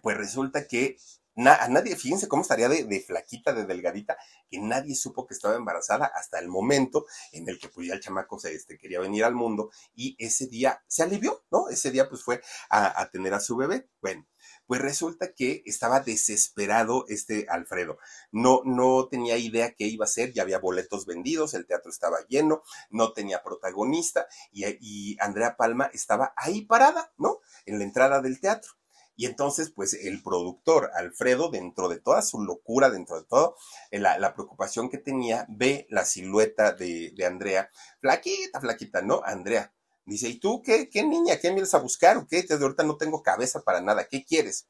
pues 0.02 0.18
resulta 0.18 0.68
que 0.68 0.98
a 1.46 1.68
nadie, 1.68 1.96
fíjense 1.96 2.28
cómo 2.28 2.42
estaría 2.42 2.68
de, 2.68 3.00
flaquita, 3.00 3.52
de 3.52 3.64
delgadita, 3.64 4.16
que 4.50 4.58
nadie 4.58 4.94
supo 4.94 5.26
que 5.26 5.34
estaba 5.34 5.56
embarazada 5.56 6.06
hasta 6.06 6.38
el 6.38 6.48
momento 6.48 7.06
en 7.32 7.48
el 7.48 7.58
que 7.58 7.68
pues 7.68 7.86
ya 7.88 7.94
el 7.94 8.00
chamaco 8.00 8.38
se 8.38 8.54
este, 8.54 8.78
quería 8.78 9.00
venir 9.00 9.24
al 9.24 9.34
mundo 9.34 9.70
y 9.94 10.16
ese 10.18 10.46
día 10.46 10.82
se 10.86 11.02
alivió, 11.02 11.44
¿no? 11.50 11.68
Ese 11.68 11.90
día 11.90 12.08
pues 12.08 12.22
fue 12.22 12.40
a, 12.70 13.00
a 13.00 13.10
tener 13.10 13.34
a 13.34 13.40
su 13.40 13.56
bebé. 13.56 13.88
Bueno, 14.00 14.26
pues 14.66 14.80
resulta 14.80 15.32
que 15.32 15.62
estaba 15.64 16.00
desesperado 16.00 17.04
este 17.08 17.46
Alfredo. 17.48 17.98
No, 18.32 18.62
no 18.64 19.08
tenía 19.08 19.36
idea 19.36 19.74
qué 19.74 19.86
iba 19.86 20.04
a 20.04 20.06
hacer, 20.06 20.32
ya 20.32 20.42
había 20.42 20.58
boletos 20.58 21.06
vendidos, 21.06 21.54
el 21.54 21.66
teatro 21.66 21.90
estaba 21.90 22.18
lleno, 22.28 22.62
no 22.90 23.12
tenía 23.12 23.42
protagonista 23.42 24.26
y, 24.52 24.64
y 24.80 25.16
Andrea 25.20 25.56
Palma 25.56 25.90
estaba 25.92 26.32
ahí 26.36 26.64
parada, 26.66 27.12
¿no? 27.16 27.40
En 27.66 27.78
la 27.78 27.84
entrada 27.84 28.20
del 28.20 28.40
teatro. 28.40 28.77
Y 29.18 29.26
entonces, 29.26 29.72
pues 29.74 29.94
el 29.94 30.22
productor, 30.22 30.92
Alfredo, 30.94 31.50
dentro 31.50 31.88
de 31.88 31.98
toda 31.98 32.22
su 32.22 32.40
locura, 32.40 32.88
dentro 32.88 33.16
de 33.20 33.26
todo, 33.26 33.56
eh, 33.90 33.98
la, 33.98 34.32
preocupación 34.32 34.88
que 34.88 34.98
tenía, 34.98 35.44
ve 35.48 35.88
la 35.90 36.04
silueta 36.04 36.70
de, 36.70 37.12
Andrea, 37.26 37.68
flaquita, 38.00 38.60
flaquita, 38.60 39.02
¿no? 39.02 39.20
Andrea. 39.24 39.74
Dice, 40.06 40.28
¿y 40.28 40.38
tú 40.38 40.62
qué, 40.62 40.88
qué 40.88 41.02
niña? 41.02 41.36
¿Qué 41.40 41.50
vienes 41.50 41.74
a 41.74 41.78
buscar? 41.78 42.16
¿O 42.16 42.28
qué? 42.28 42.44
De 42.44 42.54
ahorita 42.54 42.84
no 42.84 42.96
tengo 42.96 43.20
cabeza 43.24 43.64
para 43.64 43.80
nada. 43.80 44.06
¿Qué 44.06 44.24
quieres? 44.24 44.68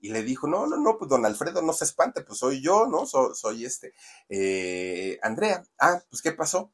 Y 0.00 0.08
le 0.08 0.22
dijo, 0.22 0.48
no, 0.48 0.66
no, 0.66 0.78
no, 0.78 0.96
pues 0.96 1.10
don 1.10 1.26
Alfredo, 1.26 1.60
no 1.60 1.74
se 1.74 1.84
espante, 1.84 2.22
pues 2.22 2.38
soy 2.38 2.62
yo, 2.62 2.86
¿no? 2.86 3.04
soy 3.04 3.66
este, 3.66 3.92
eh, 4.30 5.18
Andrea. 5.22 5.62
Ah, 5.78 6.00
pues 6.08 6.22
¿qué 6.22 6.32
pasó? 6.32 6.72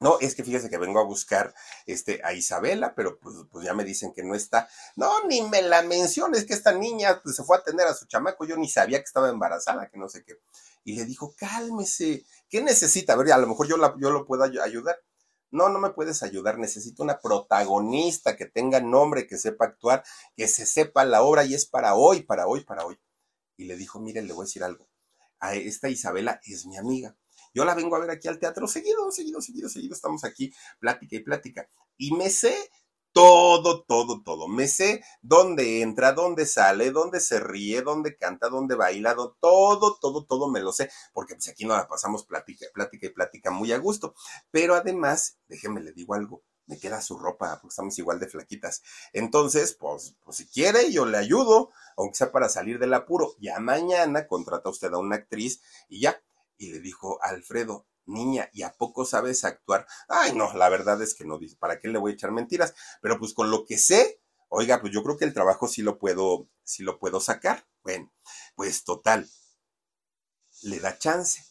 No, 0.00 0.18
es 0.20 0.34
que 0.34 0.44
fíjese 0.44 0.68
que 0.68 0.76
vengo 0.76 1.00
a 1.00 1.04
buscar 1.04 1.54
este, 1.86 2.20
a 2.24 2.32
Isabela, 2.32 2.94
pero 2.94 3.18
pues, 3.18 3.36
pues, 3.50 3.64
ya 3.64 3.74
me 3.74 3.84
dicen 3.84 4.12
que 4.12 4.22
no 4.22 4.34
está. 4.34 4.68
No, 4.96 5.26
ni 5.26 5.42
me 5.42 5.62
la 5.62 5.82
menciones, 5.82 6.44
que 6.44 6.52
esta 6.52 6.72
niña 6.72 7.20
pues, 7.22 7.36
se 7.36 7.44
fue 7.44 7.56
a 7.56 7.60
atender 7.60 7.86
a 7.86 7.94
su 7.94 8.06
chamaco, 8.06 8.44
yo 8.44 8.56
ni 8.56 8.68
sabía 8.68 8.98
que 8.98 9.04
estaba 9.04 9.28
embarazada, 9.30 9.88
que 9.88 9.98
no 9.98 10.08
sé 10.08 10.24
qué. 10.24 10.34
Y 10.84 10.96
le 10.96 11.04
dijo, 11.04 11.34
cálmese, 11.38 12.24
¿qué 12.48 12.60
necesita? 12.60 13.14
A 13.14 13.16
ver, 13.16 13.32
a 13.32 13.38
lo 13.38 13.46
mejor 13.46 13.68
yo, 13.68 13.76
la, 13.76 13.94
yo 13.98 14.10
lo 14.10 14.26
puedo 14.26 14.44
ayudar. 14.44 15.00
No, 15.50 15.68
no 15.68 15.78
me 15.78 15.90
puedes 15.90 16.22
ayudar, 16.24 16.58
necesito 16.58 17.02
una 17.04 17.20
protagonista 17.20 18.36
que 18.36 18.46
tenga 18.46 18.80
nombre, 18.80 19.26
que 19.28 19.38
sepa 19.38 19.66
actuar, 19.66 20.04
que 20.36 20.48
se 20.48 20.66
sepa 20.66 21.04
la 21.04 21.22
obra 21.22 21.44
y 21.44 21.54
es 21.54 21.64
para 21.64 21.94
hoy, 21.94 22.22
para 22.22 22.48
hoy, 22.48 22.64
para 22.64 22.84
hoy. 22.84 22.98
Y 23.56 23.66
le 23.66 23.76
dijo, 23.76 24.00
mire, 24.00 24.20
le 24.22 24.32
voy 24.32 24.42
a 24.42 24.46
decir 24.46 24.64
algo. 24.64 24.88
A 25.38 25.54
esta 25.54 25.88
Isabela 25.88 26.40
es 26.44 26.66
mi 26.66 26.76
amiga 26.76 27.16
yo 27.54 27.64
la 27.64 27.74
vengo 27.74 27.96
a 27.96 28.00
ver 28.00 28.10
aquí 28.10 28.28
al 28.28 28.38
teatro 28.38 28.66
seguido, 28.66 29.10
seguido, 29.10 29.40
seguido, 29.40 29.68
seguido. 29.68 29.94
Estamos 29.94 30.24
aquí, 30.24 30.52
plática 30.78 31.16
y 31.16 31.20
plática. 31.20 31.68
Y 31.96 32.12
me 32.12 32.28
sé 32.28 32.54
todo, 33.14 33.84
todo, 33.84 34.22
todo. 34.22 34.48
Me 34.48 34.66
sé 34.66 35.02
dónde 35.22 35.82
entra, 35.82 36.12
dónde 36.12 36.46
sale, 36.46 36.90
dónde 36.90 37.20
se 37.20 37.38
ríe, 37.38 37.80
dónde 37.82 38.16
canta, 38.16 38.48
dónde 38.48 38.74
baila, 38.74 39.14
todo, 39.14 39.96
todo, 40.00 40.24
todo 40.24 40.50
me 40.50 40.60
lo 40.60 40.72
sé, 40.72 40.90
porque 41.12 41.36
pues 41.36 41.48
aquí 41.48 41.64
no 41.64 41.76
la 41.76 41.86
pasamos 41.86 42.24
plática, 42.24 42.66
plática 42.74 43.06
y 43.06 43.10
plática 43.10 43.52
muy 43.52 43.70
a 43.72 43.78
gusto. 43.78 44.14
Pero 44.50 44.74
además, 44.74 45.38
déjeme 45.46 45.80
le 45.80 45.92
digo 45.92 46.14
algo, 46.14 46.42
me 46.66 46.78
queda 46.78 47.00
su 47.00 47.16
ropa, 47.16 47.58
porque 47.60 47.72
estamos 47.72 47.96
igual 48.00 48.18
de 48.18 48.26
flaquitas. 48.26 48.82
Entonces, 49.12 49.74
pues, 49.74 50.16
pues 50.24 50.38
si 50.38 50.46
quiere, 50.46 50.90
yo 50.90 51.06
le 51.06 51.18
ayudo, 51.18 51.70
aunque 51.96 52.16
sea 52.16 52.32
para 52.32 52.48
salir 52.48 52.80
del 52.80 52.94
apuro. 52.94 53.36
Ya 53.38 53.60
mañana 53.60 54.26
contrata 54.26 54.70
usted 54.70 54.92
a 54.92 54.98
una 54.98 55.16
actriz 55.16 55.60
y 55.88 56.00
ya, 56.00 56.20
y 56.56 56.72
le 56.72 56.80
dijo, 56.80 57.18
Alfredo, 57.22 57.86
niña, 58.06 58.50
¿y 58.52 58.62
a 58.62 58.72
poco 58.72 59.04
sabes 59.04 59.44
actuar? 59.44 59.86
Ay, 60.08 60.34
no, 60.34 60.52
la 60.54 60.68
verdad 60.68 61.00
es 61.02 61.14
que 61.14 61.24
no, 61.24 61.38
dice, 61.38 61.56
¿para 61.56 61.80
qué 61.80 61.88
le 61.88 61.98
voy 61.98 62.12
a 62.12 62.14
echar 62.14 62.32
mentiras? 62.32 62.74
Pero 63.00 63.18
pues 63.18 63.34
con 63.34 63.50
lo 63.50 63.64
que 63.64 63.78
sé, 63.78 64.20
oiga, 64.48 64.80
pues 64.80 64.92
yo 64.92 65.02
creo 65.02 65.16
que 65.16 65.24
el 65.24 65.34
trabajo 65.34 65.68
sí 65.68 65.82
lo 65.82 65.98
puedo, 65.98 66.48
sí 66.62 66.82
lo 66.82 66.98
puedo 66.98 67.20
sacar. 67.20 67.66
Bueno, 67.82 68.12
pues 68.54 68.84
total, 68.84 69.28
le 70.62 70.80
da 70.80 70.98
chance. 70.98 71.42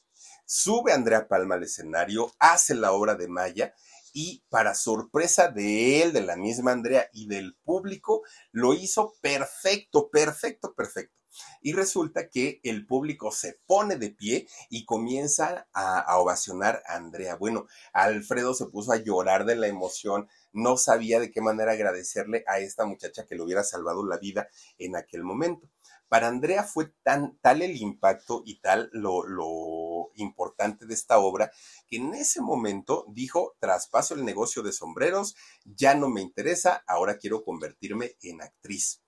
Sube 0.45 0.91
Andrea 0.91 1.27
Palma 1.27 1.55
al 1.55 1.63
escenario, 1.63 2.33
hace 2.39 2.75
la 2.75 2.91
obra 2.91 3.15
de 3.15 3.27
Maya 3.27 3.73
y 4.13 4.43
para 4.49 4.75
sorpresa 4.75 5.47
de 5.49 6.03
él, 6.03 6.13
de 6.13 6.21
la 6.21 6.35
misma 6.35 6.71
Andrea 6.71 7.09
y 7.11 7.27
del 7.27 7.55
público, 7.63 8.21
lo 8.51 8.73
hizo 8.73 9.15
perfecto, 9.21 10.09
perfecto, 10.11 10.73
perfecto. 10.75 11.22
Y 11.61 11.73
resulta 11.73 12.29
que 12.29 12.59
el 12.63 12.85
público 12.85 13.31
se 13.31 13.59
pone 13.65 13.97
de 13.97 14.11
pie 14.11 14.47
y 14.69 14.85
comienza 14.85 15.67
a, 15.73 16.17
ovacionar 16.17 16.83
a 16.87 16.95
Andrea. 16.95 17.35
Bueno, 17.35 17.67
Alfredo 17.93 18.53
se 18.53 18.67
puso 18.67 18.91
a 18.91 18.97
llorar 18.97 19.45
de 19.45 19.55
la 19.55 19.67
emoción, 19.67 20.27
no 20.51 20.77
sabía 20.77 21.19
de 21.19 21.31
qué 21.31 21.41
manera 21.41 21.73
agradecerle 21.73 22.43
a 22.47 22.59
esta 22.59 22.85
muchacha 22.85 23.25
que 23.25 23.35
le 23.35 23.43
hubiera 23.43 23.63
salvado 23.63 24.05
la 24.05 24.17
vida 24.17 24.47
en 24.77 24.95
aquel 24.95 25.23
momento. 25.23 25.69
Para 26.07 26.27
Andrea 26.27 26.63
fue 26.63 26.93
tan 27.01 27.39
tal 27.39 27.63
el 27.63 27.75
impacto 27.75 28.43
y 28.45 28.59
tal 28.59 28.89
lo, 28.93 29.25
lo 29.25 30.11
importante 30.15 30.85
de 30.85 30.93
esta 30.93 31.17
obra 31.17 31.51
que 31.87 31.97
en 31.97 32.13
ese 32.13 32.41
momento 32.41 33.05
dijo, 33.09 33.55
traspaso 33.59 34.13
el 34.13 34.23
negocio 34.23 34.61
de 34.61 34.73
sombreros, 34.73 35.35
ya 35.65 35.95
no 35.95 36.09
me 36.09 36.21
interesa, 36.21 36.83
ahora 36.87 37.17
quiero 37.17 37.43
convertirme 37.43 38.15
en 38.21 38.41
actriz. 38.41 39.02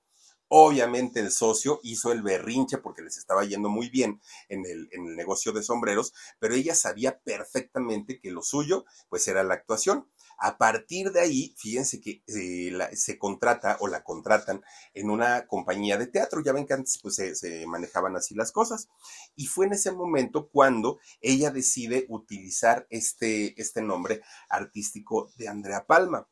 Obviamente 0.47 1.19
el 1.19 1.31
socio 1.31 1.79
hizo 1.81 2.11
el 2.11 2.21
berrinche 2.21 2.77
porque 2.77 3.01
les 3.01 3.17
estaba 3.17 3.43
yendo 3.45 3.69
muy 3.69 3.89
bien 3.89 4.21
en 4.47 4.65
el, 4.65 4.89
en 4.91 5.07
el, 5.07 5.15
negocio 5.15 5.51
de 5.51 5.63
sombreros, 5.63 6.13
pero 6.39 6.53
ella 6.53 6.75
sabía 6.75 7.19
perfectamente 7.19 8.19
que 8.19 8.31
lo 8.31 8.43
suyo 8.43 8.85
pues 9.09 9.27
era 9.27 9.43
la 9.43 9.55
actuación. 9.55 10.07
A 10.37 10.57
partir 10.57 11.11
de 11.11 11.21
ahí, 11.21 11.55
fíjense 11.57 12.01
que 12.01 12.21
eh, 12.27 12.77
se 12.93 13.17
contrata 13.17 13.77
o 13.79 13.87
la 13.87 14.03
contratan 14.03 14.61
en 14.93 15.09
una 15.09 15.47
compañía 15.47 15.97
de 15.97 16.07
teatro. 16.07 16.41
Ya 16.43 16.51
ven 16.51 16.65
que 16.65 16.73
antes 16.73 16.99
pues, 17.01 17.15
se, 17.15 17.35
se 17.35 17.65
manejaban 17.65 18.15
así 18.15 18.35
las 18.35 18.51
cosas. 18.51 18.89
Y 19.35 19.47
fue 19.47 19.65
en 19.65 19.73
ese 19.73 19.93
momento 19.93 20.49
cuando 20.49 20.99
ella 21.21 21.51
decide 21.51 22.05
utilizar 22.09 22.85
este, 22.89 23.59
este 23.59 23.81
nombre 23.81 24.21
artístico 24.49 25.31
de 25.37 25.47
Andrea 25.47 25.85
Palma. 25.85 26.27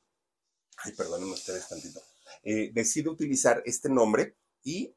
Ay, 0.78 0.92
perdónenme 0.92 1.34
ustedes 1.34 1.68
tantito. 1.68 2.02
Eh, 2.44 2.72
decide 2.74 3.10
utilizar 3.10 3.62
este 3.66 3.90
nombre 3.90 4.38
y 4.64 4.96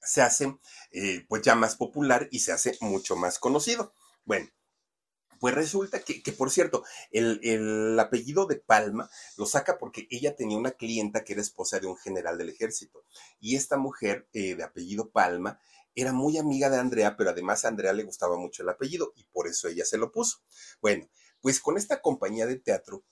se 0.00 0.22
hace 0.22 0.58
eh, 0.92 1.24
pues 1.28 1.42
ya 1.42 1.54
más 1.54 1.76
popular 1.76 2.28
y 2.30 2.40
se 2.40 2.52
hace 2.52 2.76
mucho 2.80 3.16
más 3.16 3.38
conocido. 3.38 3.94
Bueno, 4.24 4.48
pues 5.40 5.54
resulta 5.54 6.00
que, 6.00 6.22
que 6.22 6.32
por 6.32 6.50
cierto, 6.50 6.84
el, 7.10 7.40
el, 7.42 7.98
apellido 7.98 8.46
de 8.46 8.56
Palma 8.56 9.10
lo 9.36 9.46
saca 9.46 9.78
porque 9.78 10.06
ella 10.10 10.36
tenía 10.36 10.56
una 10.56 10.72
clienta 10.72 11.24
que 11.24 11.34
era 11.34 11.42
esposa 11.42 11.80
de 11.80 11.86
un 11.86 11.96
general 11.96 12.38
del 12.38 12.50
ejército. 12.50 13.04
Y 13.40 13.56
esta 13.56 13.76
mujer 13.76 14.28
eh, 14.32 14.54
de 14.54 14.64
apellido 14.64 15.10
Palma 15.10 15.60
era 15.94 16.12
muy 16.12 16.38
amiga 16.38 16.70
de 16.70 16.78
Andrea, 16.78 17.16
pero 17.16 17.30
además 17.30 17.64
a 17.64 17.68
Andrea 17.68 17.92
le 17.92 18.04
gustaba 18.04 18.36
mucho 18.36 18.62
el 18.62 18.68
apellido 18.68 19.12
y 19.16 19.24
por 19.24 19.46
eso 19.46 19.68
ella 19.68 19.84
se 19.84 19.98
lo 19.98 20.10
puso. 20.10 20.38
Bueno, 20.80 21.08
pues 21.40 21.60
con 21.60 21.76
esta 21.76 22.00
compañía 22.00 22.46
de 22.46 22.56
teatro 22.56 23.04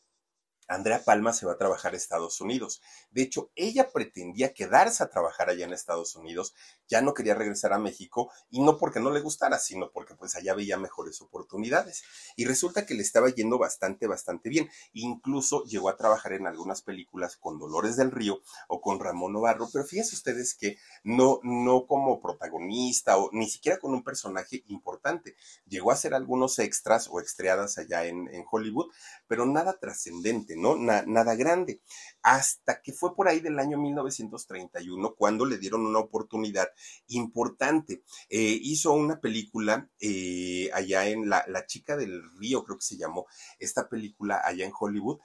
Andrea 0.69 1.03
Palma 1.05 1.33
se 1.33 1.47
va 1.47 1.53
a 1.53 1.59
trabajar 1.59 1.95
a 1.95 1.97
Estados 1.97 2.41
Unidos. 2.41 2.81
De 3.11 3.23
hecho, 3.23 3.51
ella 3.55 3.91
pretendía 3.93 4.55
quedarse 4.55 5.03
a 5.03 5.11
trabajar 5.11 5.51
allá 5.51 5.65
en 5.65 5.73
Estados 5.73 6.15
Unidos, 6.17 6.55
ya 6.89 7.01
no 7.01 7.15
quería 7.15 7.35
regresar 7.35 7.73
a 7.73 7.79
México 7.79 8.31
y 8.51 8.61
no 8.61 8.79
porque 8.79 9.01
no 9.01 9.11
le 9.11 9.21
gustara, 9.21 9.59
sino 9.59 9.91
porque 9.93 10.15
pues 10.15 10.37
allá 10.37 10.55
veía 10.55 10.77
mejores 10.77 11.21
oportunidades. 11.21 12.03
Y 12.37 12.45
resulta 12.45 12.87
que 12.87 12.95
le 12.95 13.03
estaba 13.03 13.29
yendo 13.31 13.59
bastante, 13.59 14.07
bastante 14.07 14.49
bien. 14.49 14.69
Incluso 14.93 15.65
llegó 15.65 15.89
a 15.89 15.97
trabajar 15.97 16.33
en 16.33 16.47
algunas 16.47 16.83
películas 16.83 17.37
con 17.37 17.59
Dolores 17.59 17.97
del 17.97 18.11
Río 18.11 18.43
o 18.69 18.81
con 18.81 19.01
Ramón 19.01 19.33
Novarro, 19.33 19.69
pero 19.73 19.85
fíjense 19.85 20.15
ustedes 20.15 20.55
que 20.55 20.77
no, 21.05 21.41
no 21.43 21.87
como 21.87 22.21
protagonista 22.21 23.17
o 23.17 23.31
ni 23.33 23.49
siquiera 23.49 23.79
con 23.79 23.93
un 23.93 24.05
personaje 24.05 24.65
importante. 24.67 25.37
Llegó 25.67 25.91
a 25.91 25.95
hacer 25.95 26.15
algunos 26.15 26.59
extras 26.59 27.09
o 27.11 27.21
estreadas 27.21 27.79
allá 27.79 28.05
en, 28.05 28.29
en 28.33 28.45
Hollywood, 28.51 28.93
pero 29.27 29.47
nada 29.47 29.79
trascendente, 29.79 30.52
¿no? 30.57 30.77
nada 30.77 31.35
grande. 31.35 31.81
Hasta 32.23 32.81
que 32.83 32.93
fue 32.93 33.15
por 33.15 33.29
ahí 33.29 33.41
del 33.41 33.59
año 33.59 33.79
1931 33.79 35.15
cuando 35.15 35.45
le 35.45 35.59
dieron 35.59 35.87
una 35.87 35.99
oportunidad 35.99 36.69
importante. 37.09 38.03
Eh, 38.29 38.59
hizo 38.63 38.93
una 38.93 39.21
película 39.21 39.91
eh, 40.01 40.71
allá 40.73 41.07
en 41.09 41.29
la, 41.29 41.45
la 41.49 41.67
Chica 41.67 41.97
del 41.97 42.23
Río, 42.39 42.65
creo 42.65 42.79
que 42.79 42.85
se 42.85 42.97
llamó 42.97 43.27
esta 43.59 43.89
película 43.89 44.41
allá 44.45 44.65
en 44.65 44.73
Hollywood, 44.79 45.19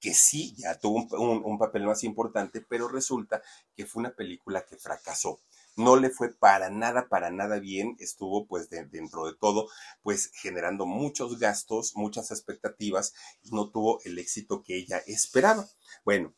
que 0.00 0.12
sí, 0.12 0.54
ya 0.58 0.78
tuvo 0.78 1.06
un, 1.18 1.42
un, 1.44 1.58
papel 1.58 1.84
más 1.84 2.04
importante, 2.04 2.60
pero 2.60 2.88
resulta 2.88 3.42
que 3.74 3.86
fue 3.86 4.00
una 4.00 4.14
película 4.14 4.66
que 4.66 4.76
fracasó 4.76 5.40
no 5.76 5.96
le 5.96 6.10
fue 6.10 6.32
para 6.32 6.70
nada, 6.70 7.08
para 7.08 7.30
nada 7.30 7.58
bien, 7.58 7.96
estuvo 7.98 8.46
pues 8.46 8.68
dentro 8.70 9.26
de 9.26 9.36
todo, 9.36 9.68
pues 10.02 10.30
generando 10.34 10.86
muchos 10.86 11.38
gastos, 11.38 11.92
muchas 11.96 12.30
expectativas 12.30 13.12
y 13.42 13.50
no 13.50 13.70
tuvo 13.70 14.00
el 14.04 14.18
éxito 14.18 14.62
que 14.62 14.76
ella 14.76 14.98
esperaba. 15.06 15.66
Bueno, 16.04 16.34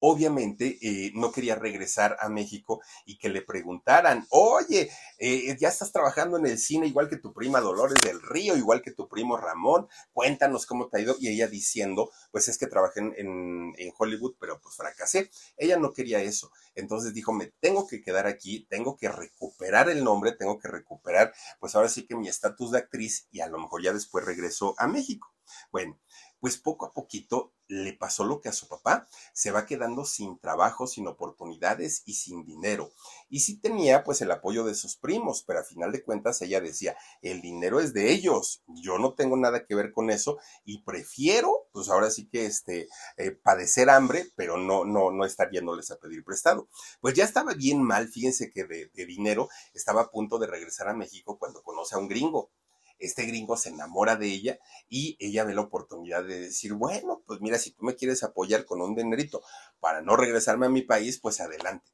obviamente 0.00 0.78
eh, 0.80 1.10
no 1.14 1.32
quería 1.32 1.54
regresar 1.54 2.16
a 2.20 2.28
México 2.28 2.80
y 3.04 3.18
que 3.18 3.28
le 3.28 3.42
preguntaran, 3.42 4.26
oye, 4.30 4.90
eh, 5.18 5.56
ya 5.58 5.68
estás 5.68 5.92
trabajando 5.92 6.38
en 6.38 6.46
el 6.46 6.58
cine 6.58 6.86
igual 6.86 7.08
que 7.08 7.16
tu 7.16 7.32
prima 7.32 7.60
Dolores 7.60 7.98
del 8.02 8.22
Río, 8.22 8.56
igual 8.56 8.82
que 8.82 8.92
tu 8.92 9.08
primo 9.08 9.36
Ramón, 9.36 9.88
cuéntanos 10.12 10.66
cómo 10.66 10.88
te 10.88 10.98
ha 10.98 11.00
ido. 11.00 11.16
Y 11.18 11.28
ella 11.28 11.48
diciendo, 11.48 12.10
pues 12.30 12.48
es 12.48 12.58
que 12.58 12.66
trabajé 12.66 13.00
en, 13.00 13.74
Hollywood, 13.96 14.36
pero 14.38 14.60
pues 14.60 14.76
fracasé. 14.76 15.30
Ella 15.56 15.76
no 15.76 15.92
quería 15.92 16.20
eso. 16.20 16.52
Entonces 16.74 17.14
dijo, 17.14 17.32
me 17.32 17.46
tengo 17.60 17.86
que 17.86 18.00
quedar 18.00 18.26
aquí, 18.26 18.66
tengo 18.68 18.96
que 18.96 19.08
recuperar 19.08 19.88
el 19.90 20.04
nombre, 20.04 20.32
tengo 20.32 20.58
que 20.58 20.68
recuperar, 20.68 21.32
pues 21.58 21.74
ahora 21.74 21.88
sí 21.88 22.06
que 22.06 22.14
mi 22.14 22.28
estatus 22.28 22.72
de 22.72 22.78
actriz 22.78 23.26
y 23.32 23.40
a 23.40 23.48
lo 23.48 23.58
mejor 23.58 23.82
ya 23.82 23.92
después 23.92 24.24
regreso 24.24 24.74
a 24.78 24.86
México. 24.86 25.34
Bueno, 25.70 25.98
pues 26.40 26.58
poco 26.58 26.86
a 26.86 26.92
poquito 26.92 27.52
le 27.68 27.92
pasó 27.92 28.24
lo 28.24 28.40
que 28.40 28.48
a 28.48 28.52
su 28.52 28.66
papá, 28.66 29.06
se 29.34 29.50
va 29.50 29.66
quedando 29.66 30.04
sin 30.04 30.38
trabajo, 30.38 30.86
sin 30.86 31.06
oportunidades 31.06 32.02
y 32.06 32.14
sin 32.14 32.44
dinero. 32.44 32.90
Y 33.28 33.40
sí 33.40 33.60
tenía 33.60 34.04
pues 34.04 34.22
el 34.22 34.30
apoyo 34.30 34.64
de 34.64 34.74
sus 34.74 34.96
primos, 34.96 35.44
pero 35.46 35.60
a 35.60 35.64
final 35.64 35.92
de 35.92 36.02
cuentas 36.02 36.40
ella 36.40 36.60
decía, 36.60 36.96
el 37.20 37.42
dinero 37.42 37.80
es 37.80 37.92
de 37.92 38.10
ellos, 38.10 38.62
yo 38.68 38.98
no 38.98 39.14
tengo 39.14 39.36
nada 39.36 39.66
que 39.66 39.74
ver 39.74 39.92
con 39.92 40.10
eso 40.10 40.38
y 40.64 40.82
prefiero 40.82 41.68
pues 41.72 41.90
ahora 41.90 42.10
sí 42.10 42.28
que 42.28 42.46
este 42.46 42.88
eh, 43.18 43.30
padecer 43.32 43.90
hambre, 43.90 44.26
pero 44.34 44.56
no 44.56 44.84
no 44.84 45.10
no 45.10 45.24
estar 45.24 45.50
yéndoles 45.50 45.90
a 45.90 45.98
pedir 45.98 46.24
prestado. 46.24 46.68
Pues 47.00 47.14
ya 47.14 47.24
estaba 47.24 47.54
bien 47.54 47.82
mal, 47.82 48.08
fíjense 48.08 48.50
que 48.50 48.64
de, 48.64 48.90
de 48.94 49.06
dinero 49.06 49.48
estaba 49.74 50.02
a 50.02 50.10
punto 50.10 50.38
de 50.38 50.46
regresar 50.46 50.88
a 50.88 50.94
México 50.94 51.38
cuando 51.38 51.62
conoce 51.62 51.94
a 51.94 51.98
un 51.98 52.08
gringo 52.08 52.50
este 52.98 53.24
gringo 53.26 53.56
se 53.56 53.70
enamora 53.70 54.16
de 54.16 54.26
ella 54.26 54.58
y 54.88 55.16
ella 55.20 55.44
ve 55.44 55.54
la 55.54 55.62
oportunidad 55.62 56.24
de 56.24 56.40
decir, 56.40 56.74
bueno, 56.74 57.22
pues 57.26 57.40
mira, 57.40 57.58
si 57.58 57.72
tú 57.72 57.84
me 57.84 57.94
quieres 57.94 58.22
apoyar 58.22 58.64
con 58.64 58.80
un 58.80 58.94
dinerito 58.94 59.42
para 59.80 60.02
no 60.02 60.16
regresarme 60.16 60.66
a 60.66 60.70
mi 60.70 60.82
país, 60.82 61.18
pues 61.20 61.40
adelante. 61.40 61.90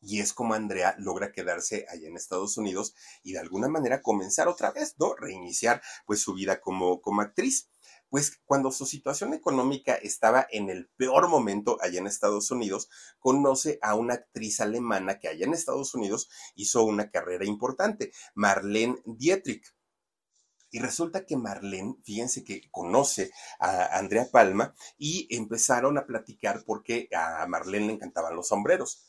Y 0.00 0.20
es 0.20 0.32
como 0.32 0.54
Andrea 0.54 0.94
logra 0.98 1.32
quedarse 1.32 1.86
allá 1.88 2.06
en 2.06 2.16
Estados 2.16 2.56
Unidos 2.56 2.94
y 3.22 3.32
de 3.32 3.40
alguna 3.40 3.68
manera 3.68 4.00
comenzar 4.00 4.46
otra 4.46 4.70
vez, 4.70 4.94
¿no? 4.98 5.14
Reiniciar 5.14 5.82
pues 6.06 6.20
su 6.20 6.34
vida 6.34 6.60
como, 6.60 7.00
como 7.00 7.20
actriz. 7.20 7.68
Pues 8.08 8.40
cuando 8.44 8.70
su 8.70 8.86
situación 8.86 9.34
económica 9.34 9.94
estaba 9.94 10.46
en 10.50 10.70
el 10.70 10.88
peor 10.96 11.28
momento 11.28 11.78
allá 11.82 11.98
en 11.98 12.06
Estados 12.06 12.50
Unidos, 12.50 12.88
conoce 13.18 13.78
a 13.82 13.96
una 13.96 14.14
actriz 14.14 14.60
alemana 14.60 15.18
que 15.18 15.28
allá 15.28 15.44
en 15.44 15.52
Estados 15.52 15.94
Unidos 15.94 16.30
hizo 16.54 16.84
una 16.84 17.10
carrera 17.10 17.44
importante, 17.44 18.12
Marlene 18.34 18.96
Dietrich. 19.04 19.77
Y 20.70 20.80
resulta 20.80 21.24
que 21.24 21.36
Marlene, 21.36 21.96
fíjense 22.04 22.44
que 22.44 22.68
conoce 22.70 23.30
a 23.58 23.98
Andrea 23.98 24.28
Palma 24.30 24.74
y 24.98 25.26
empezaron 25.34 25.98
a 25.98 26.06
platicar 26.06 26.62
porque 26.66 27.08
a 27.14 27.46
Marlene 27.46 27.86
le 27.86 27.92
encantaban 27.94 28.36
los 28.36 28.48
sombreros. 28.48 29.04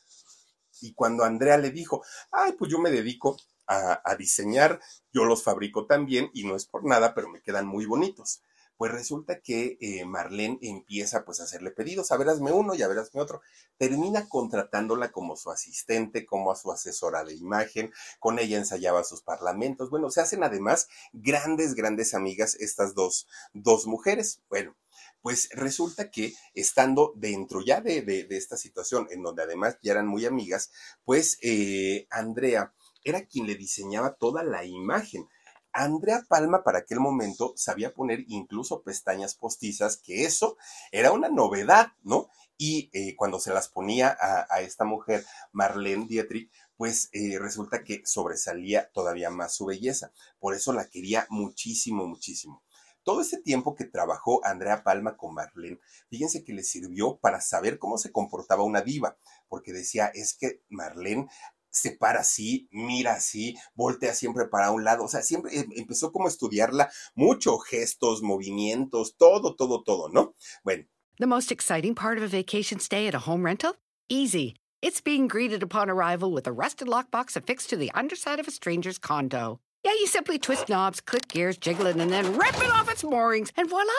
Y 0.81 0.93
cuando 0.93 1.23
Andrea 1.23 1.57
le 1.57 1.71
dijo, 1.71 2.03
ay, 2.31 2.53
pues 2.53 2.71
yo 2.71 2.79
me 2.79 2.91
dedico 2.91 3.37
a, 3.67 4.01
a 4.03 4.15
diseñar, 4.15 4.79
yo 5.11 5.25
los 5.25 5.43
fabrico 5.43 5.85
también 5.85 6.31
y 6.33 6.45
no 6.45 6.55
es 6.55 6.65
por 6.65 6.85
nada, 6.85 7.13
pero 7.13 7.29
me 7.29 7.41
quedan 7.41 7.67
muy 7.67 7.85
bonitos 7.85 8.41
pues 8.79 8.93
resulta 8.93 9.41
que 9.41 9.77
eh, 9.81 10.05
Marlene 10.05 10.57
empieza 10.61 11.25
pues 11.25 11.41
a 11.41 11.43
hacerle 11.43 11.69
pedidos, 11.71 12.13
a 12.13 12.17
verasme 12.17 12.53
uno 12.53 12.75
y 12.75 12.81
a 12.81 12.87
verasme 12.87 13.19
otro. 13.19 13.41
Termina 13.77 14.29
contratándola 14.29 15.11
como 15.11 15.35
su 15.35 15.51
asistente, 15.51 16.25
como 16.25 16.49
a 16.49 16.55
su 16.55 16.71
asesora 16.71 17.25
de 17.25 17.35
imagen, 17.35 17.91
con 18.19 18.39
ella 18.39 18.57
ensayaba 18.57 19.03
sus 19.03 19.21
parlamentos. 19.21 19.89
Bueno, 19.89 20.09
se 20.09 20.21
hacen 20.21 20.45
además 20.45 20.87
grandes, 21.11 21.75
grandes 21.75 22.13
amigas 22.13 22.55
estas 22.55 22.95
dos, 22.95 23.27
dos 23.51 23.85
mujeres. 23.85 24.43
Bueno, 24.47 24.77
pues 25.21 25.49
resulta 25.51 26.09
que 26.09 26.33
estando 26.53 27.11
dentro 27.17 27.59
ya 27.61 27.81
de, 27.81 28.01
de, 28.01 28.23
de, 28.23 28.37
esta 28.37 28.55
situación, 28.55 29.09
en 29.11 29.23
donde 29.23 29.43
además 29.43 29.77
ya 29.83 29.91
eran 29.91 30.07
muy 30.07 30.25
amigas, 30.25 30.71
pues 31.03 31.37
eh, 31.41 32.07
Andrea 32.11 32.73
era 33.03 33.25
quien 33.25 33.45
le 33.45 33.55
diseñaba 33.55 34.15
toda 34.15 34.41
la 34.43 34.63
imagen 34.63 35.27
Andrea 35.73 36.25
Palma 36.27 36.63
para 36.63 36.79
aquel 36.79 36.99
momento 36.99 37.53
sabía 37.55 37.93
poner 37.93 38.25
incluso 38.27 38.81
pestañas 38.83 39.35
postizas, 39.35 39.97
que 39.97 40.25
eso 40.25 40.57
era 40.91 41.11
una 41.11 41.29
novedad, 41.29 41.93
¿no? 42.03 42.29
Y 42.57 42.89
eh, 42.93 43.15
cuando 43.15 43.39
se 43.39 43.53
las 43.53 43.69
ponía 43.69 44.17
a, 44.19 44.61
esta 44.61 44.83
mujer, 44.83 45.25
Marlene 45.53 46.07
Dietrich, 46.07 46.51
pues 46.75 47.09
eh, 47.13 47.39
resulta 47.39 47.83
que 47.83 48.01
sobresalía 48.05 48.89
todavía 48.91 49.29
más 49.29 49.55
su 49.55 49.65
belleza. 49.65 50.11
Por 50.39 50.53
eso 50.53 50.73
la 50.73 50.89
quería 50.89 51.25
muchísimo, 51.29 52.05
muchísimo. 52.05 52.61
Todo 53.03 53.21
ese 53.21 53.37
tiempo 53.41 53.75
que 53.75 53.85
trabajó 53.85 54.45
Andrea 54.45 54.83
Palma 54.83 55.15
con 55.15 55.33
Marlene, 55.33 55.79
fíjense 56.09 56.43
que 56.43 56.53
le 56.53 56.63
sirvió 56.63 57.17
para 57.17 57.39
saber 57.39 57.79
cómo 57.79 57.97
se 57.97 58.11
comportaba 58.11 58.63
una 58.63 58.81
diva, 58.81 59.17
porque 59.47 59.71
decía, 59.71 60.07
es 60.13 60.33
que 60.33 60.61
Marlene 60.69 61.27
se 61.71 61.91
para 61.91 62.21
así, 62.21 62.67
mira 62.71 63.13
así, 63.13 63.55
voltea 63.75 64.13
siempre 64.13 64.47
para 64.47 64.71
un 64.71 64.83
lado, 64.83 65.03
o 65.03 65.07
sea, 65.07 65.21
siempre 65.21 65.51
empezó 65.75 66.11
como 66.11 66.25
a 66.25 66.29
estudiarla 66.29 66.91
mucho, 67.15 67.57
gestos, 67.59 68.21
movimientos, 68.21 69.15
todo, 69.17 69.55
todo, 69.55 69.83
todo, 69.83 70.09
¿no? 70.09 70.35
Bueno. 70.63 70.83
The 71.19 71.27
most 71.27 71.51
exciting 71.51 71.95
part 71.95 72.17
of 72.17 72.23
a 72.23 72.27
vacation 72.27 72.79
stay 72.79 73.07
at 73.07 73.13
a 73.13 73.19
home 73.19 73.43
rental? 73.43 73.75
Easy. 74.07 74.55
It's 74.81 75.01
being 75.01 75.27
greeted 75.27 75.61
upon 75.61 75.89
arrival 75.89 76.31
with 76.31 76.47
a 76.47 76.53
rusted 76.53 76.87
lockbox 76.87 77.35
affixed 77.35 77.69
to 77.71 77.75
the 77.75 77.91
underside 77.93 78.39
of 78.39 78.47
a 78.47 78.51
stranger's 78.51 78.97
condo. 78.97 79.59
Yeah, 79.83 79.91
you 79.91 80.07
simply 80.07 80.39
twist 80.39 80.69
knobs, 80.69 81.01
click 81.01 81.27
gears, 81.27 81.57
jiggle 81.57 81.87
it, 81.87 81.97
and 81.97 82.11
then 82.11 82.37
rip 82.37 82.55
it 82.57 82.71
off 82.71 82.89
its 82.89 83.03
moorings, 83.03 83.51
and 83.57 83.69
voila! 83.69 83.91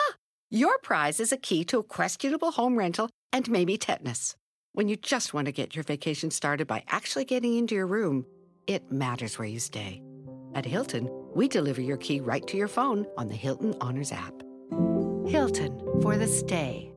Your 0.49 0.77
prize 0.79 1.19
is 1.19 1.31
a 1.31 1.37
key 1.37 1.63
to 1.65 1.79
a 1.79 1.83
questionable 1.83 2.51
home 2.51 2.77
rental 2.77 3.09
and 3.31 3.49
maybe 3.49 3.77
tetanus. 3.77 4.35
When 4.73 4.87
you 4.87 4.95
just 4.95 5.33
want 5.33 5.47
to 5.47 5.51
get 5.51 5.75
your 5.75 5.83
vacation 5.83 6.31
started 6.31 6.65
by 6.65 6.85
actually 6.87 7.25
getting 7.25 7.57
into 7.57 7.75
your 7.75 7.87
room, 7.87 8.25
it 8.67 8.89
matters 8.89 9.37
where 9.37 9.47
you 9.47 9.59
stay. 9.59 10.01
At 10.55 10.65
Hilton, 10.65 11.09
we 11.35 11.49
deliver 11.49 11.81
your 11.81 11.97
key 11.97 12.21
right 12.21 12.47
to 12.47 12.55
your 12.55 12.69
phone 12.69 13.05
on 13.17 13.27
the 13.27 13.35
Hilton 13.35 13.75
Honors 13.81 14.13
app. 14.13 14.33
Hilton 15.27 15.77
for 16.01 16.15
the 16.15 16.25
stay. 16.25 16.87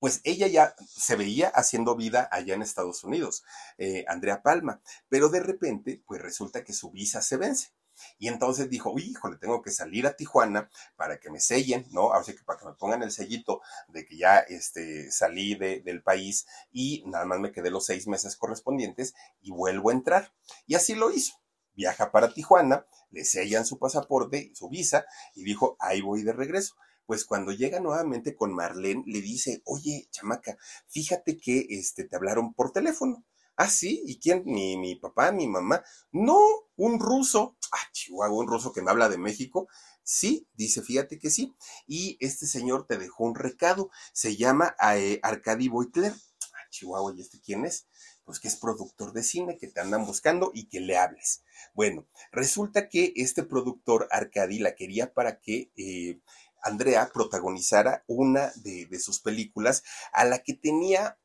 Pues 0.00 0.22
ella 0.24 0.46
ya 0.46 0.74
se 0.88 1.14
veía 1.14 1.48
haciendo 1.48 1.94
vida 1.94 2.26
allá 2.32 2.54
en 2.54 2.62
Estados 2.62 3.04
Unidos, 3.04 3.42
eh, 3.76 4.04
Andrea 4.08 4.40
Palma, 4.42 4.80
pero 5.10 5.28
de 5.28 5.40
repente, 5.40 6.02
pues 6.06 6.22
resulta 6.22 6.64
que 6.64 6.72
su 6.72 6.90
visa 6.90 7.20
se 7.20 7.36
vence. 7.36 7.75
Y 8.18 8.28
entonces 8.28 8.70
dijo, 8.70 8.94
híjole, 8.98 9.36
tengo 9.38 9.62
que 9.62 9.70
salir 9.70 10.06
a 10.06 10.16
Tijuana 10.16 10.70
para 10.96 11.18
que 11.18 11.30
me 11.30 11.40
sellen, 11.40 11.86
¿no? 11.90 12.12
Así 12.12 12.34
que 12.34 12.44
para 12.44 12.58
que 12.58 12.66
me 12.66 12.74
pongan 12.74 13.02
el 13.02 13.10
sellito 13.10 13.60
de 13.88 14.06
que 14.06 14.16
ya 14.16 14.38
este, 14.38 15.10
salí 15.10 15.54
de, 15.54 15.80
del 15.80 16.02
país 16.02 16.46
y 16.72 17.04
nada 17.06 17.24
más 17.24 17.40
me 17.40 17.52
quedé 17.52 17.70
los 17.70 17.86
seis 17.86 18.06
meses 18.06 18.36
correspondientes 18.36 19.14
y 19.40 19.50
vuelvo 19.50 19.90
a 19.90 19.94
entrar. 19.94 20.32
Y 20.66 20.74
así 20.74 20.94
lo 20.94 21.10
hizo. 21.10 21.34
Viaja 21.74 22.10
para 22.10 22.32
Tijuana, 22.32 22.86
le 23.10 23.24
sellan 23.24 23.66
su 23.66 23.78
pasaporte, 23.78 24.50
su 24.54 24.70
visa, 24.70 25.04
y 25.34 25.44
dijo, 25.44 25.76
ahí 25.78 26.00
voy 26.00 26.22
de 26.22 26.32
regreso 26.32 26.74
pues 27.06 27.24
cuando 27.24 27.52
llega 27.52 27.80
nuevamente 27.80 28.34
con 28.34 28.52
Marlene, 28.52 29.04
le 29.06 29.20
dice, 29.22 29.62
oye, 29.64 30.08
chamaca, 30.10 30.58
fíjate 30.88 31.38
que 31.38 31.66
este, 31.70 32.04
te 32.04 32.16
hablaron 32.16 32.52
por 32.52 32.72
teléfono. 32.72 33.24
Ah, 33.56 33.70
sí, 33.70 34.02
¿y 34.04 34.18
quién? 34.18 34.42
Mi, 34.44 34.76
mi 34.76 34.96
papá, 34.96 35.32
mi 35.32 35.46
mamá. 35.46 35.82
No, 36.12 36.38
un 36.76 37.00
ruso. 37.00 37.55
Ah, 37.72 37.90
Chihuahua, 37.92 38.38
un 38.38 38.48
ruso 38.48 38.72
que 38.72 38.82
me 38.82 38.90
habla 38.90 39.08
de 39.08 39.18
México. 39.18 39.68
Sí, 40.02 40.48
dice, 40.54 40.82
fíjate 40.82 41.18
que 41.18 41.30
sí. 41.30 41.54
Y 41.86 42.16
este 42.20 42.46
señor 42.46 42.86
te 42.86 42.98
dejó 42.98 43.24
un 43.24 43.34
recado. 43.34 43.90
Se 44.12 44.36
llama 44.36 44.76
eh, 44.94 45.20
Arcadi 45.22 45.68
Boitler. 45.68 46.12
Ah, 46.12 46.70
Chihuahua, 46.70 47.12
¿y 47.16 47.20
este 47.20 47.40
quién 47.40 47.64
es? 47.64 47.86
Pues 48.24 48.40
que 48.40 48.48
es 48.48 48.56
productor 48.56 49.12
de 49.12 49.22
cine, 49.22 49.58
que 49.58 49.68
te 49.68 49.80
andan 49.80 50.06
buscando 50.06 50.50
y 50.54 50.68
que 50.68 50.80
le 50.80 50.96
hables. 50.96 51.42
Bueno, 51.74 52.06
resulta 52.32 52.88
que 52.88 53.12
este 53.16 53.42
productor, 53.42 54.08
Arcadi, 54.10 54.58
la 54.58 54.74
quería 54.74 55.12
para 55.12 55.40
que 55.40 55.70
eh, 55.76 56.20
Andrea 56.62 57.10
protagonizara 57.12 58.04
una 58.06 58.52
de, 58.56 58.86
de 58.86 58.98
sus 58.98 59.20
películas 59.20 59.84
a 60.12 60.24
la 60.24 60.40
que 60.40 60.54
tenía 60.54 61.18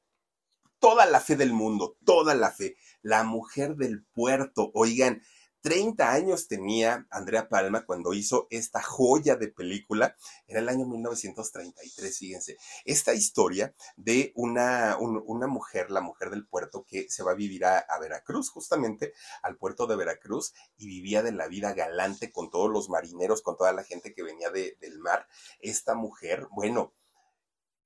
toda 0.79 1.05
la 1.05 1.21
fe 1.21 1.35
del 1.35 1.53
mundo, 1.53 1.97
toda 2.03 2.35
la 2.35 2.51
fe. 2.51 2.75
La 3.01 3.23
mujer 3.23 3.75
del 3.75 4.03
puerto, 4.03 4.71
oigan, 4.73 5.21
30 5.61 6.11
años 6.11 6.47
tenía 6.47 7.07
Andrea 7.11 7.47
Palma 7.47 7.85
cuando 7.85 8.13
hizo 8.13 8.47
esta 8.49 8.81
joya 8.81 9.35
de 9.35 9.47
película. 9.47 10.15
Era 10.47 10.59
el 10.59 10.69
año 10.69 10.85
1933, 10.85 12.17
fíjense. 12.17 12.57
Esta 12.85 13.13
historia 13.13 13.73
de 13.95 14.31
una, 14.35 14.97
una 14.99 15.47
mujer, 15.47 15.91
la 15.91 16.01
mujer 16.01 16.31
del 16.31 16.47
puerto, 16.47 16.85
que 16.87 17.09
se 17.09 17.23
va 17.23 17.31
a 17.31 17.35
vivir 17.35 17.65
a, 17.65 17.85
Veracruz, 17.99 18.49
justamente 18.49 19.13
al 19.43 19.57
puerto 19.57 19.85
de 19.85 19.95
Veracruz, 19.95 20.53
y 20.77 20.87
vivía 20.87 21.21
de 21.21 21.31
la 21.31 21.47
vida 21.47 21.73
galante 21.73 22.31
con 22.31 22.49
todos 22.49 22.71
los 22.71 22.89
marineros, 22.89 23.41
con 23.41 23.55
toda 23.55 23.71
la 23.73 23.83
gente 23.83 24.13
que 24.13 24.23
venía 24.23 24.49
del 24.49 24.99
mar. 24.99 25.27
Esta 25.59 25.93
mujer, 25.93 26.47
bueno, 26.51 26.93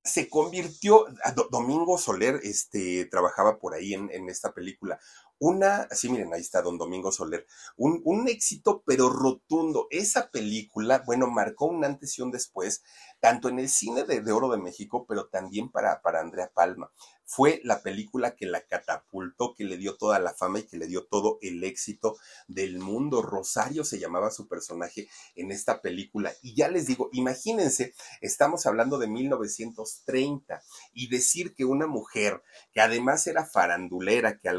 se 0.05 0.29
convirtió, 0.29 1.07
Domingo 1.49 1.97
Soler 1.97 2.39
este, 2.43 3.05
trabajaba 3.05 3.57
por 3.57 3.73
ahí 3.73 3.95
en, 3.95 4.11
en 4.11 4.29
esta 4.29 4.53
película, 4.53 4.99
una, 5.39 5.87
sí, 5.91 6.09
miren, 6.09 6.33
ahí 6.33 6.41
está 6.41 6.61
Don 6.61 6.77
Domingo 6.77 7.11
Soler, 7.11 7.45
un, 7.77 8.01
un, 8.05 8.27
éxito 8.27 8.83
pero 8.85 9.09
rotundo. 9.09 9.87
Esa 9.89 10.29
película, 10.31 11.03
bueno, 11.05 11.27
marcó 11.27 11.65
un 11.65 11.83
antes 11.83 12.17
y 12.17 12.21
un 12.21 12.31
después, 12.31 12.83
tanto 13.19 13.49
en 13.49 13.59
el 13.59 13.69
cine 13.69 14.03
de, 14.03 14.21
de 14.21 14.31
Oro 14.31 14.49
de 14.49 14.57
México, 14.57 15.05
pero 15.07 15.27
también 15.27 15.69
para, 15.69 16.01
para 16.01 16.21
Andrea 16.21 16.51
Palma 16.53 16.91
fue 17.25 17.59
la 17.63 17.81
película 17.81 18.35
que 18.35 18.45
la 18.45 18.61
catapultó, 18.61 19.55
que 19.55 19.63
le 19.63 19.77
dio 19.77 19.97
toda 19.97 20.19
la 20.19 20.33
fama 20.33 20.59
y 20.59 20.63
que 20.63 20.77
le 20.77 20.87
dio 20.87 21.05
todo 21.05 21.39
el 21.41 21.63
éxito 21.63 22.17
del 22.47 22.79
mundo. 22.79 23.21
Rosario 23.21 23.83
se 23.83 23.99
llamaba 23.99 24.29
su 24.31 24.47
personaje 24.47 25.09
en 25.35 25.51
esta 25.51 25.81
película. 25.81 26.31
Y 26.41 26.55
ya 26.55 26.69
les 26.69 26.85
digo, 26.85 27.09
imagínense, 27.13 27.93
estamos 28.21 28.65
hablando 28.67 28.99
de 28.99 29.07
1930 29.07 30.61
y 30.93 31.09
decir 31.09 31.55
que 31.55 31.65
una 31.65 31.87
mujer 31.87 32.43
que 32.73 32.81
además 32.81 33.25
era 33.25 33.45
farandulera, 33.45 34.39
que, 34.39 34.49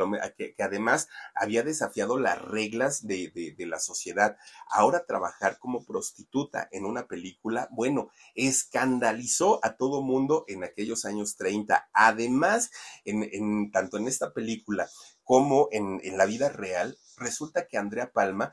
además 0.58 1.08
había 1.34 1.62
desafiado 1.62 2.18
las 2.18 2.42
reglas 2.42 3.06
de, 3.06 3.30
de, 3.30 3.54
de 3.56 3.66
la 3.66 3.78
sociedad, 3.78 4.36
ahora 4.68 5.06
trabajar 5.06 5.58
como 5.58 5.84
prostituta 5.84 6.68
en 6.72 6.84
una 6.84 7.06
película, 7.06 7.68
bueno, 7.70 8.10
escandalizó 8.34 9.64
a 9.64 9.76
todo 9.76 10.02
mundo 10.02 10.44
en 10.48 10.64
aquellos 10.64 11.04
años 11.04 11.36
30. 11.36 11.88
Además, 11.92 12.55
en, 13.04 13.70
tanto 13.70 13.96
en 13.96 14.08
esta 14.08 14.32
película 14.32 14.88
como 15.24 15.68
en, 15.72 16.00
la 16.16 16.26
vida 16.26 16.48
real, 16.48 16.98
resulta 17.16 17.66
que 17.66 17.78
Andrea 17.78 18.12
Palma 18.12 18.52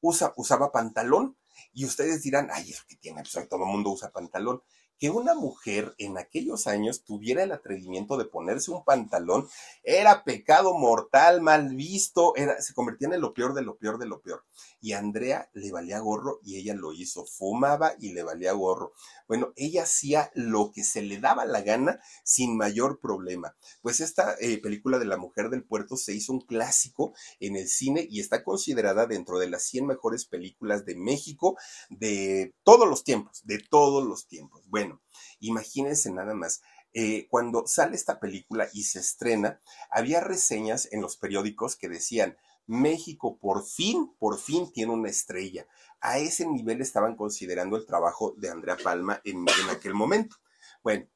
usa, 0.00 0.32
usaba 0.36 0.72
pantalón. 0.72 1.36
Y 1.72 1.84
ustedes 1.84 2.22
dirán, 2.22 2.48
ay, 2.52 2.70
eso 2.70 2.82
que 2.88 2.96
tiene, 2.96 3.22
pues 3.22 3.48
todo 3.48 3.64
el 3.64 3.70
mundo 3.70 3.90
usa 3.90 4.10
pantalón 4.10 4.62
que 5.02 5.10
una 5.10 5.34
mujer 5.34 5.96
en 5.98 6.16
aquellos 6.16 6.68
años 6.68 7.02
tuviera 7.02 7.42
el 7.42 7.50
atrevimiento 7.50 8.16
de 8.16 8.24
ponerse 8.24 8.70
un 8.70 8.84
pantalón 8.84 9.48
era 9.82 10.22
pecado 10.22 10.78
mortal, 10.78 11.42
mal 11.42 11.74
visto, 11.74 12.34
se 12.60 12.72
convertía 12.72 13.08
en 13.08 13.20
lo 13.20 13.34
peor 13.34 13.52
de 13.52 13.62
lo 13.62 13.76
peor 13.78 13.98
de 13.98 14.06
lo 14.06 14.20
peor. 14.20 14.44
Y 14.80 14.92
a 14.92 15.00
Andrea 15.00 15.50
le 15.54 15.72
valía 15.72 15.98
gorro 15.98 16.38
y 16.44 16.56
ella 16.56 16.74
lo 16.74 16.92
hizo, 16.92 17.26
fumaba 17.26 17.96
y 17.98 18.12
le 18.12 18.22
valía 18.22 18.52
gorro. 18.52 18.92
Bueno, 19.26 19.52
ella 19.56 19.82
hacía 19.82 20.30
lo 20.34 20.70
que 20.72 20.84
se 20.84 21.02
le 21.02 21.18
daba 21.18 21.46
la 21.46 21.62
gana 21.62 22.00
sin 22.22 22.56
mayor 22.56 23.00
problema. 23.00 23.56
Pues 23.80 23.98
esta 23.98 24.36
eh, 24.38 24.58
película 24.58 25.00
de 25.00 25.06
la 25.06 25.16
mujer 25.16 25.50
del 25.50 25.64
puerto 25.64 25.96
se 25.96 26.14
hizo 26.14 26.32
un 26.32 26.42
clásico 26.42 27.12
en 27.40 27.56
el 27.56 27.66
cine 27.66 28.06
y 28.08 28.20
está 28.20 28.44
considerada 28.44 29.06
dentro 29.06 29.40
de 29.40 29.50
las 29.50 29.64
100 29.64 29.84
mejores 29.86 30.26
películas 30.26 30.84
de 30.84 30.94
México 30.94 31.56
de 31.90 32.54
todos 32.62 32.88
los 32.88 33.02
tiempos, 33.02 33.40
de 33.44 33.58
todos 33.58 34.06
los 34.06 34.28
tiempos. 34.28 34.62
Bueno, 34.68 34.91
imagínense 35.40 36.10
nada 36.10 36.34
más. 36.34 36.62
Eh, 36.94 37.26
cuando 37.30 37.66
sale 37.66 37.96
esta 37.96 38.20
película 38.20 38.68
y 38.72 38.84
se 38.84 39.00
estrena, 39.00 39.60
había 39.90 40.20
reseñas 40.20 40.88
en 40.92 41.00
los 41.00 41.16
periódicos 41.16 41.76
que 41.76 41.88
decían, 41.88 42.36
México 42.66 43.38
por 43.38 43.64
fin, 43.64 44.14
por 44.18 44.38
fin 44.38 44.70
tiene 44.72 44.92
una 44.92 45.08
estrella. 45.08 45.66
A 46.00 46.18
ese 46.18 46.46
nivel 46.46 46.80
estaban 46.80 47.16
considerando 47.16 47.76
el 47.76 47.86
trabajo 47.86 48.34
de 48.36 48.50
Andrea 48.50 48.76
Palma 48.82 49.20
en, 49.24 49.38
en 49.38 49.70
aquel 49.70 49.94
momento. 49.94 50.36
Bueno, 50.82 51.06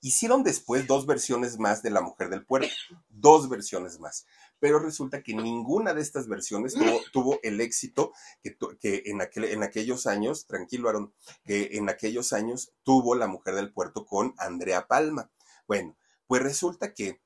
hicieron 0.00 0.42
después 0.42 0.86
dos 0.86 1.06
versiones 1.06 1.58
más 1.58 1.82
de 1.82 1.90
La 1.90 2.00
Mujer 2.00 2.28
del 2.28 2.44
Puerto, 2.44 2.68
dos 3.08 3.48
versiones 3.48 3.98
más 3.98 4.26
pero 4.62 4.78
resulta 4.78 5.24
que 5.24 5.34
ninguna 5.34 5.92
de 5.92 6.02
estas 6.02 6.28
versiones 6.28 6.76
tuvo, 7.12 7.40
el 7.42 7.60
éxito 7.60 8.12
que, 8.44 8.56
que 8.78 9.02
en, 9.06 9.20
aquel, 9.20 9.46
en 9.46 9.64
aquellos 9.64 10.06
años, 10.06 10.46
tranquilo 10.46 10.88
Aaron, 10.88 11.12
que 11.44 11.70
en 11.72 11.88
aquellos 11.88 12.32
años 12.32 12.72
tuvo 12.84 13.16
La 13.16 13.26
Mujer 13.26 13.56
del 13.56 13.72
Puerto 13.72 14.06
con 14.06 14.36
Andrea 14.38 14.86
Palma. 14.86 15.32
Bueno, 15.66 15.96
pues 16.28 16.44
resulta 16.44 16.94
que 16.94 17.20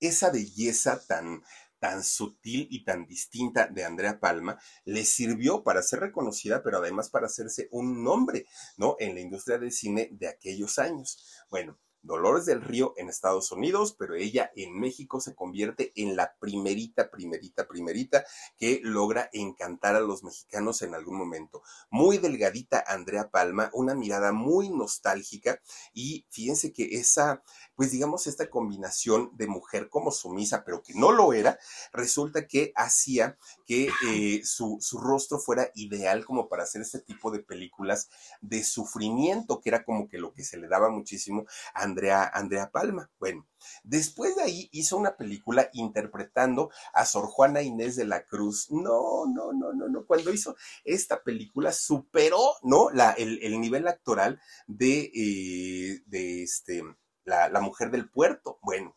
esa 0.00 0.30
belleza 0.32 1.00
tan, 1.06 1.44
tan 1.78 2.02
sutil 2.02 2.66
y 2.72 2.82
tan 2.82 3.06
distinta 3.06 3.68
de 3.68 3.84
Andrea 3.84 4.18
Palma 4.18 4.58
le 4.84 5.04
sirvió 5.04 5.62
para 5.62 5.80
ser 5.80 6.00
reconocida, 6.00 6.64
pero 6.64 6.78
además 6.78 7.08
para 7.08 7.26
hacerse 7.26 7.68
un 7.70 8.02
nombre, 8.02 8.46
¿no? 8.76 8.96
En 8.98 9.14
la 9.14 9.20
industria 9.20 9.58
del 9.58 9.70
cine 9.70 10.08
de 10.10 10.26
aquellos 10.26 10.80
años. 10.80 11.24
Bueno, 11.50 11.78
Dolores 12.02 12.46
del 12.46 12.62
Río 12.62 12.94
en 12.96 13.08
Estados 13.08 13.52
Unidos, 13.52 13.94
pero 13.96 14.14
ella 14.14 14.50
en 14.56 14.78
México 14.78 15.20
se 15.20 15.34
convierte 15.34 15.92
en 15.94 16.16
la 16.16 16.34
primerita, 16.38 17.10
primerita, 17.10 17.66
primerita 17.68 18.24
que 18.58 18.80
logra 18.82 19.30
encantar 19.32 19.94
a 19.94 20.00
los 20.00 20.24
mexicanos 20.24 20.82
en 20.82 20.94
algún 20.94 21.16
momento. 21.16 21.62
Muy 21.90 22.18
delgadita 22.18 22.84
Andrea 22.86 23.30
Palma, 23.30 23.70
una 23.72 23.94
mirada 23.94 24.32
muy 24.32 24.70
nostálgica 24.70 25.60
y 25.92 26.26
fíjense 26.30 26.72
que 26.72 26.96
esa, 26.96 27.42
pues 27.76 27.92
digamos, 27.92 28.26
esta 28.26 28.50
combinación 28.50 29.30
de 29.36 29.46
mujer 29.46 29.88
como 29.88 30.10
sumisa, 30.10 30.64
pero 30.64 30.82
que 30.82 30.94
no 30.94 31.12
lo 31.12 31.32
era, 31.32 31.58
resulta 31.92 32.46
que 32.46 32.72
hacía 32.74 33.38
que 33.64 33.90
eh, 34.08 34.42
su, 34.44 34.78
su 34.80 34.98
rostro 34.98 35.38
fuera 35.38 35.70
ideal 35.74 36.24
como 36.24 36.48
para 36.48 36.64
hacer 36.64 36.82
este 36.82 36.98
tipo 36.98 37.30
de 37.30 37.40
películas 37.40 38.10
de 38.40 38.64
sufrimiento, 38.64 39.60
que 39.60 39.70
era 39.70 39.84
como 39.84 40.08
que 40.08 40.18
lo 40.18 40.32
que 40.32 40.42
se 40.44 40.56
le 40.56 40.68
daba 40.68 40.90
muchísimo 40.90 41.46
a 41.74 41.91
Andrea, 41.92 42.30
Andrea 42.32 42.70
Palma. 42.70 43.10
Bueno, 43.18 43.46
después 43.84 44.34
de 44.36 44.42
ahí 44.42 44.68
hizo 44.72 44.96
una 44.96 45.16
película 45.16 45.68
interpretando 45.74 46.70
a 46.94 47.04
Sor 47.04 47.26
Juana 47.26 47.62
Inés 47.62 47.96
de 47.96 48.06
la 48.06 48.24
Cruz. 48.24 48.70
No, 48.70 49.26
no, 49.26 49.52
no, 49.52 49.72
no, 49.74 49.88
no. 49.88 50.06
Cuando 50.06 50.32
hizo 50.32 50.56
esta 50.84 51.22
película 51.22 51.70
superó, 51.72 52.56
¿no? 52.62 52.90
La, 52.90 53.12
el, 53.12 53.40
el 53.42 53.60
nivel 53.60 53.86
actoral 53.86 54.40
de, 54.66 55.10
eh, 55.14 56.02
de 56.06 56.42
este, 56.42 56.82
la, 57.24 57.50
la 57.50 57.60
mujer 57.60 57.90
del 57.90 58.08
puerto. 58.10 58.58
Bueno, 58.62 58.96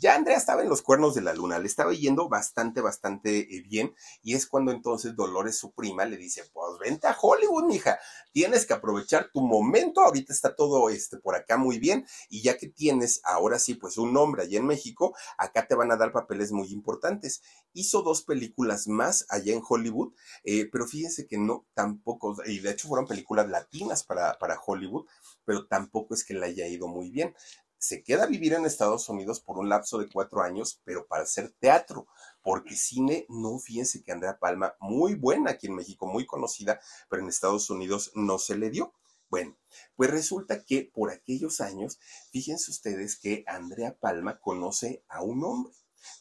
ya 0.00 0.14
Andrea 0.14 0.38
estaba 0.38 0.62
en 0.62 0.70
los 0.70 0.80
cuernos 0.80 1.14
de 1.14 1.20
la 1.20 1.34
luna, 1.34 1.58
le 1.58 1.66
estaba 1.66 1.92
yendo 1.92 2.30
bastante, 2.30 2.80
bastante 2.80 3.54
eh, 3.54 3.60
bien, 3.60 3.94
y 4.22 4.34
es 4.34 4.46
cuando 4.46 4.72
entonces 4.72 5.14
Dolores, 5.14 5.58
su 5.58 5.72
prima, 5.72 6.06
le 6.06 6.16
dice, 6.16 6.42
pues 6.54 6.78
vente 6.80 7.06
a 7.06 7.16
Hollywood, 7.20 7.64
mija, 7.64 7.98
tienes 8.32 8.64
que 8.64 8.72
aprovechar 8.72 9.30
tu 9.30 9.42
momento, 9.42 10.00
ahorita 10.00 10.32
está 10.32 10.56
todo 10.56 10.88
este 10.88 11.18
por 11.18 11.36
acá 11.36 11.58
muy 11.58 11.78
bien, 11.78 12.06
y 12.30 12.40
ya 12.40 12.56
que 12.56 12.66
tienes 12.68 13.20
ahora 13.24 13.58
sí, 13.58 13.74
pues 13.74 13.98
un 13.98 14.14
nombre 14.14 14.42
allá 14.42 14.58
en 14.58 14.66
México, 14.66 15.14
acá 15.36 15.66
te 15.66 15.74
van 15.74 15.92
a 15.92 15.96
dar 15.96 16.12
papeles 16.12 16.50
muy 16.50 16.72
importantes. 16.72 17.42
Hizo 17.74 18.00
dos 18.02 18.22
películas 18.22 18.88
más 18.88 19.26
allá 19.28 19.52
en 19.52 19.62
Hollywood, 19.66 20.14
eh, 20.44 20.66
pero 20.72 20.86
fíjense 20.86 21.26
que 21.26 21.36
no, 21.36 21.66
tampoco, 21.74 22.36
y 22.46 22.60
de 22.60 22.70
hecho 22.70 22.88
fueron 22.88 23.06
películas 23.06 23.50
latinas 23.50 24.02
para, 24.02 24.38
para 24.38 24.58
Hollywood, 24.64 25.04
pero 25.44 25.66
tampoco 25.66 26.14
es 26.14 26.24
que 26.24 26.32
le 26.32 26.46
haya 26.46 26.66
ido 26.66 26.88
muy 26.88 27.10
bien 27.10 27.34
se 27.80 28.02
queda 28.02 28.24
a 28.24 28.26
vivir 28.26 28.52
en 28.52 28.66
Estados 28.66 29.08
Unidos 29.08 29.40
por 29.40 29.58
un 29.58 29.70
lapso 29.70 29.98
de 29.98 30.08
cuatro 30.08 30.42
años, 30.42 30.82
pero 30.84 31.06
para 31.06 31.22
hacer 31.22 31.50
teatro, 31.58 32.06
porque 32.42 32.76
cine, 32.76 33.24
no 33.30 33.58
fíjense 33.58 34.02
que 34.02 34.12
Andrea 34.12 34.38
Palma, 34.38 34.74
muy 34.80 35.14
buena 35.14 35.52
aquí 35.52 35.66
en 35.66 35.76
México, 35.76 36.06
muy 36.06 36.26
conocida, 36.26 36.78
pero 37.08 37.22
en 37.22 37.30
Estados 37.30 37.70
Unidos 37.70 38.12
no 38.14 38.38
se 38.38 38.58
le 38.58 38.68
dio. 38.68 38.92
Bueno, 39.30 39.56
pues 39.96 40.10
resulta 40.10 40.62
que 40.62 40.90
por 40.92 41.10
aquellos 41.10 41.62
años, 41.62 41.98
fíjense 42.30 42.70
ustedes 42.70 43.18
que 43.18 43.44
Andrea 43.46 43.96
Palma 43.98 44.40
conoce 44.40 45.02
a 45.08 45.22
un 45.22 45.42
hombre. 45.42 45.72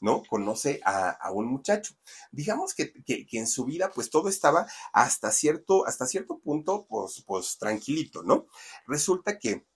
¿no? 0.02 0.24
Conoce 0.24 0.82
a, 0.84 1.32
un 1.32 1.46
muchacho. 1.46 1.94
Digamos 2.32 2.74
que, 2.74 2.92
que, 3.04 3.26
que, 3.26 3.40
en 3.40 3.48
su 3.48 3.66
vida, 3.66 3.92
pues 3.94 4.10
todo 4.10 4.28
estaba 4.28 4.68
hasta 4.92 5.32
cierto, 5.32 5.86
hasta 5.86 6.06
cierto 6.06 6.40
punto, 6.40 6.86
pues, 6.90 7.24
pues 7.26 7.58
tranquilito, 7.58 8.22
¿no? 8.24 8.48
Resulta 8.88 9.40
que 9.40 9.69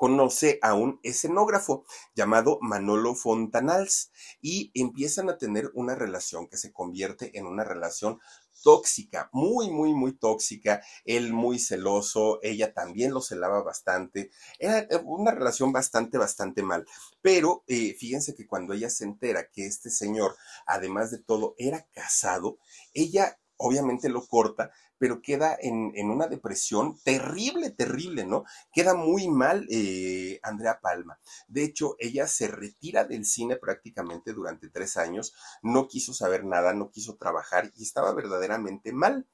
conoce 0.00 0.58
a 0.62 0.72
un 0.72 0.98
escenógrafo 1.02 1.84
llamado 2.14 2.58
Manolo 2.62 3.14
Fontanals 3.14 4.10
y 4.40 4.70
empiezan 4.72 5.28
a 5.28 5.36
tener 5.36 5.70
una 5.74 5.94
relación 5.94 6.48
que 6.48 6.56
se 6.56 6.72
convierte 6.72 7.38
en 7.38 7.44
una 7.44 7.64
relación 7.64 8.18
tóxica, 8.62 9.28
muy, 9.32 9.70
muy, 9.70 9.92
muy 9.92 10.12
tóxica, 10.14 10.82
él 11.04 11.34
muy 11.34 11.58
celoso, 11.58 12.38
ella 12.42 12.72
también 12.72 13.12
lo 13.12 13.20
celaba 13.20 13.62
bastante, 13.62 14.30
era 14.58 14.78
eh, 14.78 15.02
una 15.04 15.32
relación 15.32 15.70
bastante, 15.70 16.16
bastante 16.16 16.62
mal. 16.62 16.86
Pero 17.20 17.62
eh, 17.66 17.94
fíjense 17.98 18.34
que 18.34 18.46
cuando 18.46 18.72
ella 18.72 18.88
se 18.88 19.04
entera 19.04 19.50
que 19.50 19.66
este 19.66 19.90
señor, 19.90 20.34
además 20.64 21.10
de 21.10 21.18
todo, 21.18 21.54
era 21.58 21.86
casado, 21.92 22.58
ella 22.94 23.38
obviamente 23.60 24.08
lo 24.08 24.26
corta, 24.26 24.70
pero 24.98 25.22
queda 25.22 25.56
en, 25.60 25.92
en, 25.94 26.10
una 26.10 26.26
depresión 26.26 26.98
terrible, 27.04 27.70
terrible, 27.70 28.26
¿no? 28.26 28.44
Queda 28.72 28.94
muy 28.94 29.28
mal 29.28 29.66
eh, 29.70 30.40
Andrea 30.42 30.80
Palma. 30.80 31.18
De 31.48 31.64
hecho, 31.64 31.96
ella 31.98 32.26
se 32.26 32.48
retira 32.48 33.04
del 33.04 33.24
cine 33.24 33.56
prácticamente 33.56 34.32
durante 34.32 34.68
tres 34.68 34.96
años, 34.96 35.34
no 35.62 35.88
quiso 35.88 36.12
saber 36.12 36.44
nada, 36.44 36.74
no 36.74 36.90
quiso 36.90 37.16
trabajar 37.16 37.70
y 37.76 37.82
estaba 37.82 38.12
verdaderamente 38.12 38.92
mal. 38.92 39.26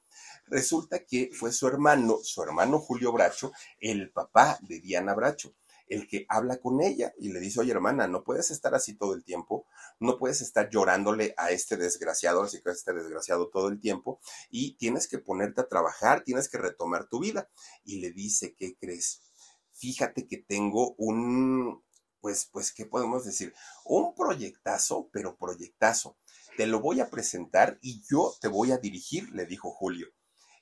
Resulta 0.45 1.03
que 1.05 1.29
fue 1.33 1.51
su 1.51 1.67
hermano, 1.67 2.19
su 2.23 2.41
hermano 2.41 2.79
Julio 2.79 3.11
Bracho, 3.11 3.51
el 3.79 4.11
papá 4.11 4.57
de 4.61 4.79
Diana 4.79 5.13
Bracho 5.13 5.53
el 5.87 6.07
que 6.07 6.25
habla 6.29 6.57
con 6.57 6.81
ella 6.81 7.13
y 7.17 7.31
le 7.31 7.39
dice, 7.39 7.59
oye 7.61 7.71
hermana, 7.71 8.07
no 8.07 8.23
puedes 8.23 8.51
estar 8.51 8.75
así 8.75 8.95
todo 8.95 9.13
el 9.13 9.23
tiempo, 9.23 9.65
no 9.99 10.17
puedes 10.17 10.41
estar 10.41 10.69
llorándole 10.69 11.33
a 11.37 11.51
este 11.51 11.77
desgraciado, 11.77 12.43
así 12.43 12.61
que 12.61 12.69
a 12.69 12.73
este 12.73 12.93
desgraciado 12.93 13.49
todo 13.49 13.69
el 13.69 13.79
tiempo, 13.79 14.19
y 14.49 14.77
tienes 14.77 15.07
que 15.07 15.19
ponerte 15.19 15.61
a 15.61 15.67
trabajar, 15.67 16.23
tienes 16.23 16.49
que 16.49 16.57
retomar 16.57 17.07
tu 17.07 17.19
vida. 17.19 17.49
Y 17.83 17.99
le 17.99 18.11
dice, 18.11 18.55
¿qué 18.55 18.75
crees? 18.77 19.21
fíjate 19.77 20.27
que 20.27 20.37
tengo 20.37 20.95
un, 20.97 21.83
pues, 22.19 22.49
pues, 22.51 22.71
¿qué 22.73 22.85
podemos 22.85 23.25
decir? 23.25 23.53
Un 23.85 24.13
proyectazo, 24.15 25.09
pero 25.11 25.37
proyectazo. 25.37 26.17
Te 26.57 26.67
lo 26.67 26.81
voy 26.81 26.99
a 26.99 27.09
presentar 27.09 27.77
y 27.81 28.03
yo 28.09 28.33
te 28.41 28.47
voy 28.47 28.71
a 28.71 28.77
dirigir, 28.77 29.29
le 29.31 29.45
dijo 29.45 29.71
Julio. 29.71 30.07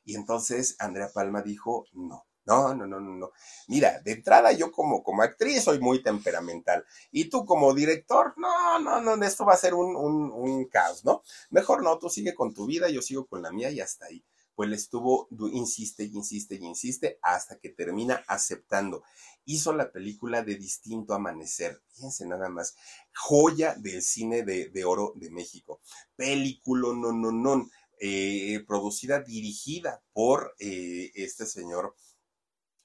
Y 0.04 0.16
entonces 0.16 0.76
Andrea 0.80 1.10
Palma 1.14 1.42
dijo, 1.42 1.86
no. 1.94 2.28
No, 2.46 2.76
no, 2.76 2.86
no, 2.86 3.00
no, 3.00 3.16
no. 3.16 3.32
Mira, 3.68 4.00
de 4.02 4.12
entrada 4.14 4.52
yo 4.52 4.72
como, 4.72 5.04
como 5.04 5.24
actriz 5.24 5.64
soy 5.64 5.80
muy 5.80 6.04
temperamental. 6.04 6.86
Y 7.12 7.26
tú 7.30 7.46
como 7.46 7.74
director, 7.74 8.34
no, 8.38 8.80
no, 8.80 9.02
no, 9.02 9.26
esto 9.26 9.46
va 9.46 9.54
a 9.54 9.58
ser 9.58 9.74
un, 9.74 9.96
un, 9.96 10.32
un 10.32 10.66
caos, 10.66 11.04
¿no? 11.04 11.24
Mejor 11.50 11.84
no, 11.84 11.98
tú 11.98 12.10
sigue 12.10 12.36
con 12.36 12.54
tu 12.54 12.66
vida, 12.68 12.90
yo 12.90 13.02
sigo 13.02 13.26
con 13.26 13.42
la 13.42 13.52
mía 13.52 13.72
y 13.72 13.80
hasta 13.80 14.06
ahí 14.06 14.24
pues 14.56 14.70
le 14.70 14.76
estuvo, 14.78 15.28
insiste 15.52 16.06
insiste 16.06 16.56
y 16.56 16.66
insiste 16.66 17.20
hasta 17.22 17.60
que 17.60 17.70
termina 17.70 18.24
aceptando. 18.28 19.04
Hizo 19.44 19.74
la 19.74 19.92
película 19.92 20.42
de 20.44 20.56
Distinto 20.56 21.14
Amanecer, 21.14 21.82
fíjense 21.94 22.26
nada 22.26 22.50
más, 22.50 22.76
joya 23.14 23.76
del 23.76 24.02
cine 24.02 24.44
de, 24.44 24.86
oro 24.86 25.14
de 25.16 25.30
México. 25.30 25.82
Película, 26.16 26.94
no, 26.96 27.12
no, 27.12 27.32
no, 27.32 27.70
eh, 28.00 28.64
producida, 28.66 29.20
dirigida 29.22 30.02
por 30.14 30.56
eh, 30.60 31.12
este 31.16 31.46
señor 31.46 31.96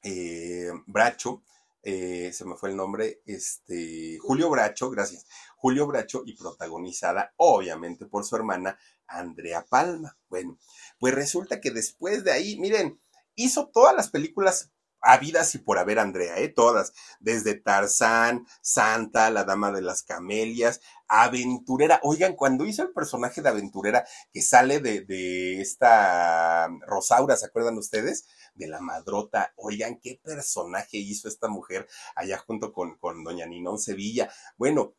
eh, 0.02 0.70
Bracho, 0.86 1.42
se 1.82 2.44
me 2.44 2.56
fue 2.56 2.70
el 2.70 2.76
nombre, 2.76 3.22
este, 3.24 4.18
Julio 4.18 4.50
Bracho, 4.50 4.90
gracias, 4.90 5.26
Julio 5.56 5.86
Bracho 5.86 6.22
y 6.26 6.36
protagonizada 6.36 7.32
obviamente 7.36 8.06
por 8.06 8.24
su 8.24 8.36
hermana 8.36 8.78
Andrea 9.06 9.64
Palma. 9.68 10.16
Bueno, 10.28 10.58
pues 10.98 11.14
resulta 11.14 11.60
que 11.60 11.70
después 11.70 12.22
de 12.22 12.32
ahí, 12.32 12.58
miren, 12.58 13.00
hizo 13.34 13.68
todas 13.68 13.94
las 13.94 14.10
películas 14.10 14.70
habidas 15.02 15.54
y 15.54 15.58
por 15.58 15.78
haber 15.78 15.98
Andrea, 15.98 16.38
¿eh? 16.38 16.48
Todas, 16.48 16.92
desde 17.20 17.54
Tarzán, 17.54 18.46
Santa, 18.60 19.30
La 19.30 19.44
Dama 19.44 19.72
de 19.72 19.82
las 19.82 20.02
Camelias, 20.02 20.80
Aventurera. 21.08 22.00
Oigan, 22.02 22.36
cuando 22.36 22.66
hizo 22.66 22.82
el 22.82 22.92
personaje 22.92 23.40
de 23.40 23.48
Aventurera 23.48 24.06
que 24.32 24.42
sale 24.42 24.80
de, 24.80 25.00
de 25.00 25.60
esta 25.60 26.68
Rosaura, 26.86 27.36
¿se 27.36 27.46
acuerdan 27.46 27.78
ustedes? 27.78 28.26
De 28.54 28.68
la 28.68 28.80
Madrota. 28.80 29.52
Oigan, 29.56 29.98
qué 30.00 30.20
personaje 30.22 30.98
hizo 30.98 31.28
esta 31.28 31.48
mujer 31.48 31.88
allá 32.14 32.38
junto 32.38 32.72
con, 32.72 32.96
con 32.98 33.24
Doña 33.24 33.46
Ninón 33.46 33.78
Sevilla. 33.78 34.30
Bueno, 34.56 34.94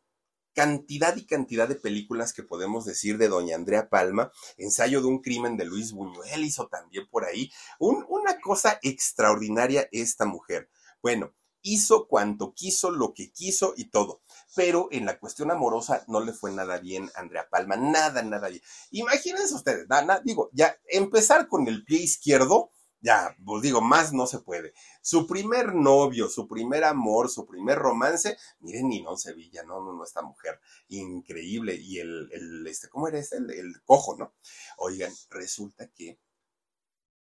cantidad 0.54 1.16
y 1.16 1.26
cantidad 1.26 1.68
de 1.68 1.76
películas 1.76 2.32
que 2.32 2.42
podemos 2.42 2.84
decir 2.84 3.18
de 3.18 3.28
doña 3.28 3.56
Andrea 3.56 3.88
Palma, 3.88 4.32
ensayo 4.56 5.00
de 5.00 5.06
un 5.06 5.22
crimen 5.22 5.56
de 5.56 5.64
Luis 5.64 5.92
Buñuel 5.92 6.44
hizo 6.44 6.68
también 6.68 7.08
por 7.08 7.24
ahí, 7.24 7.50
una 7.78 8.40
cosa 8.40 8.78
extraordinaria 8.82 9.88
esta 9.92 10.24
mujer. 10.24 10.68
Bueno, 11.00 11.34
hizo 11.62 12.06
cuanto 12.06 12.52
quiso, 12.54 12.90
lo 12.90 13.14
que 13.14 13.32
quiso 13.32 13.72
y 13.76 13.86
todo. 13.86 14.22
Pero 14.54 14.88
en 14.90 15.06
la 15.06 15.18
cuestión 15.18 15.50
amorosa 15.50 16.04
no 16.08 16.20
le 16.20 16.32
fue 16.32 16.52
nada 16.52 16.78
bien 16.78 17.10
a 17.14 17.20
Andrea 17.20 17.48
Palma, 17.48 17.76
nada, 17.76 18.22
nada 18.22 18.48
bien. 18.48 18.62
Imagínense 18.90 19.54
ustedes, 19.54 19.86
digo, 20.24 20.50
ya 20.52 20.76
empezar 20.88 21.48
con 21.48 21.66
el 21.68 21.84
pie 21.84 22.00
izquierdo, 22.00 22.70
ya, 23.02 23.36
pues 23.44 23.62
digo, 23.62 23.80
más 23.80 24.12
no 24.12 24.28
se 24.28 24.38
puede. 24.38 24.72
Su 25.02 25.26
primer 25.26 25.74
novio, 25.74 26.28
su 26.28 26.46
primer 26.46 26.84
amor, 26.84 27.28
su 27.28 27.46
primer 27.46 27.76
romance, 27.78 28.38
miren, 28.60 28.88
Ninón 28.88 29.18
Sevilla, 29.18 29.64
no, 29.64 29.80
no, 29.84 29.92
no, 29.92 30.04
esta 30.04 30.22
mujer, 30.22 30.60
increíble. 30.88 31.74
Y 31.74 31.98
el, 31.98 32.30
el 32.32 32.64
este, 32.68 32.88
¿cómo 32.88 33.08
era 33.08 33.18
este? 33.18 33.38
El, 33.38 33.82
cojo, 33.84 34.16
¿no? 34.16 34.34
Oigan, 34.78 35.12
resulta 35.30 35.88
que 35.88 36.20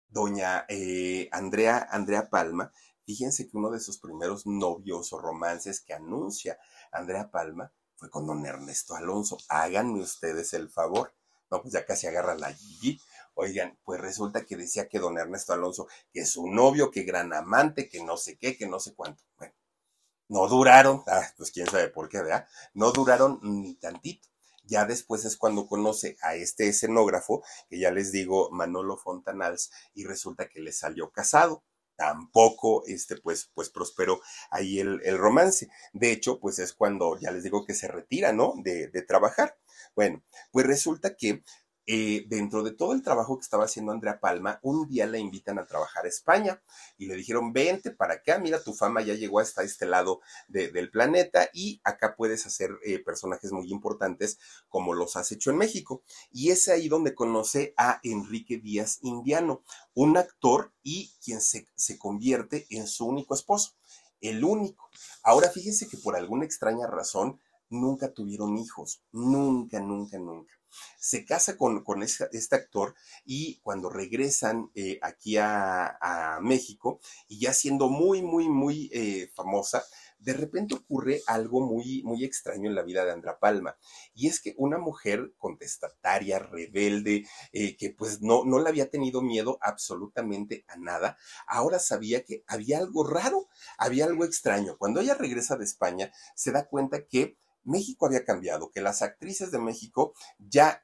doña 0.10 0.66
eh, 0.70 1.28
Andrea, 1.32 1.88
Andrea 1.90 2.30
Palma, 2.30 2.72
fíjense 3.04 3.50
que 3.50 3.58
uno 3.58 3.72
de 3.72 3.80
sus 3.80 3.98
primeros 3.98 4.46
novios 4.46 5.12
o 5.12 5.20
romances 5.20 5.82
que 5.82 5.96
anuncia 5.96 6.60
Andrea 6.92 7.32
Palma 7.32 7.74
fue 7.96 8.12
con 8.12 8.28
don 8.28 8.46
Ernesto 8.46 8.96
Alonso. 8.96 9.38
Háganme 9.50 10.02
ustedes 10.02 10.54
el 10.54 10.70
favor. 10.70 11.16
No, 11.50 11.62
pues 11.62 11.74
ya 11.74 11.86
casi 11.86 12.06
agarra 12.08 12.36
la 12.36 12.54
Gigi 12.54 13.00
Oigan, 13.36 13.78
pues 13.84 14.00
resulta 14.00 14.46
que 14.46 14.56
decía 14.56 14.88
que 14.88 15.00
don 15.00 15.18
Ernesto 15.18 15.54
Alonso, 15.54 15.88
que 16.12 16.22
es 16.22 16.32
su 16.32 16.48
novio, 16.48 16.92
que 16.92 17.04
gran 17.04 17.34
amante, 17.34 17.90
que 17.90 18.04
no 18.04 18.18
sé 18.18 18.38
qué, 18.38 18.56
que 18.58 18.68
no 18.68 18.80
sé 18.80 18.94
cuánto. 18.94 19.24
Bueno, 19.38 19.54
no 20.30 20.48
duraron, 20.48 21.04
ah, 21.08 21.28
pues 21.38 21.52
quién 21.52 21.68
sabe 21.68 21.90
por 21.90 22.10
qué, 22.10 22.20
¿verdad? 22.20 22.48
No 22.74 22.92
duraron 22.92 23.40
ni 23.42 23.76
tantito. 23.76 24.28
Ya 24.66 24.86
después 24.86 25.26
es 25.26 25.36
cuando 25.36 25.68
conoce 25.68 26.16
a 26.22 26.36
este 26.36 26.70
escenógrafo, 26.70 27.44
que 27.70 27.80
ya 27.80 27.92
les 27.92 28.12
digo, 28.12 28.50
Manolo 28.52 28.98
Fontanals, 28.98 29.72
y 29.94 30.06
resulta 30.06 30.48
que 30.48 30.62
le 30.62 30.72
salió 30.72 31.12
casado 31.12 31.64
tampoco 31.96 32.84
este 32.88 33.18
pues 33.18 33.52
pues 33.54 33.70
prosperó 33.70 34.20
ahí 34.50 34.80
el, 34.80 35.00
el, 35.04 35.18
romance 35.18 35.70
de 35.94 36.12
hecho 36.12 36.40
pues 36.40 36.60
es 36.60 36.74
cuando 36.74 37.20
ya 37.20 37.32
les 37.32 37.44
digo 37.44 37.66
que 37.66 37.76
se 37.76 37.88
retira 37.88 38.34
no 38.34 38.56
de, 38.58 38.88
de 38.88 39.02
trabajar 39.04 39.58
bueno 39.96 40.24
pues 40.52 40.66
resulta 40.66 41.16
que 41.16 41.44
eh, 41.86 42.24
dentro 42.30 42.64
de 42.64 42.72
todo 42.72 42.94
el 42.94 43.02
trabajo 43.02 43.38
que 43.38 43.44
estaba 43.44 43.66
haciendo 43.66 43.92
Andrea 43.92 44.22
Palma, 44.22 44.58
un 44.62 44.88
día 44.88 45.06
la 45.06 45.18
invitan 45.18 45.60
a 45.60 45.66
trabajar 45.66 46.06
a 46.06 46.08
España 46.08 46.62
y 46.98 47.08
le 47.08 47.16
dijeron, 47.16 47.52
vente 47.52 47.92
para 47.92 48.16
acá, 48.16 48.40
mira, 48.40 48.64
tu 48.64 48.74
fama 48.74 49.02
ya 49.02 49.16
llegó 49.16 49.40
hasta 49.40 49.64
este 49.64 49.86
lado 49.86 50.22
del 50.48 50.90
planeta 50.92 51.50
y 51.54 51.82
acá 51.84 52.16
puedes 52.16 52.46
hacer 52.46 52.72
eh, 52.86 53.00
personajes 53.00 53.52
muy 53.52 53.70
importantes 53.70 54.40
como 54.70 54.94
los 54.94 55.18
has 55.18 55.32
hecho 55.34 55.52
en 55.52 55.58
México. 55.58 56.04
Y 56.32 56.52
es 56.52 56.70
ahí 56.70 56.88
donde 56.88 57.16
conoce 57.16 57.74
a 57.76 58.00
Enrique 58.04 58.60
Díaz 58.60 59.00
Indiano, 59.02 59.64
un 59.94 60.16
actor 60.16 60.72
y 60.84 61.12
quien 61.24 61.42
se, 61.42 61.68
se 61.76 61.98
convierte 61.98 62.66
en 62.70 62.88
su 62.88 63.06
único 63.06 63.34
esposo, 63.34 63.74
el 64.22 64.46
único. 64.46 64.90
Ahora 65.22 65.50
fíjese 65.50 65.90
que 65.90 65.98
por 65.98 66.16
alguna 66.16 66.46
extraña 66.46 66.88
razón 66.88 67.42
nunca 67.70 68.14
tuvieron 68.14 68.58
hijos, 68.58 69.04
nunca, 69.12 69.82
nunca, 69.82 70.18
nunca 70.18 70.63
se 70.98 71.26
casa 71.26 71.58
con, 71.58 71.84
con 71.84 72.04
este, 72.04 72.56
actor 72.56 72.96
y 73.26 73.60
cuando 73.62 73.90
regresan 73.90 74.72
eh, 74.76 75.00
aquí 75.02 75.38
a, 75.38 76.00
México 76.42 77.00
y 77.28 77.40
ya 77.40 77.54
siendo 77.54 77.90
muy, 77.90 78.22
muy, 78.22 78.50
muy 78.50 78.90
eh, 78.94 79.30
famosa, 79.34 79.84
de 80.24 80.34
repente 80.34 80.74
ocurre 80.74 81.22
algo 81.28 81.62
muy, 81.62 82.02
muy 82.04 82.24
extraño 82.24 82.70
en 82.70 82.76
la 82.76 82.84
vida 82.84 83.04
de 83.04 83.12
Andra 83.12 83.40
Palma. 83.40 83.78
Y 84.14 84.28
es 84.28 84.40
que 84.42 84.56
una 84.58 84.78
mujer 84.78 85.34
contestataria, 85.38 86.40
rebelde, 86.40 87.26
eh, 87.52 87.76
que 87.76 87.90
pues 87.90 88.22
no, 88.22 88.46
no 88.46 88.60
le 88.60 88.70
había 88.70 88.90
tenido 88.90 89.22
miedo 89.22 89.58
absolutamente 89.62 90.64
a 90.68 90.78
nada, 90.78 91.18
ahora 91.46 91.80
sabía 91.80 92.24
que 92.24 92.44
había 92.48 92.78
algo 92.78 93.06
raro, 93.06 93.50
había 93.78 94.06
algo 94.06 94.24
extraño. 94.24 94.78
Cuando 94.78 95.02
ella 95.02 95.16
regresa 95.16 95.58
de 95.58 95.66
España, 95.66 96.12
se 96.36 96.52
da 96.52 96.66
cuenta 96.68 97.06
que 97.06 97.38
México 97.64 98.06
había 98.06 98.26
cambiado, 98.26 98.72
que 98.72 98.82
las 98.82 99.02
actrices 99.02 99.52
de 99.52 99.60
México 99.60 100.14
ya 100.38 100.84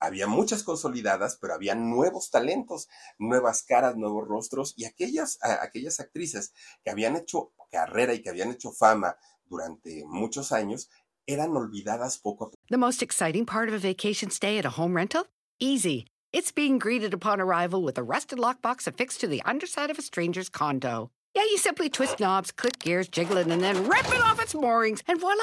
había 0.00 0.26
muchas 0.26 0.62
consolidadas, 0.62 1.38
pero 1.40 1.54
había 1.54 1.74
nuevos 1.74 2.30
talentos, 2.30 2.88
nuevas 3.18 3.62
caras, 3.62 3.96
nuevos 3.96 4.28
rostros 4.28 4.74
y 4.76 4.84
aquellas, 4.84 5.38
aquellas 5.42 6.00
actrices 6.00 6.52
que 6.84 6.90
habían 6.90 7.16
hecho 7.16 7.52
carrera 7.70 8.14
y 8.14 8.22
que 8.22 8.30
habían 8.30 8.50
hecho 8.50 8.72
fama 8.72 9.16
durante 9.46 10.04
muchos 10.06 10.52
años 10.52 10.88
eran 11.26 11.56
olvidadas 11.56 12.18
poco 12.18 12.44
a 12.44 12.50
poco. 12.50 12.58
The 12.70 12.78
most 12.78 13.02
exciting 13.02 13.44
part 13.44 13.68
of 13.68 13.74
a 13.74 13.78
vacation 13.78 14.30
stay 14.30 14.58
at 14.58 14.64
a 14.64 14.70
home 14.70 14.94
rental? 14.94 15.26
Easy. 15.58 16.06
It's 16.32 16.52
being 16.52 16.78
greeted 16.78 17.12
upon 17.12 17.40
arrival 17.40 17.82
with 17.82 17.98
a 17.98 18.02
rusted 18.02 18.38
lockbox 18.38 18.86
affixed 18.86 19.20
to 19.20 19.26
the 19.26 19.42
underside 19.44 19.90
of 19.90 19.98
a 19.98 20.02
stranger's 20.02 20.48
condo. 20.48 21.10
Yeah, 21.34 21.44
you 21.44 21.58
simply 21.58 21.88
twist 21.88 22.20
knobs, 22.20 22.50
click 22.52 22.78
gears, 22.78 23.08
jiggle 23.08 23.36
it, 23.36 23.46
and 23.46 23.62
then 23.62 23.88
rip 23.88 24.06
it 24.08 24.22
off 24.22 24.40
its 24.40 24.54
moorings, 24.54 25.02
and 25.06 25.20
voila! 25.20 25.42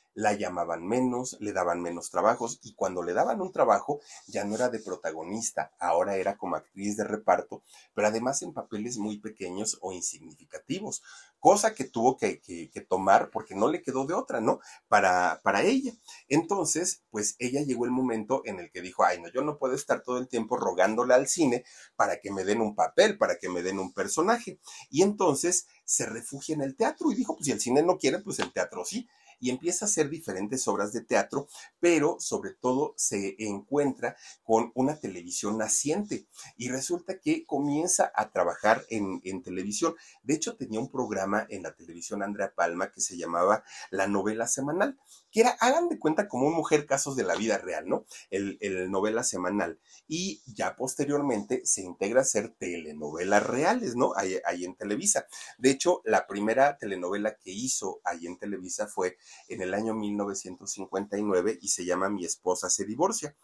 La 0.13 0.33
llamaban 0.33 0.85
menos, 0.85 1.37
le 1.39 1.53
daban 1.53 1.81
menos 1.81 2.09
trabajos 2.09 2.59
y 2.63 2.73
cuando 2.73 3.03
le 3.03 3.13
daban 3.13 3.41
un 3.41 3.51
trabajo 3.51 4.01
ya 4.27 4.43
no 4.43 4.55
era 4.55 4.69
de 4.69 4.79
protagonista, 4.79 5.71
ahora 5.79 6.17
era 6.17 6.37
como 6.37 6.55
actriz 6.55 6.97
de 6.97 7.03
reparto, 7.03 7.63
pero 7.93 8.07
además 8.07 8.41
en 8.41 8.53
papeles 8.53 8.97
muy 8.97 9.19
pequeños 9.19 9.77
o 9.81 9.91
insignificativos, 9.91 11.01
cosa 11.39 11.73
que 11.73 11.85
tuvo 11.85 12.17
que, 12.17 12.41
tomar 12.87 13.29
porque 13.31 13.55
no 13.55 13.69
le 13.69 13.81
quedó 13.81 14.05
de 14.05 14.13
otra, 14.13 14.41
¿no? 14.41 14.59
Para, 14.87 15.39
para 15.43 15.63
ella. 15.63 15.93
Entonces, 16.27 17.03
pues 17.09 17.35
ella 17.39 17.61
llegó 17.61 17.85
el 17.85 17.91
momento 17.91 18.41
en 18.45 18.59
el 18.59 18.71
que 18.71 18.81
dijo, 18.81 19.03
ay, 19.03 19.21
no, 19.21 19.29
yo 19.29 19.41
no 19.41 19.57
puedo 19.57 19.75
estar 19.75 20.03
todo 20.03 20.17
el 20.17 20.27
tiempo 20.27 20.57
rogándole 20.57 21.13
al 21.13 21.27
cine 21.27 21.63
para 21.95 22.19
que 22.19 22.31
me 22.31 22.43
den 22.43 22.61
un 22.61 22.75
papel, 22.75 23.17
para 23.17 23.37
que 23.37 23.49
me 23.49 23.63
den 23.63 23.79
un 23.79 23.93
personaje. 23.93 24.59
Y 24.89 25.03
entonces 25.03 25.67
se 25.85 26.05
refugia 26.05 26.55
en 26.55 26.61
el 26.61 26.75
teatro 26.75 27.11
y 27.11 27.15
dijo, 27.15 27.35
pues 27.35 27.45
si 27.45 27.51
el 27.51 27.61
cine 27.61 27.81
no 27.81 27.97
quiere, 27.97 28.19
pues 28.19 28.39
el 28.39 28.51
teatro 28.51 28.83
sí 28.83 29.07
y 29.41 29.49
empieza 29.49 29.83
a 29.83 29.89
hacer 29.89 30.09
diferentes 30.09 30.65
obras 30.69 30.93
de 30.93 31.01
teatro, 31.01 31.49
pero 31.81 32.15
sobre 32.19 32.53
todo 32.53 32.93
se 32.95 33.35
encuentra 33.39 34.15
con 34.43 34.71
una 34.75 34.95
televisión 34.95 35.57
naciente 35.57 36.27
y 36.55 36.69
resulta 36.69 37.19
que 37.19 37.45
comienza 37.45 38.11
a 38.15 38.31
trabajar 38.31 38.85
en, 38.89 39.19
en 39.25 39.43
televisión. 39.43 39.95
De 40.23 40.35
hecho, 40.35 40.55
tenía 40.55 40.79
un 40.79 40.91
programa 40.91 41.45
en 41.49 41.63
la 41.63 41.73
televisión 41.73 42.23
Andrea 42.23 42.53
Palma 42.55 42.91
que 42.91 43.01
se 43.01 43.17
llamaba 43.17 43.63
La 43.89 44.07
Novela 44.07 44.47
Semanal, 44.47 44.97
que 45.31 45.41
era, 45.41 45.51
hagan 45.59 45.89
de 45.89 45.99
cuenta, 45.99 46.27
como 46.27 46.47
un 46.47 46.53
mujer 46.53 46.85
casos 46.85 47.15
de 47.15 47.23
la 47.23 47.35
vida 47.35 47.57
real, 47.57 47.87
¿no? 47.87 48.05
El, 48.29 48.57
el 48.61 48.91
novela 48.91 49.23
semanal. 49.23 49.79
Y 50.07 50.41
ya 50.45 50.75
posteriormente 50.75 51.65
se 51.65 51.81
integra 51.81 52.19
a 52.19 52.23
hacer 52.23 52.49
telenovelas 52.57 53.45
reales, 53.45 53.95
¿no? 53.95 54.13
Ahí, 54.15 54.37
ahí 54.45 54.65
en 54.65 54.75
Televisa. 54.75 55.27
De 55.57 55.71
hecho, 55.71 56.01
la 56.05 56.27
primera 56.27 56.77
telenovela 56.77 57.35
que 57.35 57.51
hizo 57.51 58.01
ahí 58.03 58.27
en 58.27 58.37
Televisa 58.37 58.87
fue 58.87 59.17
en 59.47 59.61
el 59.61 59.73
año 59.73 59.93
1959 59.93 61.59
y 61.61 61.67
se 61.69 61.85
llama 61.85 62.09
Mi 62.09 62.25
esposa 62.25 62.69
se 62.69 62.85
divorcia. 62.85 63.35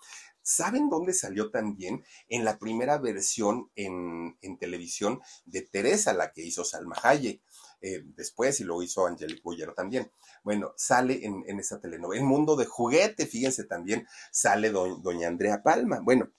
¿Saben 0.41 0.89
dónde 0.89 1.13
salió 1.13 1.51
también? 1.51 2.05
En 2.29 2.45
la 2.45 2.57
primera 2.57 2.97
versión 2.99 3.69
en, 3.75 4.38
en 4.41 4.57
televisión 4.57 5.19
de 5.45 5.61
Teresa, 5.61 6.13
la 6.13 6.31
que 6.31 6.41
hizo 6.41 6.63
Salma 6.63 6.95
Hayek. 7.03 7.41
Eh, 7.82 8.03
después 8.15 8.59
y 8.59 8.63
lo 8.63 8.82
hizo 8.82 9.05
Angelique 9.05 9.41
Boyer 9.43 9.73
también. 9.73 10.11
Bueno, 10.43 10.73
sale 10.78 11.25
en, 11.25 11.43
en 11.47 11.59
esa 11.59 11.80
telenovela. 11.80 12.21
El 12.21 12.28
mundo 12.28 12.55
de 12.55 12.65
juguete, 12.65 13.28
fíjense 13.28 13.65
también, 13.65 14.07
sale 14.32 14.71
doña 14.71 15.28
Andrea 15.28 15.61
Palma. 15.61 15.99
Bueno, 16.01 16.30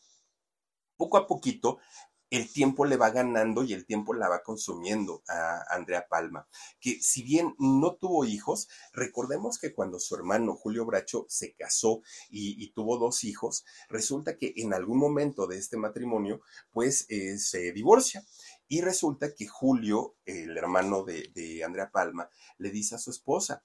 poco 0.97 1.17
a 1.17 1.27
poquito 1.27 1.79
el 2.31 2.53
tiempo 2.53 2.85
le 2.85 2.97
va 2.97 3.11
ganando 3.11 3.63
y 3.63 3.73
el 3.73 3.87
tiempo 3.87 4.13
la 4.15 4.29
va 4.29 4.43
consumiendo 4.43 5.23
a 5.29 5.65
Andrea 5.75 6.07
Palma, 6.09 6.47
que 6.81 7.01
si 7.01 7.23
bien 7.23 7.55
no 7.59 7.97
tuvo 7.97 8.25
hijos, 8.25 8.69
recordemos 8.93 9.59
que 9.59 9.73
cuando 9.73 9.99
su 9.99 10.15
hermano 10.15 10.55
Julio 10.55 10.85
Bracho 10.85 11.25
se 11.29 11.55
casó 11.55 12.03
y, 12.29 12.69
tuvo 12.73 12.99
dos 12.99 13.25
hijos, 13.25 13.65
resulta 13.89 14.37
que 14.37 14.53
en 14.57 14.75
algún 14.75 14.99
momento 14.99 15.47
de 15.47 15.57
este 15.57 15.77
matrimonio, 15.77 16.43
pues 16.71 17.07
eh, 17.09 17.39
se 17.39 17.73
divorcia. 17.73 18.25
Y 18.69 18.83
resulta 18.83 19.35
que 19.35 19.47
Julio, 19.47 20.17
el 20.27 20.57
hermano 20.57 21.03
de 21.03 21.63
Andrea 21.65 21.91
Palma, 21.91 22.29
le 22.59 22.71
dice 22.71 22.95
a 22.95 22.99
su 22.99 23.11
esposa, 23.11 23.65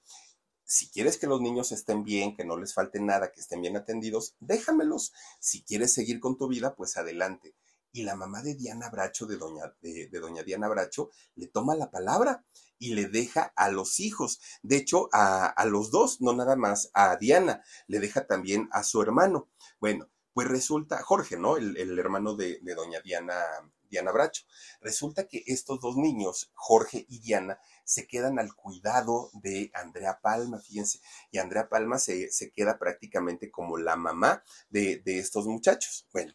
si 0.64 0.88
quieres 0.88 1.18
que 1.18 1.26
los 1.26 1.42
niños 1.42 1.72
estén 1.72 2.04
bien, 2.04 2.34
que 2.34 2.44
no 2.44 2.56
les 2.56 2.72
falte 2.72 2.98
nada, 2.98 3.30
que 3.30 3.40
estén 3.40 3.60
bien 3.60 3.76
atendidos, 3.76 4.34
déjamelos. 4.40 5.12
Si 5.38 5.62
quieres 5.62 5.92
seguir 5.92 6.20
con 6.20 6.38
tu 6.38 6.48
vida, 6.48 6.74
pues 6.74 6.96
adelante 6.96 7.54
y 7.94 8.02
la 8.02 8.16
mamá 8.16 8.42
de 8.42 8.56
Diana 8.56 8.90
Bracho, 8.90 9.24
de 9.24 9.36
doña, 9.38 9.72
de, 9.80 10.08
de 10.08 10.20
doña 10.20 10.42
Diana 10.42 10.68
Bracho, 10.68 11.10
le 11.36 11.46
toma 11.46 11.76
la 11.76 11.92
palabra 11.92 12.44
y 12.76 12.94
le 12.94 13.06
deja 13.06 13.52
a 13.54 13.70
los 13.70 14.00
hijos. 14.00 14.40
De 14.62 14.76
hecho, 14.76 15.08
a, 15.12 15.46
a, 15.46 15.64
los 15.64 15.92
dos, 15.92 16.20
no 16.20 16.34
nada 16.34 16.56
más 16.56 16.90
a 16.92 17.16
Diana, 17.16 17.62
le 17.86 18.00
deja 18.00 18.26
también 18.26 18.68
a 18.72 18.82
su 18.82 19.00
hermano. 19.00 19.48
Bueno, 19.78 20.10
pues 20.32 20.48
resulta, 20.48 21.00
Jorge, 21.02 21.38
¿no? 21.38 21.56
El, 21.56 21.76
el 21.76 21.96
hermano 21.96 22.34
de, 22.34 22.58
de, 22.62 22.74
doña 22.74 23.00
Diana, 23.00 23.36
Diana 23.88 24.10
Bracho. 24.10 24.42
Resulta 24.80 25.28
que 25.28 25.44
estos 25.46 25.80
dos 25.80 25.96
niños, 25.96 26.50
Jorge 26.54 27.06
y 27.08 27.20
Diana, 27.20 27.60
se 27.84 28.08
quedan 28.08 28.40
al 28.40 28.56
cuidado 28.56 29.30
de 29.34 29.70
Andrea 29.72 30.18
Palma, 30.20 30.58
fíjense, 30.58 30.98
y 31.30 31.38
Andrea 31.38 31.68
Palma 31.68 32.00
se, 32.00 32.32
se 32.32 32.50
queda 32.50 32.76
prácticamente 32.76 33.52
como 33.52 33.78
la 33.78 33.94
mamá 33.94 34.42
de, 34.68 35.00
de 35.04 35.20
estos 35.20 35.46
muchachos. 35.46 36.08
Bueno, 36.12 36.34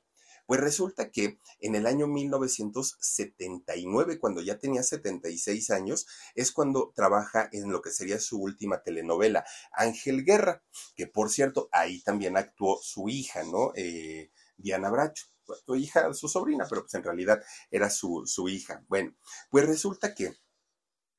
pues 0.50 0.60
resulta 0.62 1.12
que 1.12 1.40
en 1.60 1.76
el 1.76 1.86
año 1.86 2.08
1979, 2.08 4.18
cuando 4.18 4.42
ya 4.42 4.58
tenía 4.58 4.82
76 4.82 5.70
años, 5.70 6.08
es 6.34 6.52
cuando 6.52 6.92
trabaja 6.96 7.48
en 7.52 7.72
lo 7.72 7.84
que 7.84 7.92
sería 7.92 8.20
su 8.20 8.42
última 8.42 8.82
telenovela, 8.82 9.46
Ángel 9.72 10.26
Guerra, 10.26 10.64
que 10.96 11.06
por 11.06 11.30
cierto, 11.30 11.70
ahí 11.72 12.02
también 12.02 12.36
actuó 12.36 12.80
su 12.82 13.10
hija, 13.10 13.44
¿no? 13.44 13.74
Eh, 13.76 14.32
Diana 14.58 14.90
Bracho 14.90 15.28
su 15.68 15.76
hija, 15.76 16.12
su 16.16 16.28
sobrina, 16.28 16.66
pero 16.68 16.82
pues 16.82 16.96
en 16.96 17.04
realidad 17.04 17.44
era 17.70 17.92
su, 17.92 18.24
su 18.26 18.50
hija. 18.50 18.84
Bueno, 18.88 19.14
pues 19.52 19.68
resulta 19.68 20.16
que 20.16 20.34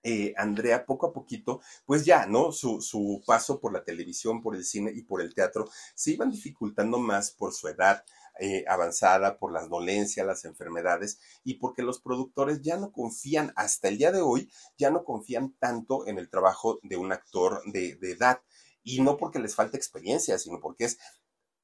eh, 0.03 0.33
Andrea 0.37 0.87
poco 0.87 1.07
a 1.07 1.13
poquito, 1.13 1.61
pues 1.85 2.05
ya, 2.05 2.27
¿no? 2.27 2.53
Su, 2.53 2.81
su 2.81 3.23
paso 3.27 3.61
por 3.61 3.73
la 3.73 3.85
televisión, 3.85 4.43
por 4.43 4.57
el 4.57 4.65
cine 4.65 4.91
y 4.95 5.03
por 5.03 5.21
el 5.21 5.35
teatro 5.35 5.69
se 5.95 6.13
iban 6.13 6.31
dificultando 6.31 6.99
más 6.99 7.31
por 7.31 7.53
su 7.53 7.69
edad, 7.69 8.05
eh, 8.41 8.65
avanzada, 8.67 9.39
por 9.39 9.53
las 9.53 9.69
dolencias, 9.69 10.27
las 10.27 10.47
enfermedades 10.47 11.21
y 11.45 11.55
porque 11.55 11.83
los 11.83 12.01
productores 12.01 12.63
ya 12.63 12.79
no 12.79 12.91
confían, 12.91 13.53
hasta 13.55 13.89
el 13.89 13.99
día 13.99 14.13
de 14.13 14.23
hoy, 14.23 14.51
ya 14.79 14.91
no 14.91 15.05
confían 15.05 15.55
tanto 15.59 16.07
en 16.07 16.19
el 16.19 16.31
trabajo 16.31 16.81
de 16.83 16.97
un 16.97 17.13
actor 17.13 17.61
de, 17.67 17.99
edad. 18.01 18.41
Y 18.83 19.03
no 19.03 19.19
porque 19.19 19.39
les 19.41 19.55
falte 19.55 19.77
experiencia, 19.77 20.39
sino 20.39 20.59
porque 20.59 20.85
es 20.87 20.99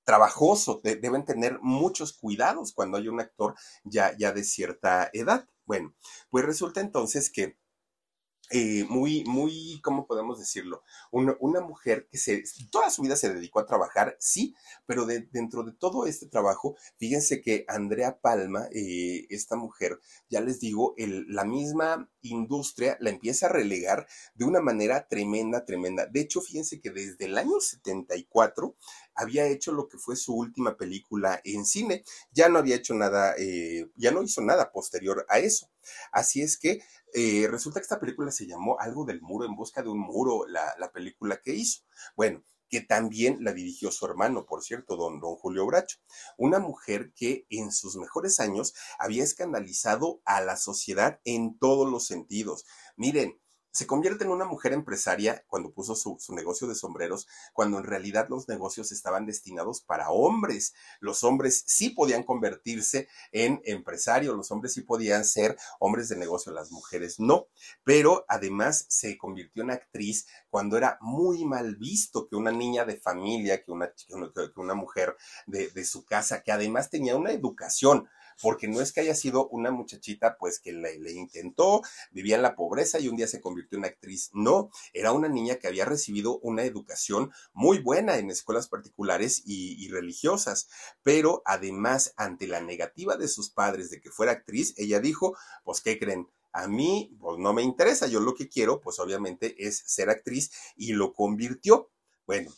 trabajoso, 0.04 0.80
de, 0.84 0.96
deben 0.96 1.24
tener 1.24 1.58
muchos 1.62 2.12
cuidados 2.12 2.72
cuando 2.74 2.98
hay 2.98 3.08
un 3.08 3.20
actor 3.20 3.54
ya, 3.82 4.14
ya 4.18 4.32
de 4.32 4.44
cierta 4.44 5.08
edad. 5.14 5.48
Bueno, 5.64 5.94
pues 6.30 6.44
resulta 6.44 6.82
entonces 6.82 7.30
que 7.30 7.56
eh, 8.50 8.84
muy, 8.88 9.24
muy, 9.24 9.80
¿cómo 9.82 10.06
podemos 10.06 10.38
decirlo? 10.38 10.82
Una, 11.10 11.60
mujer 11.60 12.06
que 12.10 12.18
se, 12.18 12.44
toda 12.70 12.90
su 12.90 13.02
vida 13.02 13.16
se 13.16 13.32
dedicó 13.32 13.60
a 13.60 13.66
trabajar, 13.66 14.16
sí, 14.20 14.54
pero 14.86 15.04
de, 15.04 15.28
dentro 15.32 15.64
de 15.64 15.72
todo 15.72 16.06
este 16.06 16.26
trabajo, 16.26 16.76
fíjense 16.96 17.40
que 17.40 17.64
Andrea 17.66 18.18
Palma, 18.20 18.68
eh, 18.72 19.26
esta 19.30 19.56
mujer, 19.56 19.98
ya 20.28 20.40
les 20.40 20.60
digo, 20.60 20.94
la 20.96 21.44
misma 21.44 22.08
industria 22.22 22.96
la 23.00 23.10
empieza 23.10 23.46
a 23.46 23.50
relegar 23.50 24.06
de 24.34 24.44
una 24.44 24.60
manera 24.60 25.08
tremenda, 25.08 25.64
tremenda. 25.64 26.06
De 26.06 26.20
hecho, 26.20 26.40
fíjense 26.40 26.80
que 26.80 26.90
desde 26.90 27.24
el 27.24 27.38
año 27.38 27.58
74 27.58 28.76
había 29.16 29.46
hecho 29.46 29.72
lo 29.72 29.88
que 29.88 29.98
fue 29.98 30.16
su 30.16 30.34
última 30.34 30.76
película 30.76 31.40
en 31.44 31.64
cine, 31.64 32.04
ya 32.30 32.48
no 32.48 32.58
había 32.58 32.76
hecho 32.76 32.94
nada, 32.94 33.34
eh, 33.38 33.88
ya 33.96 34.12
no 34.12 34.22
hizo 34.22 34.40
nada 34.42 34.70
posterior 34.72 35.26
a 35.28 35.38
eso. 35.38 35.70
Así 36.12 36.42
es 36.42 36.58
que 36.58 36.82
eh, 37.14 37.48
resulta 37.50 37.80
que 37.80 37.84
esta 37.84 38.00
película 38.00 38.30
se 38.30 38.46
llamó 38.46 38.78
Algo 38.78 39.04
del 39.04 39.22
muro, 39.22 39.46
en 39.46 39.56
busca 39.56 39.82
de 39.82 39.88
un 39.88 40.00
muro, 40.00 40.46
la, 40.46 40.74
la 40.78 40.92
película 40.92 41.40
que 41.42 41.54
hizo. 41.54 41.82
Bueno, 42.16 42.44
que 42.68 42.80
también 42.80 43.38
la 43.40 43.52
dirigió 43.52 43.90
su 43.90 44.04
hermano, 44.06 44.46
por 44.46 44.62
cierto, 44.62 44.96
don, 44.96 45.20
don 45.20 45.36
Julio 45.36 45.66
Bracho. 45.66 45.98
Una 46.36 46.58
mujer 46.58 47.12
que 47.14 47.46
en 47.48 47.72
sus 47.72 47.96
mejores 47.96 48.40
años 48.40 48.74
había 48.98 49.24
escandalizado 49.24 50.20
a 50.24 50.40
la 50.40 50.56
sociedad 50.56 51.20
en 51.24 51.58
todos 51.58 51.90
los 51.90 52.06
sentidos. 52.06 52.64
Miren, 52.96 53.40
se 53.76 53.86
convierte 53.86 54.24
en 54.24 54.30
una 54.30 54.46
mujer 54.46 54.72
empresaria 54.72 55.44
cuando 55.48 55.70
puso 55.70 55.94
su, 55.94 56.16
su, 56.18 56.34
negocio 56.34 56.66
de 56.66 56.74
sombreros, 56.74 57.28
cuando 57.52 57.76
en 57.76 57.84
realidad 57.84 58.26
los 58.30 58.48
negocios 58.48 58.90
estaban 58.90 59.26
destinados 59.26 59.82
para 59.82 60.08
hombres. 60.08 60.72
Los 60.98 61.22
hombres 61.24 61.62
sí 61.66 61.90
podían 61.90 62.22
convertirse 62.22 63.06
en 63.32 63.60
empresarios, 63.66 64.34
los 64.34 64.50
hombres 64.50 64.72
sí 64.72 64.80
podían 64.80 65.26
ser 65.26 65.58
hombres 65.78 66.08
de 66.08 66.16
negocio, 66.16 66.52
las 66.52 66.72
mujeres 66.72 67.20
no. 67.20 67.48
Pero 67.84 68.24
además 68.28 68.86
se 68.88 69.18
convirtió 69.18 69.62
en 69.62 69.72
actriz 69.72 70.26
cuando 70.48 70.78
era 70.78 70.96
muy 71.02 71.44
mal 71.44 71.76
visto 71.76 72.28
que 72.28 72.36
una 72.36 72.52
niña 72.52 72.86
de 72.86 72.96
familia, 72.96 73.62
que 73.62 73.72
una, 73.72 73.92
que 73.92 74.60
una 74.60 74.74
mujer 74.74 75.18
de, 75.46 75.68
de 75.68 75.84
su 75.84 76.06
casa, 76.06 76.42
que 76.42 76.50
además 76.50 76.88
tenía 76.88 77.14
una 77.14 77.30
educación, 77.30 78.08
porque 78.40 78.68
no 78.68 78.80
es 78.80 78.92
que 78.92 79.00
haya 79.00 79.14
sido 79.14 79.48
una 79.48 79.70
muchachita 79.70 80.36
pues 80.38 80.60
que 80.60 80.72
le, 80.72 81.12
intentó, 81.12 81.82
vivía 82.10 82.36
en 82.36 82.42
la 82.42 82.56
pobreza 82.56 82.98
y 82.98 83.08
un 83.08 83.16
día 83.16 83.26
se 83.26 83.40
convirtió 83.40 83.78
en 83.78 83.84
actriz. 83.84 84.30
No, 84.32 84.70
era 84.92 85.12
una 85.12 85.28
niña 85.28 85.56
que 85.56 85.68
había 85.68 85.84
recibido 85.84 86.38
una 86.40 86.64
educación 86.64 87.32
muy 87.52 87.78
buena 87.78 88.18
en 88.18 88.30
escuelas 88.30 88.68
particulares 88.68 89.42
y, 89.44 89.82
y 89.84 89.88
religiosas, 89.88 90.68
pero 91.02 91.42
además 91.44 92.14
ante 92.16 92.46
la 92.46 92.60
negativa 92.60 93.16
de 93.16 93.28
sus 93.28 93.50
padres 93.50 93.90
de 93.90 94.00
que 94.00 94.10
fuera 94.10 94.32
actriz, 94.32 94.74
ella 94.76 95.00
dijo, 95.00 95.36
pues 95.64 95.80
¿qué 95.80 95.98
creen? 95.98 96.28
A 96.52 96.68
mí, 96.68 97.14
pues 97.20 97.38
no 97.38 97.52
me 97.52 97.62
interesa, 97.62 98.06
yo 98.06 98.18
lo 98.18 98.34
que 98.34 98.48
quiero, 98.48 98.80
pues 98.80 98.98
obviamente 98.98 99.66
es 99.66 99.82
ser 99.84 100.08
actriz 100.08 100.50
y 100.74 100.94
lo 100.94 101.12
convirtió. 101.12 101.90
Bueno, 102.26 102.50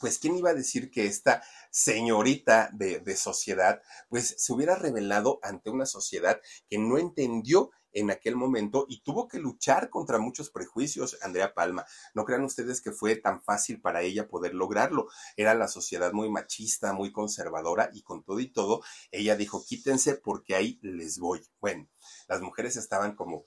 pues 0.00 0.18
quién 0.18 0.36
iba 0.36 0.50
a 0.50 0.54
decir 0.54 0.90
que 0.90 1.06
esta 1.06 1.42
señorita 1.70 2.70
de, 2.72 3.00
de, 3.00 3.16
sociedad, 3.16 3.82
pues 4.08 4.34
se 4.38 4.52
hubiera 4.52 4.76
revelado 4.76 5.38
ante 5.42 5.70
una 5.70 5.86
sociedad 5.86 6.40
que 6.68 6.78
no 6.78 6.98
entendió 6.98 7.70
en 7.96 8.10
aquel 8.10 8.36
momento 8.36 8.84
y 8.88 9.00
tuvo 9.00 9.26
que 9.26 9.38
luchar 9.38 9.88
contra 9.88 10.18
muchos 10.18 10.50
prejuicios, 10.50 11.16
Andrea 11.22 11.54
Palma. 11.54 11.86
No 12.14 12.24
crean 12.26 12.44
ustedes 12.44 12.82
que 12.82 12.92
fue 12.92 13.16
tan 13.16 13.42
fácil 13.42 13.80
para 13.80 14.02
ella 14.02 14.28
poder 14.28 14.54
lograrlo. 14.54 15.08
Era 15.36 15.54
la 15.54 15.66
sociedad 15.66 16.12
muy 16.12 16.30
machista, 16.30 16.92
muy 16.92 17.10
conservadora 17.10 17.90
y 17.94 18.02
con 18.02 18.22
todo 18.22 18.40
y 18.40 18.48
todo, 18.48 18.82
ella 19.10 19.34
dijo, 19.34 19.64
quítense 19.66 20.14
porque 20.14 20.54
ahí 20.54 20.78
les 20.82 21.18
voy. 21.18 21.40
Bueno, 21.58 21.88
las 22.28 22.42
mujeres 22.42 22.76
estaban 22.76 23.16
como 23.16 23.46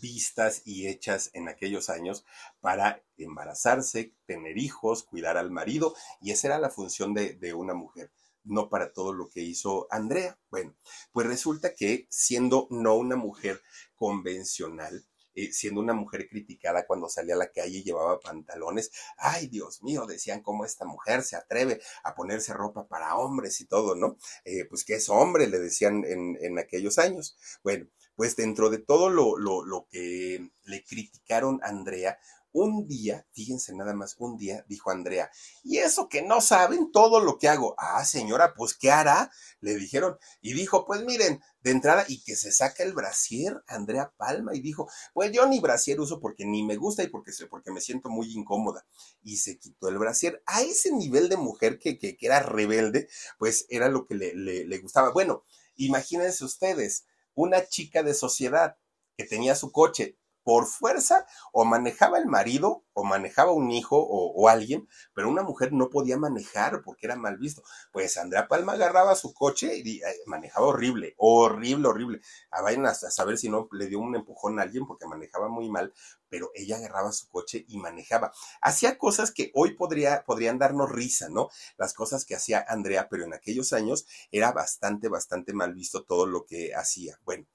vistas 0.00 0.62
y 0.64 0.88
hechas 0.88 1.30
en 1.34 1.48
aquellos 1.48 1.90
años 1.90 2.24
para 2.60 3.02
embarazarse, 3.16 4.14
tener 4.26 4.58
hijos, 4.58 5.02
cuidar 5.02 5.36
al 5.36 5.50
marido, 5.50 5.94
y 6.20 6.32
esa 6.32 6.48
era 6.48 6.58
la 6.58 6.70
función 6.70 7.14
de, 7.14 7.34
de, 7.34 7.54
una 7.54 7.74
mujer, 7.74 8.12
no 8.44 8.68
para 8.68 8.92
todo 8.92 9.12
lo 9.12 9.28
que 9.28 9.40
hizo 9.40 9.86
Andrea. 9.90 10.38
Bueno, 10.50 10.74
pues 11.12 11.26
resulta 11.26 11.74
que 11.74 12.06
siendo 12.10 12.66
no 12.70 12.94
una 12.96 13.16
mujer 13.16 13.62
convencional, 13.94 15.06
eh, 15.36 15.52
siendo 15.52 15.82
una 15.82 15.92
mujer 15.92 16.28
criticada 16.30 16.86
cuando 16.86 17.10
salía 17.10 17.34
a 17.34 17.38
la 17.38 17.52
calle 17.52 17.78
y 17.78 17.84
llevaba 17.84 18.18
pantalones. 18.20 18.90
Ay, 19.18 19.48
Dios 19.48 19.82
mío, 19.82 20.06
decían 20.06 20.42
cómo 20.42 20.64
esta 20.64 20.86
mujer 20.86 21.22
se 21.22 21.36
atreve 21.36 21.78
a 22.04 22.14
ponerse 22.14 22.54
ropa 22.54 22.88
para 22.88 23.16
hombres 23.16 23.60
y 23.60 23.66
todo, 23.66 23.94
¿no? 23.94 24.16
Eh, 24.46 24.64
pues 24.64 24.82
que 24.82 24.94
es 24.94 25.10
hombre, 25.10 25.46
le 25.46 25.58
decían 25.58 26.04
en, 26.06 26.38
en 26.40 26.58
aquellos 26.58 26.96
años. 26.96 27.36
Bueno, 27.62 27.86
pues 28.16 28.36
dentro 28.36 28.70
de 28.70 28.78
todo 28.78 29.10
lo, 29.10 29.36
lo, 29.38 29.64
lo 29.64 29.86
que 29.90 30.50
le 30.64 30.84
criticaron 30.84 31.60
a 31.62 31.68
Andrea, 31.68 32.18
un 32.58 32.86
día, 32.88 33.26
fíjense 33.32 33.74
nada 33.74 33.92
más, 33.92 34.16
un 34.18 34.38
día 34.38 34.64
dijo 34.66 34.90
Andrea, 34.90 35.30
y 35.62 35.76
eso 35.76 36.08
que 36.08 36.22
no 36.22 36.40
saben 36.40 36.90
todo 36.90 37.20
lo 37.20 37.36
que 37.36 37.48
hago. 37.48 37.74
Ah, 37.76 38.02
señora, 38.06 38.54
pues 38.54 38.72
¿qué 38.72 38.90
hará? 38.90 39.30
Le 39.60 39.74
dijeron. 39.74 40.16
Y 40.40 40.54
dijo, 40.54 40.86
pues 40.86 41.04
miren, 41.04 41.42
de 41.60 41.70
entrada, 41.70 42.06
y 42.08 42.22
que 42.22 42.34
se 42.34 42.52
saca 42.52 42.82
el 42.82 42.94
brasier, 42.94 43.62
Andrea 43.66 44.10
Palma, 44.16 44.54
y 44.54 44.60
dijo, 44.60 44.88
pues 45.12 45.32
yo 45.32 45.46
ni 45.46 45.60
brasier 45.60 46.00
uso 46.00 46.18
porque 46.18 46.46
ni 46.46 46.62
me 46.64 46.76
gusta 46.76 47.02
y 47.02 47.08
porque, 47.08 47.30
porque 47.50 47.70
me 47.72 47.82
siento 47.82 48.08
muy 48.08 48.32
incómoda. 48.32 48.86
Y 49.22 49.36
se 49.36 49.58
quitó 49.58 49.88
el 49.90 49.98
brasier. 49.98 50.42
A 50.46 50.62
ese 50.62 50.92
nivel 50.92 51.28
de 51.28 51.36
mujer 51.36 51.78
que, 51.78 51.98
que, 51.98 52.16
que 52.16 52.26
era 52.26 52.40
rebelde, 52.40 53.08
pues 53.38 53.66
era 53.68 53.90
lo 53.90 54.06
que 54.06 54.14
le, 54.14 54.34
le, 54.34 54.64
le 54.64 54.78
gustaba. 54.78 55.10
Bueno, 55.12 55.44
imagínense 55.76 56.42
ustedes, 56.42 57.04
una 57.36 57.64
chica 57.66 58.02
de 58.02 58.14
sociedad 58.14 58.76
que 59.16 59.24
tenía 59.24 59.54
su 59.54 59.70
coche 59.70 60.16
por 60.46 60.66
fuerza 60.66 61.26
o 61.50 61.64
manejaba 61.64 62.18
el 62.18 62.26
marido 62.26 62.84
o 62.92 63.02
manejaba 63.02 63.50
un 63.50 63.72
hijo 63.72 63.98
o, 63.98 64.48
alguien, 64.48 64.88
pero 65.12 65.28
una 65.28 65.42
mujer 65.42 65.72
no 65.72 65.90
podía 65.90 66.18
manejar 66.18 66.82
porque 66.84 67.06
era 67.06 67.16
mal 67.16 67.36
visto. 67.36 67.64
Pues 67.90 68.16
Andrea 68.16 68.46
Palma 68.46 68.74
agarraba 68.74 69.16
su 69.16 69.34
coche 69.34 69.82
y 69.84 69.96
eh, 69.96 70.04
manejaba 70.26 70.68
horrible, 70.68 71.14
horrible, 71.16 71.88
horrible. 71.88 72.20
A 72.52 72.62
vayan 72.62 72.86
a 72.86 72.94
saber 72.94 73.38
si 73.38 73.48
no 73.48 73.68
le 73.72 73.88
dio 73.88 73.98
un 73.98 74.14
empujón 74.14 74.60
a 74.60 74.62
alguien 74.62 74.86
porque 74.86 75.06
manejaba 75.06 75.48
muy 75.48 75.68
mal, 75.68 75.92
pero 76.28 76.52
ella 76.54 76.76
agarraba 76.76 77.10
su 77.10 77.28
coche 77.28 77.64
y 77.66 77.78
manejaba. 77.78 78.32
Hacía 78.62 78.98
cosas 78.98 79.32
que 79.32 79.50
hoy 79.52 79.74
podría, 79.74 80.22
podrían 80.24 80.60
darnos 80.60 80.92
risa, 80.92 81.28
¿no? 81.28 81.48
Las 81.76 81.92
cosas 81.92 82.24
que 82.24 82.36
hacía 82.36 82.64
Andrea, 82.68 83.08
pero 83.10 83.24
en 83.24 83.34
aquellos 83.34 83.72
años 83.72 84.06
era 84.30 84.52
bastante, 84.52 85.08
bastante 85.08 85.52
mal 85.54 85.74
visto 85.74 86.04
todo 86.04 86.24
lo 86.24 86.46
que 86.46 86.72
hacía. 86.72 87.18
Bueno. 87.24 87.46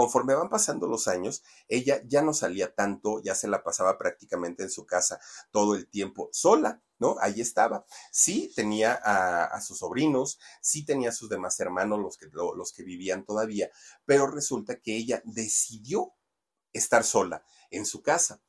Conforme 0.00 0.34
van 0.34 0.48
pasando 0.48 0.86
los 0.86 1.08
años, 1.08 1.42
ella 1.68 2.00
ya 2.06 2.22
no 2.22 2.32
salía 2.32 2.74
tanto, 2.74 3.20
ya 3.22 3.34
se 3.34 3.48
la 3.48 3.62
pasaba 3.62 3.98
prácticamente 3.98 4.62
en 4.62 4.70
su 4.70 4.86
casa 4.86 5.20
todo 5.50 5.74
el 5.74 5.90
tiempo 5.90 6.30
sola, 6.32 6.80
¿no? 6.98 7.16
Ahí 7.20 7.42
estaba. 7.42 7.84
Sí 8.10 8.50
tenía 8.56 8.94
a, 8.94 9.60
sus 9.60 9.80
sobrinos, 9.80 10.38
sí 10.62 10.86
tenía 10.86 11.10
a 11.10 11.12
sus 11.12 11.28
demás 11.28 11.60
hermanos, 11.60 11.98
los 11.98 12.16
que, 12.16 12.28
lo, 12.32 12.54
los 12.54 12.72
que 12.72 12.82
vivían 12.82 13.26
todavía, 13.26 13.70
pero 14.06 14.26
resulta 14.26 14.80
que 14.80 14.96
ella 14.96 15.20
decidió 15.26 16.14
estar 16.72 17.04
sola 17.04 17.44
en 17.70 17.84
su 17.84 18.00
casa. 18.00 18.40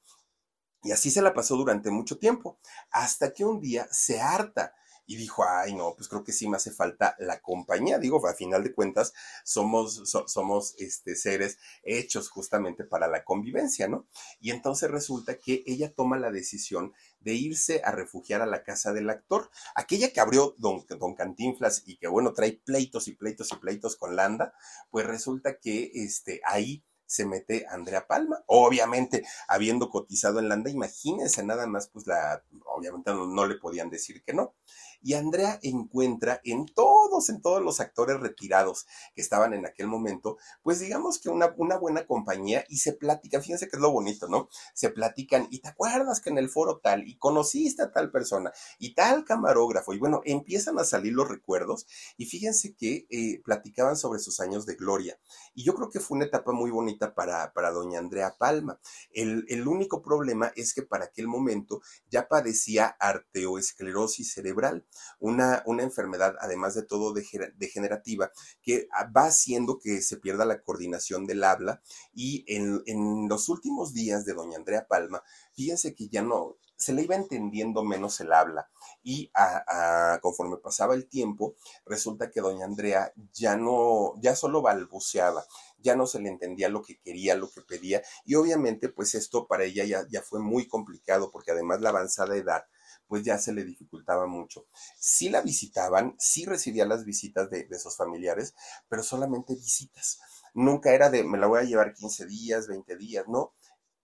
Y 0.84 0.94
así 0.94 1.12
se 1.12 1.22
la 1.22 1.34
pasó 1.34 1.58
durante 1.58 1.92
mucho 1.92 2.18
tiempo, 2.18 2.60
hasta 2.92 3.34
que 3.34 3.44
un 3.44 3.60
día 3.60 3.90
se 3.92 4.22
harta 4.22 4.74
y 5.06 5.18
dijo, 5.18 5.44
ay, 5.48 5.74
no, 5.74 5.94
pues 5.96 6.08
creo 6.08 6.24
que 6.24 6.32
sí 6.32 6.48
me 6.48 6.58
hace 6.58 6.72
falta 6.72 7.16
la 7.20 7.42
compañía. 7.42 7.98
Digo, 7.98 8.26
a 8.28 8.34
final 8.34 8.64
de 8.64 8.74
cuentas, 8.74 9.14
somos, 9.44 10.10
so, 10.10 10.28
somos 10.28 10.76
este, 10.78 11.16
seres 11.16 11.58
hechos 11.84 12.30
justamente 12.30 12.84
para 12.84 13.08
la 13.08 13.24
convivencia, 13.24 13.88
¿no? 13.88 14.08
Y 14.40 14.52
entonces 14.52 14.90
resulta 14.90 15.38
que 15.38 15.64
ella 15.66 15.94
toma 15.94 16.18
la 16.18 16.32
decisión 16.32 16.94
de 17.20 17.34
irse 17.34 17.82
a 17.84 17.92
refugiar 17.92 18.42
a 18.42 18.46
la 18.46 18.64
casa 18.64 18.94
del 18.94 19.10
actor, 19.10 19.50
aquella 19.76 20.12
que 20.12 20.20
abrió 20.20 20.56
Don, 20.58 20.86
Don 20.88 21.16
Cantinflas 21.16 21.84
y 21.86 21.98
que, 21.98 22.08
bueno, 22.08 22.34
trae 22.34 22.54
pleitos 22.54 23.08
y 23.08 23.14
pleitos 23.14 23.52
y 23.52 23.56
pleitos 23.58 23.96
con 23.96 24.16
Landa, 24.16 24.54
pues 24.90 25.06
resulta 25.06 25.60
que 25.60 25.92
este, 25.94 26.42
ahí 26.46 26.84
se 27.12 27.26
mete 27.26 27.66
Andrea 27.70 28.08
Palma, 28.08 28.42
obviamente 28.48 29.26
habiendo 29.50 29.90
cotizado 29.90 30.40
en 30.40 30.48
Landa, 30.48 30.70
imagínense 30.70 31.44
nada 31.44 31.68
más, 31.68 31.90
pues 31.90 32.08
la, 32.08 32.42
obviamente 32.74 33.12
no, 33.12 33.28
no 33.28 33.46
le 33.46 33.56
podían 33.56 33.90
decir 33.90 34.24
que 34.24 34.34
no. 34.34 34.56
Y 35.02 35.14
Andrea 35.16 35.60
encuentra 35.64 36.42
en 36.44 36.66
todos, 36.66 37.30
en 37.30 37.42
todos 37.42 37.62
los 37.62 37.80
actores 37.80 38.20
retirados 38.20 38.86
que 39.16 39.22
estaban 39.22 39.54
en 39.54 39.66
aquel 39.66 39.88
momento, 39.88 40.38
pues 40.62 40.80
digamos 40.80 41.20
que 41.20 41.30
una, 41.30 41.48
buena 41.48 42.06
compañía 42.06 42.64
y 42.70 42.78
se 42.78 42.94
platican, 42.94 43.42
fíjense 43.42 43.68
que 43.68 43.78
es 43.78 43.82
lo 43.82 43.92
bonito, 43.92 44.28
¿no? 44.28 44.50
Se 44.74 44.90
platican 44.90 45.48
y 45.50 45.60
te 45.60 45.70
acuerdas 45.70 46.22
que 46.22 46.30
en 46.30 46.38
el 46.38 46.50
foro 46.50 46.80
tal 46.80 47.08
y 47.08 47.18
conociste 47.18 47.84
a 47.84 47.92
tal 47.92 48.12
persona 48.12 48.52
y 48.78 48.94
tal 48.94 49.26
camarógrafo 49.26 49.94
y 49.94 50.00
bueno, 50.00 50.22
empiezan 50.26 50.78
a 50.80 50.84
salir 50.84 51.14
los 51.14 51.28
recuerdos 51.28 51.88
y 52.18 52.26
fíjense 52.26 52.76
que 52.76 53.08
eh, 53.10 53.42
platicaban 53.44 53.98
sobre 53.98 54.20
sus 54.20 54.40
años 54.40 54.66
de 54.66 54.76
gloria. 54.76 55.20
Y 55.54 55.64
yo 55.64 55.74
creo 55.74 55.90
que 55.90 56.00
fue 56.00 56.18
una 56.18 56.26
etapa 56.26 56.52
muy 56.52 56.72
bonita 56.72 57.14
para, 57.14 57.52
para 57.54 57.72
doña 57.72 58.00
Andrea 58.00 58.36
Palma. 58.38 58.80
El, 59.12 59.46
el 59.50 59.68
único 59.68 60.02
problema 60.02 60.52
es 60.56 60.74
que 60.74 60.84
para 60.84 61.06
aquel 61.06 61.28
momento 61.28 61.82
ya 62.10 62.28
padecía 62.28 62.88
arteoesclerosis 63.00 64.34
cerebral 64.34 64.86
una, 65.20 65.64
una 65.66 65.84
enfermedad, 65.84 66.36
además 66.40 66.76
de 66.76 66.84
todo 66.84 67.14
degenerativa, 67.14 68.32
que 68.62 68.88
va 69.16 69.26
haciendo 69.26 69.80
que 69.80 70.02
se 70.02 70.18
pierda 70.18 70.46
la 70.46 70.62
coordinación 70.62 71.26
del 71.26 71.44
habla. 71.44 71.82
Y 72.14 72.44
en, 72.48 72.82
en 72.86 73.28
los 73.28 73.50
últimos 73.50 73.94
días 73.94 74.26
de 74.26 74.34
doña 74.34 74.58
Andrea 74.58 74.88
Palma, 74.88 75.24
fíjense 75.54 75.96
que 75.96 76.08
ya 76.08 76.22
no, 76.22 76.58
se 76.82 76.94
le 76.94 77.04
iba 77.04 77.16
entendiendo 77.16 77.84
menos 77.84 78.20
el 78.20 78.34
habla. 78.34 78.70
Y 79.04 79.32
a, 79.36 80.20
conforme 80.22 80.58
pasaba 80.58 80.96
el 80.96 81.08
tiempo, 81.08 81.56
resulta 81.86 82.32
que 82.32 82.42
doña 82.42 82.66
Andrea 82.66 83.14
ya 83.34 83.56
no, 83.56 84.14
ya 84.20 84.36
solo 84.36 84.62
balbuceaba, 84.62 85.46
ya 85.78 85.96
no 85.96 86.08
se 86.08 86.20
le 86.20 86.30
entendía 86.30 86.70
lo 86.70 86.82
que 86.82 87.00
quería, 87.00 87.36
lo 87.36 87.50
que 87.50 87.62
pedía. 87.62 88.02
Y 88.26 88.36
obviamente 88.36 88.90
pues 88.90 89.16
esto 89.16 89.48
para 89.48 89.64
ella 89.64 89.86
ya, 89.86 90.08
ya 90.10 90.22
fue 90.22 90.40
muy 90.40 90.68
complicado 90.68 91.32
porque 91.32 91.52
además 91.52 91.82
la 91.82 91.90
avanzada 91.90 92.36
edad 92.36 92.66
pues 93.12 93.24
ya 93.24 93.38
se 93.38 93.52
le 93.52 93.66
dificultaba 93.66 94.26
mucho. 94.26 94.68
Sí 94.98 95.28
la 95.28 95.42
visitaban, 95.42 96.16
sí 96.18 96.46
recibía 96.46 96.86
las 96.86 97.04
visitas 97.04 97.50
de, 97.50 97.66
de 97.66 97.78
sus 97.78 97.98
familiares, 97.98 98.56
pero 98.88 99.04
solamente 99.04 99.54
visitas. 99.54 100.22
Nunca 100.54 100.94
era 100.94 101.10
de 101.10 101.26
me 101.26 101.38
la 101.38 101.48
voy 101.48 101.60
a 101.60 101.64
llevar 101.64 101.94
15 101.94 102.26
días, 102.26 102.70
20 102.70 102.96
días, 102.96 103.26
no. 103.28 103.54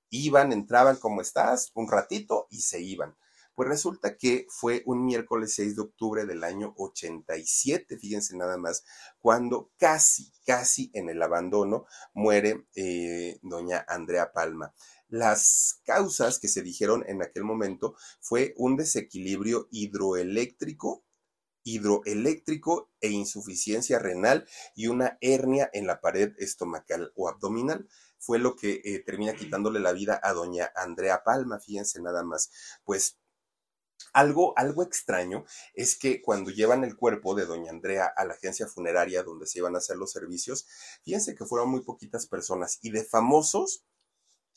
Iban, 0.10 0.52
entraban 0.52 0.98
como 0.98 1.22
estás, 1.22 1.72
un 1.74 1.90
ratito 1.90 2.48
y 2.50 2.60
se 2.60 2.82
iban. 2.82 3.16
Pues 3.56 3.70
resulta 3.70 4.18
que 4.18 4.46
fue 4.50 4.84
un 4.86 5.06
miércoles 5.06 5.54
6 5.56 5.78
de 5.78 5.84
octubre 5.84 6.26
del 6.26 6.44
año 6.44 6.74
87, 6.76 7.98
fíjense 7.98 8.36
nada 8.36 8.58
más, 8.58 8.84
cuando 9.20 9.72
casi, 9.78 10.34
casi 10.46 10.92
en 10.94 11.08
el 11.08 11.22
abandono 11.22 11.86
muere 12.14 12.68
eh, 12.76 13.40
doña 13.42 13.86
Andrea 13.88 14.34
Palma. 14.34 14.74
Las 15.10 15.82
causas 15.86 16.40
que 16.40 16.50
se 16.50 16.62
dijeron 16.62 17.06
en 17.08 17.22
aquel 17.22 17.44
momento 17.44 17.96
fue 18.20 18.54
un 18.58 18.76
desequilibrio 18.76 19.68
hidroeléctrico, 19.72 21.06
hidroeléctrico 21.64 22.92
e 23.00 23.10
insuficiencia 23.10 24.00
renal 24.00 24.48
y 24.76 24.88
una 24.88 25.18
hernia 25.22 25.70
en 25.74 25.88
la 25.88 26.02
pared 26.02 26.34
estomacal 26.40 27.14
o 27.16 27.30
abdominal. 27.30 27.88
Fue 28.20 28.40
lo 28.40 28.56
que 28.56 28.82
eh, 28.84 29.04
termina 29.06 29.34
quitándole 29.34 29.80
la 29.80 29.94
vida 29.94 30.20
a 30.22 30.34
doña 30.34 30.72
Andrea 30.76 31.24
Palma, 31.24 31.60
fíjense 31.60 32.02
nada 32.02 32.24
más. 32.24 32.52
Pues 32.84 33.18
algo, 34.14 34.58
algo 34.58 34.84
extraño 34.84 35.46
es 35.74 35.98
que 35.98 36.22
cuando 36.22 36.52
llevan 36.52 36.84
el 36.84 36.96
cuerpo 36.96 37.36
de 37.36 37.46
doña 37.46 37.72
Andrea 37.72 38.12
a 38.16 38.26
la 38.26 38.34
agencia 38.34 38.68
funeraria 38.68 39.24
donde 39.24 39.48
se 39.48 39.60
iban 39.60 39.76
a 39.76 39.78
hacer 39.80 39.98
los 39.98 40.12
servicios, 40.12 40.68
fíjense 41.04 41.36
que 41.36 41.46
fueron 41.46 41.70
muy 41.70 41.82
poquitas 41.82 42.28
personas 42.28 42.80
y 42.82 42.92
de 42.92 43.04
famosos, 43.04 43.86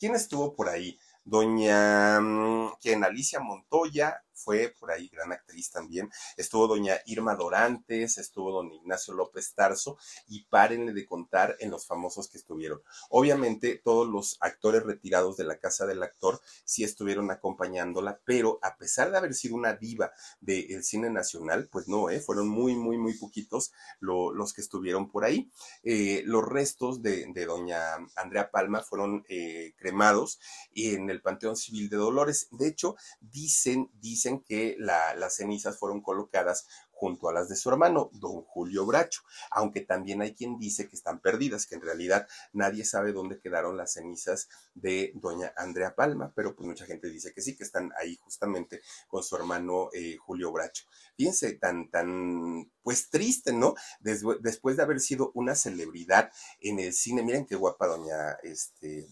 ¿Quién 0.01 0.15
estuvo 0.15 0.55
por 0.55 0.67
ahí? 0.67 0.97
Doña, 1.23 2.19
mm, 2.19 2.71
quien 2.81 3.03
Alicia 3.03 3.39
Montoya, 3.39 4.23
fue 4.43 4.73
por 4.79 4.91
ahí 4.91 5.07
gran 5.09 5.31
actriz 5.31 5.71
también. 5.71 6.09
Estuvo 6.37 6.67
doña 6.67 6.95
Irma 7.05 7.35
Dorantes, 7.35 8.17
estuvo 8.17 8.51
don 8.51 8.71
Ignacio 8.71 9.13
López 9.13 9.53
Tarso 9.53 9.97
y 10.27 10.45
párenle 10.45 10.93
de 10.93 11.05
contar 11.05 11.55
en 11.59 11.71
los 11.71 11.85
famosos 11.85 12.29
que 12.29 12.37
estuvieron. 12.37 12.81
Obviamente 13.09 13.81
todos 13.83 14.07
los 14.07 14.37
actores 14.41 14.83
retirados 14.83 15.37
de 15.37 15.43
la 15.43 15.57
casa 15.57 15.85
del 15.85 16.03
actor 16.03 16.41
sí 16.65 16.83
estuvieron 16.83 17.31
acompañándola, 17.31 18.19
pero 18.25 18.59
a 18.61 18.77
pesar 18.77 19.11
de 19.11 19.17
haber 19.17 19.33
sido 19.33 19.55
una 19.55 19.73
diva 19.73 20.11
del 20.39 20.83
cine 20.83 21.09
nacional, 21.09 21.69
pues 21.71 21.87
no, 21.87 22.09
¿eh? 22.09 22.19
fueron 22.19 22.47
muy, 22.47 22.75
muy, 22.75 22.97
muy 22.97 23.13
poquitos 23.13 23.71
lo, 23.99 24.33
los 24.33 24.53
que 24.53 24.61
estuvieron 24.61 25.09
por 25.09 25.23
ahí. 25.23 25.51
Eh, 25.83 26.23
los 26.25 26.45
restos 26.47 27.01
de, 27.01 27.25
de, 27.33 27.45
doña 27.45 27.95
Andrea 28.15 28.51
Palma 28.51 28.81
fueron 28.81 29.23
eh, 29.29 29.73
cremados 29.77 30.39
en 30.73 31.09
el 31.09 31.21
Panteón 31.21 31.55
Civil 31.55 31.89
de 31.89 31.97
Dolores. 31.97 32.47
De 32.51 32.67
hecho, 32.67 32.95
dicen, 33.19 33.89
dicen 33.99 34.30
que 34.39 34.75
la, 34.79 35.15
las 35.15 35.35
cenizas 35.35 35.77
fueron 35.77 36.01
colocadas 36.01 36.65
junto 37.01 37.29
a 37.29 37.33
las 37.33 37.49
de 37.49 37.55
su 37.55 37.67
hermano, 37.67 38.11
don 38.13 38.43
Julio 38.43 38.85
Bracho, 38.85 39.21
aunque 39.49 39.81
también 39.81 40.21
hay 40.21 40.35
quien 40.35 40.59
dice 40.59 40.87
que 40.87 40.95
están 40.95 41.19
perdidas, 41.19 41.65
que 41.65 41.73
en 41.73 41.81
realidad 41.81 42.27
nadie 42.53 42.85
sabe 42.85 43.11
dónde 43.11 43.39
quedaron 43.39 43.75
las 43.75 43.93
cenizas 43.93 44.49
de 44.75 45.11
doña 45.15 45.51
Andrea 45.57 45.95
Palma, 45.95 46.31
pero 46.35 46.55
pues 46.55 46.67
mucha 46.67 46.85
gente 46.85 47.09
dice 47.09 47.33
que 47.33 47.41
sí, 47.41 47.57
que 47.57 47.63
están 47.63 47.91
ahí 47.99 48.17
justamente 48.17 48.81
con 49.07 49.23
su 49.23 49.35
hermano 49.35 49.89
eh, 49.93 50.15
Julio 50.17 50.51
Bracho. 50.51 50.85
Fíjense, 51.17 51.53
tan, 51.53 51.89
tan, 51.89 52.71
pues 52.83 53.09
triste, 53.09 53.51
¿no? 53.51 53.73
Des 53.99 54.21
después 54.41 54.77
de 54.77 54.83
haber 54.83 54.99
sido 54.99 55.31
una 55.33 55.55
celebridad 55.55 56.31
en 56.59 56.79
el 56.79 56.93
cine, 56.93 57.23
miren 57.23 57.47
qué 57.47 57.55
guapa 57.55 57.87
doña, 57.87 58.33
este, 58.43 59.07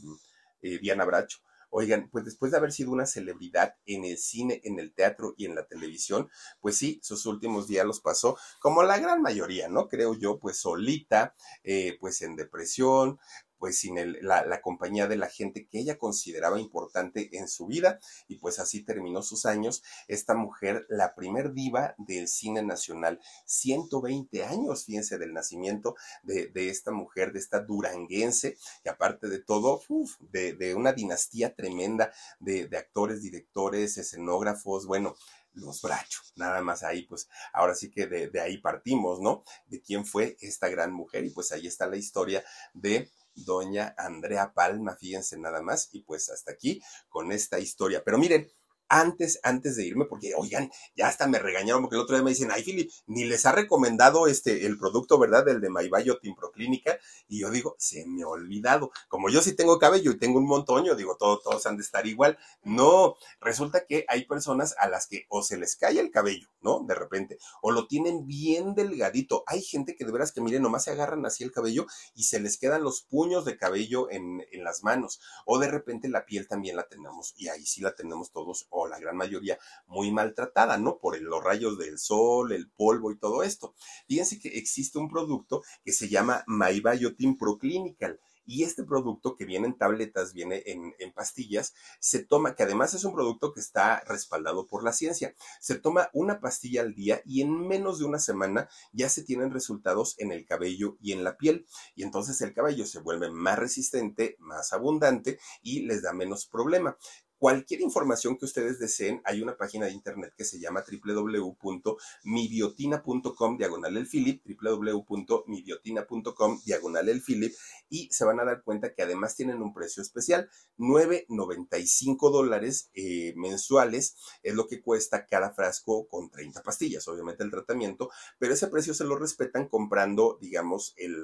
eh, 0.62 0.78
Diana 0.80 1.06
Bracho. 1.06 1.40
Oigan, 1.70 2.10
pues 2.12 2.26
después 2.26 2.52
de 2.52 2.58
haber 2.58 2.72
sido 2.72 2.92
una 2.92 3.06
celebridad 3.06 3.76
en 3.86 4.06
el 4.06 4.18
cine, 4.18 4.62
en 4.64 4.80
el 4.80 4.94
teatro 4.94 5.34
y 5.38 5.46
en 5.46 5.56
la 5.56 5.66
televisión, 5.68 6.30
pues 6.60 6.78
sí, 6.78 7.00
sus 7.04 7.26
últimos 7.26 7.68
días 7.68 7.86
los 7.86 8.02
pasó, 8.02 8.38
como 8.60 8.84
la 8.84 8.98
gran 8.98 9.22
mayoría, 9.22 9.68
¿no? 9.70 9.88
Creo 9.88 10.16
yo, 10.16 10.40
pues 10.40 10.58
solita, 10.60 11.36
eh, 11.64 11.98
pues 12.00 12.22
en 12.22 12.36
depresión, 12.36 13.20
pues 13.60 13.78
sin 13.78 13.96
la, 14.22 14.46
la, 14.46 14.62
compañía 14.62 15.08
de 15.08 15.18
la 15.18 15.28
gente 15.28 15.68
que 15.68 15.80
ella 15.80 15.98
consideraba 15.98 16.60
importante 16.60 17.38
en 17.38 17.48
su 17.48 17.68
vida 17.68 18.00
y 18.28 18.38
pues 18.38 18.60
así 18.60 18.84
terminó 18.84 19.22
sus 19.22 19.46
años 19.46 19.84
esta 20.08 20.34
mujer, 20.34 20.86
la 20.90 21.14
primer 21.14 21.54
diva 21.54 21.96
del 21.98 22.28
cine 22.28 22.64
nacional, 22.64 23.20
120 23.46 24.44
años, 24.46 24.86
fíjense, 24.86 25.18
del 25.18 25.34
nacimiento 25.34 25.96
de, 26.24 26.48
de 26.48 26.70
esta 26.70 26.92
mujer, 26.92 27.34
de 27.34 27.40
esta 27.40 27.60
duranguense, 27.60 28.58
y 28.84 28.90
aparte 28.90 29.28
de 29.28 29.40
todo, 29.40 29.82
uf, 29.88 30.18
de, 30.20 30.54
de, 30.54 30.74
una 30.74 30.94
dinastía 30.94 31.56
tremenda 31.56 32.12
de, 32.40 32.68
de 32.68 32.78
actores, 32.78 33.22
directores, 33.22 33.98
escenógrafos, 33.98 34.86
bueno, 34.86 35.16
los 35.54 35.82
brachos, 35.82 36.34
nada 36.36 36.62
más 36.62 36.84
ahí, 36.84 37.04
pues 37.04 37.28
ahora 37.54 37.76
sí 37.76 37.90
que 37.90 38.08
de, 38.08 38.30
de, 38.30 38.40
ahí 38.40 38.58
partimos, 38.60 39.20
¿no? 39.20 39.44
De 39.68 39.82
quién 39.82 40.06
fue 40.06 40.38
esta 40.42 40.70
gran 40.70 40.94
mujer 40.94 41.26
y 41.26 41.32
pues 41.32 41.52
ahí 41.52 41.68
está 41.68 41.88
la 41.88 41.98
historia 41.98 42.44
de 42.74 43.10
doña 43.46 43.94
Andrea 43.98 44.54
Palma, 44.54 44.96
fíjense 44.96 45.38
nada 45.38 45.62
más, 45.62 45.90
y 45.94 46.02
pues 46.02 46.30
hasta 46.30 46.52
aquí 46.52 46.82
con 47.08 47.32
esta 47.32 47.60
historia. 47.60 48.04
Pero 48.04 48.18
miren, 48.18 48.52
antes, 48.90 49.40
antes 49.44 49.76
de 49.76 49.86
irme, 49.86 50.06
porque 50.06 50.34
oigan, 50.36 50.72
ya 50.96 51.08
hasta 51.08 51.28
me 51.28 51.40
regañaron 51.40 51.84
porque 51.84 51.96
el 51.96 52.02
otro 52.02 52.16
día 52.16 52.24
me 52.24 52.32
dicen, 52.32 52.50
ay, 52.52 52.64
Philip, 52.64 52.92
ni 53.08 53.24
les 53.26 53.46
ha 53.46 53.52
recomendado 53.52 54.28
este, 54.28 54.66
el 54.66 54.78
producto, 54.78 55.18
¿verdad? 55.20 55.46
Del 55.46 55.62
de 55.62 55.70
Maybayo 55.70 56.18
Timproclínica. 56.20 57.00
Y 57.28 57.40
yo 57.42 57.52
digo, 57.52 57.76
se 57.78 58.06
me 58.08 58.24
ha 58.24 58.28
olvidado. 58.28 58.92
Como 59.08 59.30
yo 59.30 59.42
sí 59.42 59.56
tengo 59.56 59.80
cabello 59.80 60.12
y 60.12 60.18
tengo 60.18 60.40
un 60.40 60.48
montón, 60.48 60.86
yo 60.86 60.96
digo, 60.96 61.16
todos, 61.18 61.44
todos 61.44 61.66
han 61.68 61.78
de 61.78 61.84
estar 61.84 62.06
igual. 62.08 62.38
No, 62.64 63.16
resulta 63.40 63.86
que 63.86 64.06
hay 64.08 64.26
personas 64.26 64.76
a 64.80 64.90
las 64.90 65.08
que 65.08 65.26
o 65.30 65.44
se 65.44 65.58
les 65.58 65.76
cae 65.76 66.00
el 66.00 66.12
cabello, 66.12 66.48
¿no? 66.62 66.84
De 66.88 66.96
repente, 66.96 67.38
o 67.62 67.72
lo 67.72 67.88
tienen 67.88 68.26
bien 68.26 68.74
delgadito. 68.74 69.44
Hay 69.46 69.62
gente 69.62 69.96
que 69.96 70.06
de 70.06 70.12
veras 70.12 70.32
que, 70.32 70.42
miren, 70.42 70.64
nomás 70.64 70.86
se 70.86 70.92
agarran 70.92 71.26
así 71.26 71.44
el 71.44 71.52
cabello 71.52 71.86
y 72.16 72.24
se 72.24 72.40
les 72.40 72.58
quedan 72.58 72.84
los 72.84 73.02
puños 73.02 73.46
de 73.46 73.58
cabello 73.58 74.10
en, 74.10 74.44
en 74.52 74.64
las 74.64 74.84
manos. 74.84 75.20
O 75.46 75.60
de 75.60 75.68
repente 75.68 76.10
la 76.10 76.26
piel 76.26 76.48
también 76.48 76.76
la 76.76 76.88
tenemos 76.88 77.34
y 77.38 77.50
ahí 77.50 77.66
sí 77.66 77.82
la 77.82 77.94
tenemos 77.94 78.32
todos 78.32 78.68
o 78.82 78.88
la 78.88 79.00
gran 79.00 79.18
mayoría 79.18 79.58
muy 79.88 80.12
maltratada, 80.12 80.78
¿no? 80.78 81.00
Por 81.00 81.20
los 81.22 81.44
rayos 81.44 81.78
del 81.78 81.98
sol, 81.98 82.52
el 82.52 82.70
polvo 82.70 83.12
y 83.12 83.18
todo 83.18 83.44
esto. 83.44 83.74
Fíjense 84.08 84.40
que 84.40 84.50
existe 84.50 84.98
un 85.00 85.10
producto 85.10 85.64
que 85.84 85.92
se 85.92 86.10
llama 86.10 86.44
MyBiotin 86.48 87.38
Proclinical 87.38 88.20
y 88.50 88.64
este 88.64 88.84
producto 88.84 89.36
que 89.36 89.46
viene 89.46 89.68
en 89.68 89.78
tabletas, 89.78 90.34
viene 90.34 90.64
en, 90.66 90.96
en, 90.98 91.14
pastillas, 91.14 91.76
se 92.00 92.26
toma, 92.26 92.56
que 92.56 92.64
además 92.64 92.96
es 92.96 93.04
un 93.04 93.14
producto 93.14 93.54
que 93.54 93.60
está 93.60 94.00
respaldado 94.08 94.66
por 94.66 94.84
la 94.84 94.92
ciencia. 94.92 95.36
Se 95.62 95.76
toma 95.76 96.10
una 96.14 96.40
pastilla 96.40 96.82
al 96.82 96.96
día 96.96 97.22
y 97.26 97.44
en 97.44 97.68
menos 97.68 98.00
de 98.00 98.06
una 98.06 98.18
semana 98.18 98.68
ya 98.92 99.08
se 99.08 99.24
tienen 99.24 99.52
resultados 99.52 100.16
en 100.18 100.32
el 100.32 100.48
cabello 100.48 100.98
y 101.00 101.12
en 101.12 101.24
la 101.24 101.38
piel. 101.38 101.68
Y 101.94 102.02
entonces 102.02 102.42
el 102.42 102.56
cabello 102.56 102.88
se 102.88 102.98
vuelve 102.98 103.30
más 103.30 103.60
resistente, 103.60 104.36
más 104.40 104.74
abundante 104.74 105.38
y 105.62 105.82
les 105.82 106.02
da 106.02 106.12
menos 106.12 106.48
problema. 106.48 106.98
Cualquier 107.40 107.80
información 107.80 108.38
que 108.38 108.44
ustedes 108.44 108.80
deseen, 108.80 109.22
hay 109.24 109.42
una 109.42 109.56
página 109.56 109.86
de 109.86 109.94
internet 109.94 110.34
que 110.38 110.44
se 110.44 110.60
llama 110.60 110.84
www.mibiotina.com 110.86 113.58
diagonal 113.58 113.96
el 113.96 114.08
Philip, 114.08 114.44
www.mibiotina.com 114.62 116.60
diagonal 116.66 117.08
el 117.08 117.22
Philip, 117.22 117.54
y 117.88 118.10
se 118.12 118.26
van 118.26 118.42
a 118.42 118.44
dar 118.44 118.62
cuenta 118.62 118.94
que 118.94 119.04
además 119.04 119.38
tienen 119.38 119.62
un 119.62 119.74
precio 119.74 120.04
especial, 120.04 120.50
9.95 120.78 122.30
dólares 122.30 122.90
eh, 122.94 123.34
mensuales 123.38 124.18
es 124.44 124.54
lo 124.54 124.68
que 124.68 124.82
cuesta 124.82 125.26
cada 125.26 125.52
frasco 125.52 126.10
con 126.10 126.30
30 126.30 126.62
pastillas, 126.62 127.08
obviamente 127.08 127.46
el 127.46 127.52
tratamiento, 127.52 128.10
pero 128.38 128.54
ese 128.54 128.68
precio 128.68 128.94
se 128.94 129.06
lo 129.06 129.16
respetan 129.16 129.70
comprando, 129.70 130.38
digamos, 130.42 130.94
el 130.98 131.16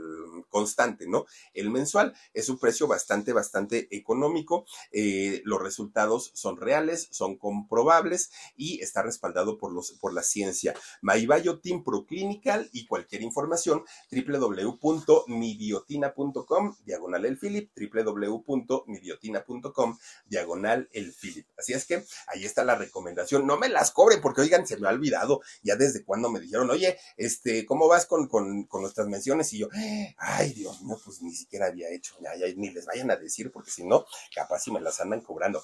constante, 0.47 1.09
¿no? 1.09 1.25
El 1.53 1.71
mensual 1.71 2.15
es 2.33 2.47
un 2.47 2.57
precio 2.57 2.87
bastante, 2.87 3.33
bastante 3.33 3.89
económico, 3.91 4.65
eh, 4.93 5.41
los 5.43 5.61
resultados 5.61 6.04
son 6.33 6.57
reales, 6.57 7.07
son 7.11 7.37
comprobables 7.37 8.31
y 8.55 8.81
está 8.81 9.01
respaldado 9.01 9.57
por, 9.57 9.71
los, 9.71 9.93
por 9.93 10.13
la 10.13 10.21
ciencia. 10.23 10.73
Maibayo 11.01 11.59
Team 11.59 11.83
Proclinical 11.83 12.69
y 12.71 12.85
cualquier 12.85 13.21
información 13.21 13.83
www.mibiotina.com 14.11 16.75
diagonal 16.85 17.25
el 17.25 17.37
Philip, 17.37 17.71
www.mibiotina.com 17.75 19.97
diagonal 20.25 20.89
el 20.91 21.13
Philip. 21.13 21.47
Así 21.57 21.73
es 21.73 21.85
que 21.85 22.03
ahí 22.27 22.45
está 22.45 22.63
la 22.63 22.75
recomendación. 22.75 23.47
No 23.47 23.57
me 23.57 23.69
las 23.69 23.91
cobren 23.91 24.21
porque, 24.21 24.41
oigan, 24.41 24.67
se 24.67 24.77
me 24.77 24.87
ha 24.87 24.91
olvidado 24.91 25.41
ya 25.63 25.75
desde 25.75 26.03
cuando 26.03 26.29
me 26.29 26.39
dijeron, 26.39 26.69
oye, 26.69 26.99
este, 27.17 27.65
¿cómo 27.65 27.87
vas 27.87 28.05
con, 28.05 28.27
con, 28.27 28.65
con 28.65 28.81
nuestras 28.81 29.07
menciones? 29.07 29.51
Y 29.53 29.59
yo, 29.59 29.69
ay, 30.17 30.53
Dios 30.53 30.81
mío, 30.81 30.99
pues 31.03 31.21
ni 31.21 31.33
siquiera 31.33 31.67
había 31.67 31.89
hecho, 31.89 32.15
ni 32.55 32.71
les 32.71 32.85
vayan 32.85 33.11
a 33.11 33.15
decir 33.15 33.51
porque 33.51 33.71
si 33.71 33.85
no, 33.85 34.05
capaz 34.33 34.59
si 34.59 34.71
me 34.71 34.81
las 34.81 34.99
andan 34.99 35.21
cobrando. 35.21 35.63